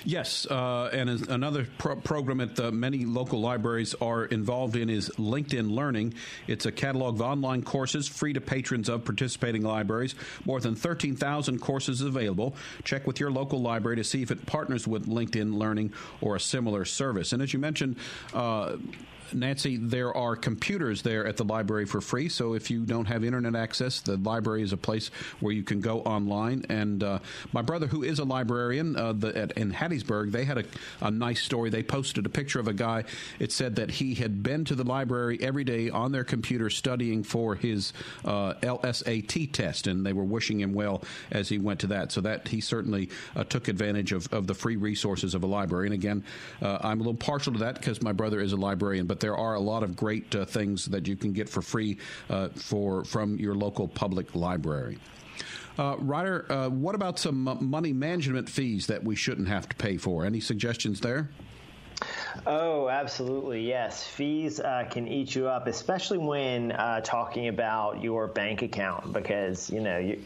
Yes, 0.04 0.46
uh, 0.46 0.90
and 0.92 1.10
another 1.28 1.66
pro- 1.78 1.96
program 1.96 2.38
that 2.38 2.72
many 2.72 3.04
local 3.04 3.40
libraries 3.40 3.94
are 4.00 4.24
involved 4.24 4.76
in 4.76 4.88
is 4.88 5.10
LinkedIn 5.18 5.70
Learning. 5.70 6.14
It's 6.46 6.66
a 6.66 6.72
catalog 6.72 7.16
of 7.16 7.22
online 7.22 7.62
courses 7.62 8.08
free 8.08 8.32
to 8.32 8.40
patrons 8.40 8.88
of 8.88 9.04
participating 9.04 9.62
libraries. 9.62 10.14
More 10.44 10.60
than 10.60 10.74
13,000 10.74 11.58
courses 11.60 12.00
available. 12.00 12.54
Check 12.84 13.06
with 13.06 13.20
your 13.20 13.30
local 13.30 13.60
library 13.60 13.96
to 13.96 14.04
see 14.04 14.22
if 14.22 14.30
it 14.30 14.46
partners 14.46 14.86
with 14.86 15.06
LinkedIn 15.06 15.58
Learning 15.58 15.92
or 16.20 16.36
a 16.36 16.40
similar 16.40 16.84
service. 16.84 17.32
And 17.32 17.42
as 17.42 17.52
you 17.52 17.58
mentioned, 17.58 17.96
uh, 18.32 18.76
Nancy, 19.32 19.76
there 19.76 20.16
are 20.16 20.36
computers 20.36 21.02
there 21.02 21.26
at 21.26 21.36
the 21.36 21.44
library 21.44 21.84
for 21.84 22.00
free. 22.00 22.28
So 22.28 22.54
if 22.54 22.70
you 22.70 22.84
don't 22.84 23.06
have 23.06 23.24
internet 23.24 23.54
access, 23.54 24.00
the 24.00 24.16
library 24.16 24.62
is 24.62 24.72
a 24.72 24.76
place 24.76 25.10
where 25.40 25.52
you 25.52 25.62
can 25.62 25.80
go 25.80 26.00
online. 26.00 26.64
And 26.68 27.02
uh, 27.02 27.18
my 27.52 27.62
brother, 27.62 27.86
who 27.86 28.02
is 28.02 28.18
a 28.18 28.24
librarian 28.24 28.96
uh, 28.96 29.12
the, 29.12 29.36
at, 29.36 29.52
in 29.52 29.72
Hattiesburg, 29.72 30.32
they 30.32 30.44
had 30.44 30.58
a, 30.58 30.64
a, 31.00 31.10
nice 31.10 31.42
story. 31.42 31.70
They 31.70 31.82
posted 31.82 32.26
a 32.26 32.28
picture 32.28 32.60
of 32.60 32.68
a 32.68 32.72
guy. 32.72 33.04
It 33.38 33.52
said 33.52 33.76
that 33.76 33.90
he 33.90 34.14
had 34.14 34.42
been 34.42 34.64
to 34.66 34.74
the 34.74 34.84
library 34.84 35.38
every 35.40 35.64
day 35.64 35.90
on 35.90 36.12
their 36.12 36.24
computer 36.24 36.70
studying 36.70 37.22
for 37.22 37.54
his 37.54 37.92
uh, 38.24 38.54
LSAT 38.54 39.52
test, 39.52 39.86
and 39.86 40.06
they 40.06 40.12
were 40.12 40.24
wishing 40.24 40.60
him 40.60 40.74
well 40.74 41.02
as 41.30 41.48
he 41.48 41.58
went 41.58 41.80
to 41.80 41.88
that. 41.88 42.12
So 42.12 42.20
that 42.22 42.48
he 42.48 42.60
certainly 42.60 43.10
uh, 43.34 43.44
took 43.44 43.68
advantage 43.68 44.12
of, 44.12 44.32
of 44.32 44.46
the 44.46 44.54
free 44.54 44.76
resources 44.76 45.34
of 45.34 45.42
a 45.42 45.46
library. 45.46 45.86
And 45.86 45.94
again, 45.94 46.24
uh, 46.62 46.78
I'm 46.82 47.00
a 47.00 47.02
little 47.02 47.14
partial 47.14 47.52
to 47.54 47.58
that 47.60 47.74
because 47.76 48.02
my 48.02 48.12
brother 48.12 48.40
is 48.40 48.52
a 48.52 48.56
librarian, 48.56 49.06
but 49.06 49.17
but 49.18 49.26
there 49.26 49.36
are 49.36 49.54
a 49.54 49.60
lot 49.60 49.82
of 49.82 49.96
great 49.96 50.32
uh, 50.36 50.44
things 50.44 50.84
that 50.86 51.08
you 51.08 51.16
can 51.16 51.32
get 51.32 51.48
for 51.48 51.60
free 51.60 51.98
uh, 52.30 52.48
for 52.50 53.04
from 53.04 53.36
your 53.36 53.54
local 53.54 53.88
public 53.88 54.32
library. 54.36 54.96
Uh, 55.76 55.96
Ryder, 55.98 56.50
uh, 56.50 56.68
what 56.68 56.94
about 56.94 57.18
some 57.18 57.58
money 57.60 57.92
management 57.92 58.48
fees 58.48 58.86
that 58.86 59.02
we 59.02 59.16
shouldn't 59.16 59.48
have 59.48 59.68
to 59.68 59.76
pay 59.76 59.96
for? 59.96 60.24
Any 60.24 60.38
suggestions 60.40 61.00
there? 61.00 61.28
Oh, 62.46 62.88
absolutely. 62.88 63.66
Yes. 63.66 64.06
Fees 64.06 64.60
uh, 64.60 64.86
can 64.88 65.08
eat 65.08 65.34
you 65.34 65.48
up, 65.48 65.66
especially 65.66 66.18
when 66.18 66.70
uh, 66.72 67.00
talking 67.00 67.48
about 67.48 68.02
your 68.02 68.28
bank 68.28 68.62
account, 68.62 69.12
because, 69.12 69.68
you 69.68 69.80
know, 69.80 69.98
you, 69.98 70.20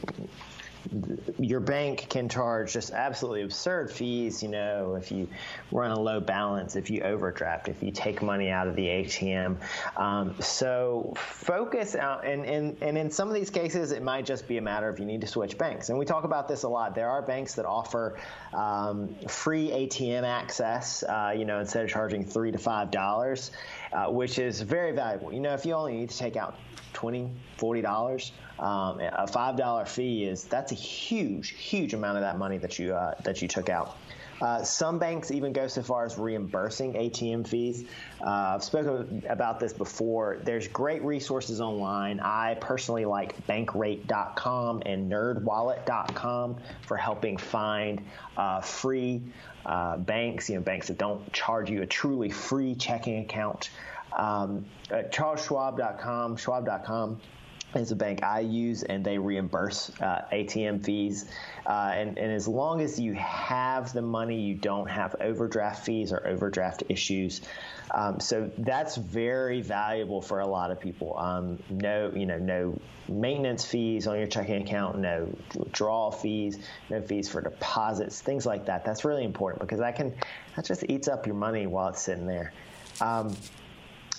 your 1.39 1.61
bank 1.61 2.07
can 2.09 2.29
charge 2.29 2.73
just 2.73 2.93
absolutely 2.93 3.43
absurd 3.43 3.91
fees, 3.91 4.43
you 4.43 4.49
know, 4.49 4.95
if 4.95 5.13
you 5.13 5.29
run 5.71 5.91
a 5.91 5.99
low 5.99 6.21
balance, 6.21 6.77
if 6.77 6.91
you 6.91 7.03
overdraft, 7.03 7.69
if 7.69 7.83
you 7.83 7.91
take 7.91 8.23
money 8.23 8.51
out 8.51 8.67
of 8.67 8.77
the 8.77 8.87
ATM. 8.87 9.57
Um, 9.97 10.35
so 10.41 11.15
focus 11.17 11.95
out, 11.95 12.27
and, 12.27 12.45
and, 12.45 12.77
and 12.83 12.99
in 12.99 13.11
some 13.11 13.29
of 13.29 13.35
these 13.35 13.51
cases, 13.51 13.93
it 13.93 14.03
might 14.03 14.27
just 14.27 14.49
be 14.49 14.59
a 14.59 14.63
matter 14.63 14.89
of 14.89 14.99
you 14.99 15.07
need 15.07 15.21
to 15.21 15.27
switch 15.27 15.59
banks. 15.59 15.89
And 15.89 15.99
we 15.99 16.05
talk 16.05 16.25
about 16.25 16.49
this 16.49 16.63
a 16.63 16.69
lot. 16.69 16.95
There 16.95 17.11
are 17.11 17.23
banks 17.23 17.55
that 17.55 17.67
offer 17.67 18.19
um, 18.53 19.15
free 19.29 19.71
ATM 19.71 20.25
access, 20.25 21.03
uh, 21.03 21.35
you 21.37 21.45
know, 21.45 21.61
instead 21.61 21.85
of 21.85 21.91
charging 21.91 22.25
three 22.25 22.53
to 22.53 22.59
five 22.59 22.91
dollars, 22.91 23.51
uh, 23.93 24.07
which 24.07 24.39
is 24.39 24.61
very 24.61 24.93
valuable. 24.93 25.33
You 25.33 25.41
know, 25.41 25.55
if 25.55 25.67
you 25.67 25.75
only 25.75 25.95
need 25.95 26.11
to 26.11 26.19
take 26.19 26.37
out 26.37 26.59
20 26.93 27.31
$40, 27.59 28.31
um, 28.59 29.01
a 29.01 29.27
$5 29.27 29.89
fee 29.89 30.25
is 30.25 30.45
that's 30.45 30.73
a 30.73 30.77
huge, 30.77 31.51
huge 31.51 31.95
amount 31.95 32.17
of 32.17 32.23
that 32.23 32.39
money 32.39 32.59
that 32.59 32.79
you 32.79 32.95
uh, 32.95 33.15
that 33.23 33.43
you 33.43 33.49
took 33.49 33.69
out. 33.69 33.97
Uh, 34.43 34.61
some 34.65 34.99
banks 34.99 35.31
even 35.31 35.53
go 35.53 35.69
so 35.69 35.83
far 35.83 36.05
as 36.05 36.19
reimbursing 36.19 36.95
ATM 36.95 37.47
fees. 37.47 37.85
Uh, 38.21 38.55
I've 38.57 38.65
spoken 38.65 39.23
about 39.29 39.61
this 39.61 39.73
before. 39.73 40.41
There's 40.43 40.67
great 40.67 41.05
resources 41.05 41.61
online. 41.61 42.19
I 42.19 42.57
personally 42.61 43.05
like 43.05 43.47
bankrate.com 43.47 44.83
and 44.85 45.11
nerdwallet.com 45.11 46.57
for 46.89 46.97
helping 46.97 47.37
find 47.37 48.03
uh, 48.37 48.61
free 48.63 49.23
uh, 49.65 49.99
banks, 49.99 50.51
you 50.51 50.57
know, 50.57 50.63
banks 50.63 50.89
that 50.89 50.99
don't 50.99 51.33
charge 51.33 51.71
you 51.71 51.83
a 51.83 51.87
truly 51.87 52.31
free 52.31 52.75
checking 52.75 53.21
account. 53.21 53.71
Um, 54.17 54.67
CharlesSchwab.com, 54.91 56.37
Schwab.com 56.37 57.21
is 57.77 57.93
a 57.93 57.97
bank 57.97 58.23
I 58.23 58.41
use, 58.41 58.83
and 58.83 59.05
they 59.05 59.19
reimburse 59.19 59.93
uh, 60.01 60.25
ATM 60.33 60.85
fees. 60.85 61.27
Uh, 61.67 61.93
and, 61.95 62.19
and, 62.19 62.33
as 62.33 62.49
long 62.49 62.81
as 62.81 62.99
you 62.99 63.15
have 63.15 63.93
the 63.93 64.03
money, 64.03 64.41
you 64.41 64.55
don't 64.55 64.91
have 64.91 65.15
overdraft 65.21 65.87
fees 65.87 66.13
or 66.13 66.27
overdraft 66.27 66.83
issues. 66.89 67.41
Um, 67.93 68.19
so 68.19 68.51
that's 68.59 68.97
very 68.97 69.61
valuable 69.61 70.21
for 70.21 70.41
a 70.41 70.47
lot 70.47 70.73
of 70.73 70.81
people. 70.81 71.17
Um, 71.17 71.59
no, 71.71 72.11
you 72.15 72.27
know, 72.27 72.39
no 72.39 72.81
maintenance 73.09 73.65
fees 73.65 74.07
on 74.07 74.19
your 74.19 74.27
checking 74.27 74.63
account, 74.63 74.99
no 74.99 75.29
withdrawal 75.55 76.11
fees, 76.11 76.59
no 76.91 77.01
fees 77.01 77.29
for 77.29 77.41
deposits, 77.41 78.21
things 78.21 78.45
like 78.45 78.67
that. 78.67 78.85
That's 78.85 79.05
really 79.05 79.25
important 79.25 79.61
because 79.61 79.79
that 79.79 79.95
can 79.95 80.15
that 80.57 80.65
just 80.65 80.85
eats 80.89 81.07
up 81.07 81.27
your 81.27 81.37
money 81.37 81.67
while 81.67 81.89
it's 81.89 82.03
sitting 82.03 82.27
there. 82.27 82.53
Um, 83.01 83.37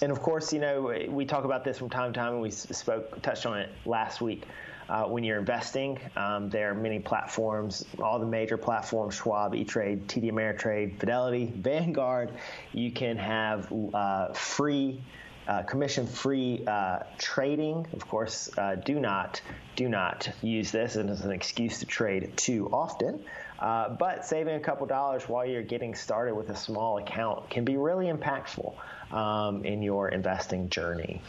and 0.01 0.11
of 0.11 0.21
course, 0.21 0.51
you 0.51 0.59
know, 0.59 0.93
we 1.09 1.25
talk 1.25 1.45
about 1.45 1.63
this 1.63 1.77
from 1.77 1.89
time 1.89 2.11
to 2.13 2.19
time, 2.19 2.33
and 2.33 2.41
we 2.41 2.51
spoke, 2.51 3.21
touched 3.21 3.45
on 3.45 3.59
it 3.59 3.69
last 3.85 4.21
week. 4.21 4.43
Uh, 4.89 5.05
when 5.05 5.23
you're 5.23 5.39
investing, 5.39 5.99
um, 6.15 6.49
there 6.49 6.71
are 6.71 6.75
many 6.75 6.99
platforms, 6.99 7.85
all 7.99 8.19
the 8.19 8.25
major 8.25 8.57
platforms, 8.57 9.15
Schwab, 9.15 9.55
E-Trade, 9.55 10.07
TD 10.07 10.31
Ameritrade, 10.31 10.99
Fidelity, 10.99 11.45
Vanguard. 11.55 12.31
You 12.73 12.91
can 12.91 13.17
have 13.17 13.71
uh, 13.93 14.33
free 14.33 15.01
uh, 15.47 15.63
commission-free 15.63 16.63
uh, 16.65 16.99
trading. 17.17 17.85
Of 17.93 18.07
course, 18.07 18.49
uh, 18.57 18.75
do 18.75 18.99
not 18.99 19.41
do 19.75 19.89
not 19.89 20.29
use 20.41 20.71
this 20.71 20.95
as 20.95 21.21
an 21.21 21.31
excuse 21.31 21.79
to 21.79 21.85
trade 21.85 22.31
too 22.37 22.69
often. 22.71 23.23
Uh, 23.59 23.89
but 23.89 24.25
saving 24.25 24.55
a 24.55 24.59
couple 24.59 24.85
dollars 24.85 25.27
while 25.27 25.45
you're 25.45 25.63
getting 25.63 25.95
started 25.95 26.35
with 26.35 26.49
a 26.49 26.55
small 26.55 26.97
account 26.97 27.49
can 27.49 27.65
be 27.65 27.77
really 27.77 28.07
impactful 28.07 28.73
um, 29.11 29.65
in 29.65 29.81
your 29.81 30.09
investing 30.09 30.69
journey. 30.69 31.21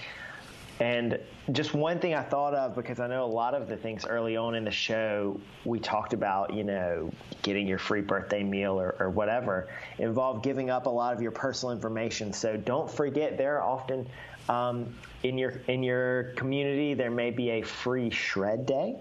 And 0.80 1.20
just 1.52 1.72
one 1.72 2.00
thing 2.00 2.14
I 2.14 2.22
thought 2.22 2.54
of 2.54 2.74
because 2.74 2.98
I 2.98 3.06
know 3.06 3.24
a 3.24 3.26
lot 3.26 3.54
of 3.54 3.68
the 3.68 3.76
things 3.76 4.04
early 4.06 4.36
on 4.36 4.54
in 4.54 4.64
the 4.64 4.70
show 4.70 5.40
we 5.64 5.78
talked 5.78 6.12
about, 6.12 6.52
you 6.52 6.64
know, 6.64 7.12
getting 7.42 7.68
your 7.68 7.78
free 7.78 8.00
birthday 8.00 8.42
meal 8.42 8.80
or, 8.80 8.96
or 8.98 9.10
whatever, 9.10 9.68
involve 9.98 10.42
giving 10.42 10.70
up 10.70 10.86
a 10.86 10.90
lot 10.90 11.14
of 11.14 11.22
your 11.22 11.30
personal 11.30 11.72
information. 11.72 12.32
So 12.32 12.56
don't 12.56 12.90
forget 12.90 13.38
there 13.38 13.58
are 13.58 13.62
often 13.62 14.08
um, 14.48 14.94
in 15.22 15.38
your 15.38 15.60
in 15.68 15.82
your 15.82 16.24
community 16.36 16.92
there 16.92 17.10
may 17.10 17.30
be 17.30 17.50
a 17.50 17.62
free 17.62 18.10
shred 18.10 18.66
day. 18.66 18.96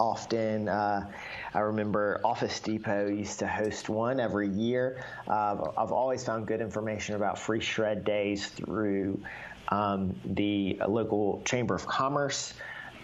Often, 0.00 0.68
uh, 0.68 1.10
I 1.54 1.60
remember 1.60 2.20
Office 2.24 2.58
Depot 2.60 3.06
used 3.06 3.38
to 3.38 3.46
host 3.46 3.88
one 3.88 4.20
every 4.20 4.48
year. 4.48 5.04
Uh, 5.26 5.70
I've 5.76 5.92
always 5.92 6.24
found 6.24 6.46
good 6.46 6.60
information 6.60 7.14
about 7.14 7.38
free 7.38 7.60
shred 7.60 8.04
days 8.04 8.48
through 8.48 9.20
um, 9.68 10.14
the 10.24 10.78
local 10.86 11.42
Chamber 11.44 11.74
of 11.74 11.86
Commerce 11.86 12.54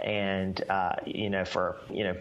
and 0.05 0.62
uh, 0.69 0.95
you 1.07 1.31
know 1.31 1.45
for 1.45 1.79
you 1.91 2.05
know 2.05 2.17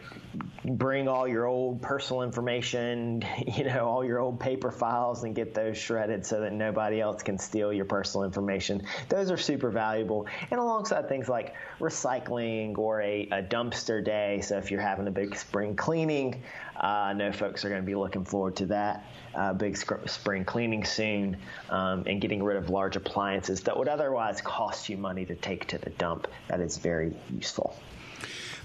bring 0.64 1.10
all 1.10 1.28
your 1.28 1.46
old 1.46 1.82
personal 1.82 2.22
information 2.22 3.24
you 3.58 3.66
know 3.66 3.86
all 3.86 4.06
your 4.06 4.20
old 4.20 4.40
paper 4.40 4.72
files 4.72 5.24
and 5.24 5.36
get 5.36 5.54
those 5.54 5.78
shredded 5.78 6.26
so 6.26 6.40
that 6.40 6.54
nobody 6.54 7.02
else 7.02 7.22
can 7.22 7.38
steal 7.38 7.74
your 7.74 7.86
personal 7.86 8.24
information. 8.24 8.82
Those 9.10 9.30
are 9.30 9.38
super 9.38 9.70
valuable. 9.70 10.28
And 10.50 10.60
alongside 10.60 11.10
things 11.10 11.28
like 11.28 11.56
recycling 11.80 12.78
or 12.78 13.02
a, 13.02 13.28
a 13.32 13.44
dumpster 13.44 14.04
day. 14.04 14.40
So 14.42 14.58
if 14.58 14.72
you're 14.72 14.82
having 14.82 15.08
a 15.08 15.12
big 15.12 15.36
spring 15.36 15.76
cleaning 15.76 16.42
I 16.84 17.14
know 17.14 17.32
folks 17.32 17.64
are 17.64 17.70
going 17.70 17.82
to 17.82 17.86
be 17.86 17.96
looking 17.96 18.26
forward 18.26 18.58
to 18.58 18.66
that 18.68 19.06
uh, 19.34 19.54
big 19.54 19.78
spring 19.78 20.44
cleaning 20.44 20.84
soon 20.84 21.38
um, 21.70 22.04
and 22.06 22.20
getting 22.20 22.44
rid 22.44 22.58
of 22.58 22.70
large 22.70 22.96
appliances 22.96 23.62
that 23.62 23.78
would 23.78 23.88
otherwise 23.88 24.42
cost 24.42 24.90
you 24.90 24.98
money 24.98 25.26
to 25.26 25.36
take 25.36 25.68
to 25.68 25.78
the 25.78 25.92
dump. 25.92 26.28
That 26.50 26.60
is 26.60 26.78
very 26.78 27.14
useful. 27.34 27.76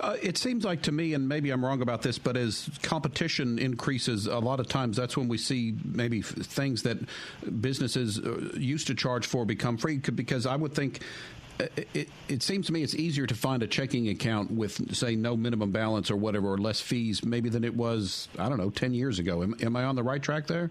Uh, 0.00 0.16
it 0.22 0.38
seems 0.38 0.64
like 0.64 0.82
to 0.82 0.92
me, 0.92 1.14
and 1.14 1.28
maybe 1.28 1.50
I'm 1.50 1.64
wrong 1.64 1.82
about 1.82 2.02
this, 2.02 2.18
but 2.18 2.36
as 2.36 2.70
competition 2.82 3.58
increases, 3.58 4.26
a 4.26 4.38
lot 4.38 4.60
of 4.60 4.68
times 4.68 4.96
that's 4.96 5.16
when 5.16 5.26
we 5.26 5.38
see 5.38 5.76
maybe 5.84 6.22
things 6.22 6.82
that 6.84 6.98
businesses 7.60 8.20
uh, 8.20 8.52
used 8.56 8.86
to 8.88 8.94
charge 8.94 9.26
for 9.26 9.44
become 9.44 9.76
free. 9.76 9.98
Because 9.98 10.46
I 10.46 10.54
would 10.54 10.72
think 10.72 11.00
it, 11.58 12.08
it, 12.28 12.42
seems 12.42 12.66
to 12.66 12.72
me 12.72 12.82
it's 12.82 12.94
easier 12.94 13.26
to 13.26 13.34
find 13.34 13.62
a 13.62 13.66
checking 13.66 14.08
account 14.08 14.50
with, 14.50 14.94
say, 14.94 15.16
no 15.16 15.36
minimum 15.36 15.72
balance 15.72 16.10
or 16.10 16.16
whatever, 16.16 16.52
or 16.52 16.58
less 16.58 16.80
fees, 16.80 17.24
maybe 17.24 17.48
than 17.48 17.64
it 17.64 17.74
was, 17.74 18.28
I 18.38 18.48
don't 18.48 18.58
know, 18.58 18.70
10 18.70 18.94
years 18.94 19.18
ago. 19.18 19.42
Am, 19.42 19.54
am 19.60 19.76
I 19.76 19.84
on 19.84 19.96
the 19.96 20.02
right 20.02 20.22
track 20.22 20.46
there? 20.46 20.70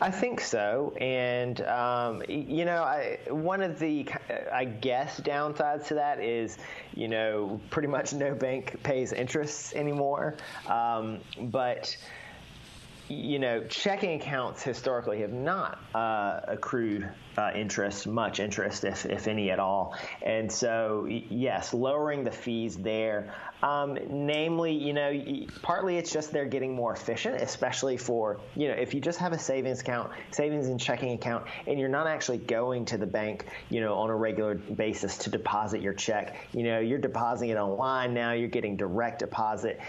I 0.00 0.12
think 0.12 0.40
so, 0.40 0.94
and 1.00 1.60
um, 1.62 2.22
you 2.28 2.64
know, 2.64 2.84
I, 2.84 3.18
one 3.28 3.60
of 3.62 3.80
the 3.80 4.06
I 4.52 4.64
guess 4.64 5.20
downsides 5.20 5.88
to 5.88 5.94
that 5.94 6.22
is, 6.22 6.56
you 6.94 7.08
know, 7.08 7.60
pretty 7.70 7.88
much 7.88 8.12
no 8.12 8.32
bank 8.34 8.80
pays 8.84 9.12
interest 9.12 9.74
anymore. 9.74 10.36
Um, 10.68 11.18
but 11.50 11.96
you 13.08 13.38
know, 13.38 13.64
checking 13.64 14.20
accounts 14.20 14.62
historically 14.62 15.20
have 15.22 15.32
not 15.32 15.78
uh, 15.94 16.40
accrued 16.46 17.08
uh, 17.38 17.50
interest, 17.54 18.06
much 18.06 18.40
interest, 18.40 18.84
if, 18.84 19.06
if 19.06 19.28
any 19.28 19.50
at 19.50 19.58
all. 19.58 19.96
And 20.22 20.50
so, 20.50 21.06
yes, 21.08 21.72
lowering 21.72 22.24
the 22.24 22.30
fees 22.30 22.76
there. 22.76 23.34
Um, 23.62 23.98
namely, 24.08 24.72
you 24.72 24.92
know, 24.92 25.12
partly 25.62 25.96
it's 25.96 26.12
just 26.12 26.32
they're 26.32 26.44
getting 26.44 26.74
more 26.74 26.92
efficient, 26.92 27.40
especially 27.40 27.96
for, 27.96 28.40
you 28.54 28.68
know, 28.68 28.74
if 28.74 28.94
you 28.94 29.00
just 29.00 29.18
have 29.18 29.32
a 29.32 29.38
savings 29.38 29.80
account, 29.80 30.12
savings 30.30 30.68
and 30.68 30.78
checking 30.78 31.12
account, 31.12 31.46
and 31.66 31.78
you're 31.78 31.88
not 31.88 32.06
actually 32.06 32.38
going 32.38 32.84
to 32.86 32.98
the 32.98 33.06
bank, 33.06 33.46
you 33.68 33.80
know, 33.80 33.94
on 33.94 34.10
a 34.10 34.16
regular 34.16 34.54
basis 34.54 35.18
to 35.18 35.30
deposit 35.30 35.82
your 35.82 35.94
check, 35.94 36.36
you 36.52 36.62
know, 36.62 36.78
you're 36.78 36.98
depositing 36.98 37.50
it 37.50 37.56
online 37.56 38.14
now, 38.14 38.32
you're 38.32 38.48
getting 38.48 38.76
direct 38.76 39.20
deposit 39.20 39.80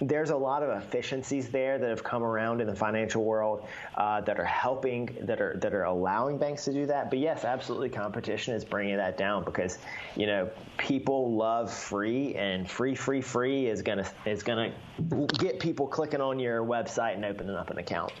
there's 0.00 0.30
a 0.30 0.36
lot 0.36 0.62
of 0.62 0.82
efficiencies 0.82 1.48
there 1.48 1.78
that 1.78 1.88
have 1.88 2.04
come 2.04 2.22
around 2.22 2.60
in 2.60 2.66
the 2.66 2.74
financial 2.74 3.24
world 3.24 3.66
uh, 3.96 4.20
that 4.22 4.38
are 4.38 4.44
helping, 4.44 5.16
that 5.22 5.40
are 5.40 5.56
that 5.58 5.74
are 5.74 5.84
allowing 5.84 6.38
banks 6.38 6.64
to 6.66 6.72
do 6.72 6.86
that. 6.86 7.10
But 7.10 7.18
yes, 7.18 7.44
absolutely, 7.44 7.88
competition 7.88 8.54
is 8.54 8.64
bringing 8.64 8.96
that 8.96 9.18
down 9.18 9.44
because 9.44 9.78
you 10.16 10.26
know 10.26 10.48
people 10.76 11.34
love 11.34 11.72
free, 11.72 12.34
and 12.36 12.70
free, 12.70 12.94
free, 12.94 13.20
free 13.20 13.66
is 13.66 13.82
gonna 13.82 14.08
is 14.24 14.42
gonna 14.42 14.72
get 15.38 15.58
people 15.58 15.86
clicking 15.86 16.20
on 16.20 16.38
your 16.38 16.64
website 16.64 17.14
and 17.14 17.24
opening 17.24 17.56
up 17.56 17.70
an 17.70 17.78
account. 17.78 18.12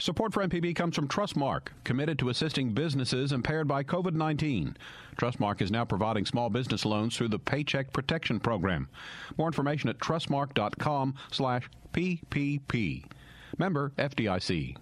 Support 0.00 0.32
for 0.32 0.42
MPB 0.42 0.74
comes 0.74 0.96
from 0.96 1.08
Trustmark, 1.08 1.68
committed 1.84 2.18
to 2.20 2.30
assisting 2.30 2.72
businesses 2.72 3.32
impaired 3.32 3.68
by 3.68 3.84
COVID 3.84 4.14
19. 4.14 4.78
Trustmark 5.18 5.60
is 5.60 5.70
now 5.70 5.84
providing 5.84 6.24
small 6.24 6.48
business 6.48 6.86
loans 6.86 7.14
through 7.14 7.28
the 7.28 7.38
Paycheck 7.38 7.92
Protection 7.92 8.40
Program. 8.40 8.88
More 9.36 9.48
information 9.48 9.90
at 9.90 9.98
trustmark.com 9.98 11.14
slash 11.30 11.68
PPP. 11.92 13.04
Member 13.58 13.92
FDIC. 13.98 14.76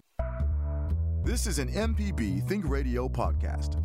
This 1.25 1.49
is 1.49 1.59
an 1.59 1.69
MPB 1.73 2.47
Think 2.47 2.69
Radio 2.69 3.09
podcast. 3.09 3.83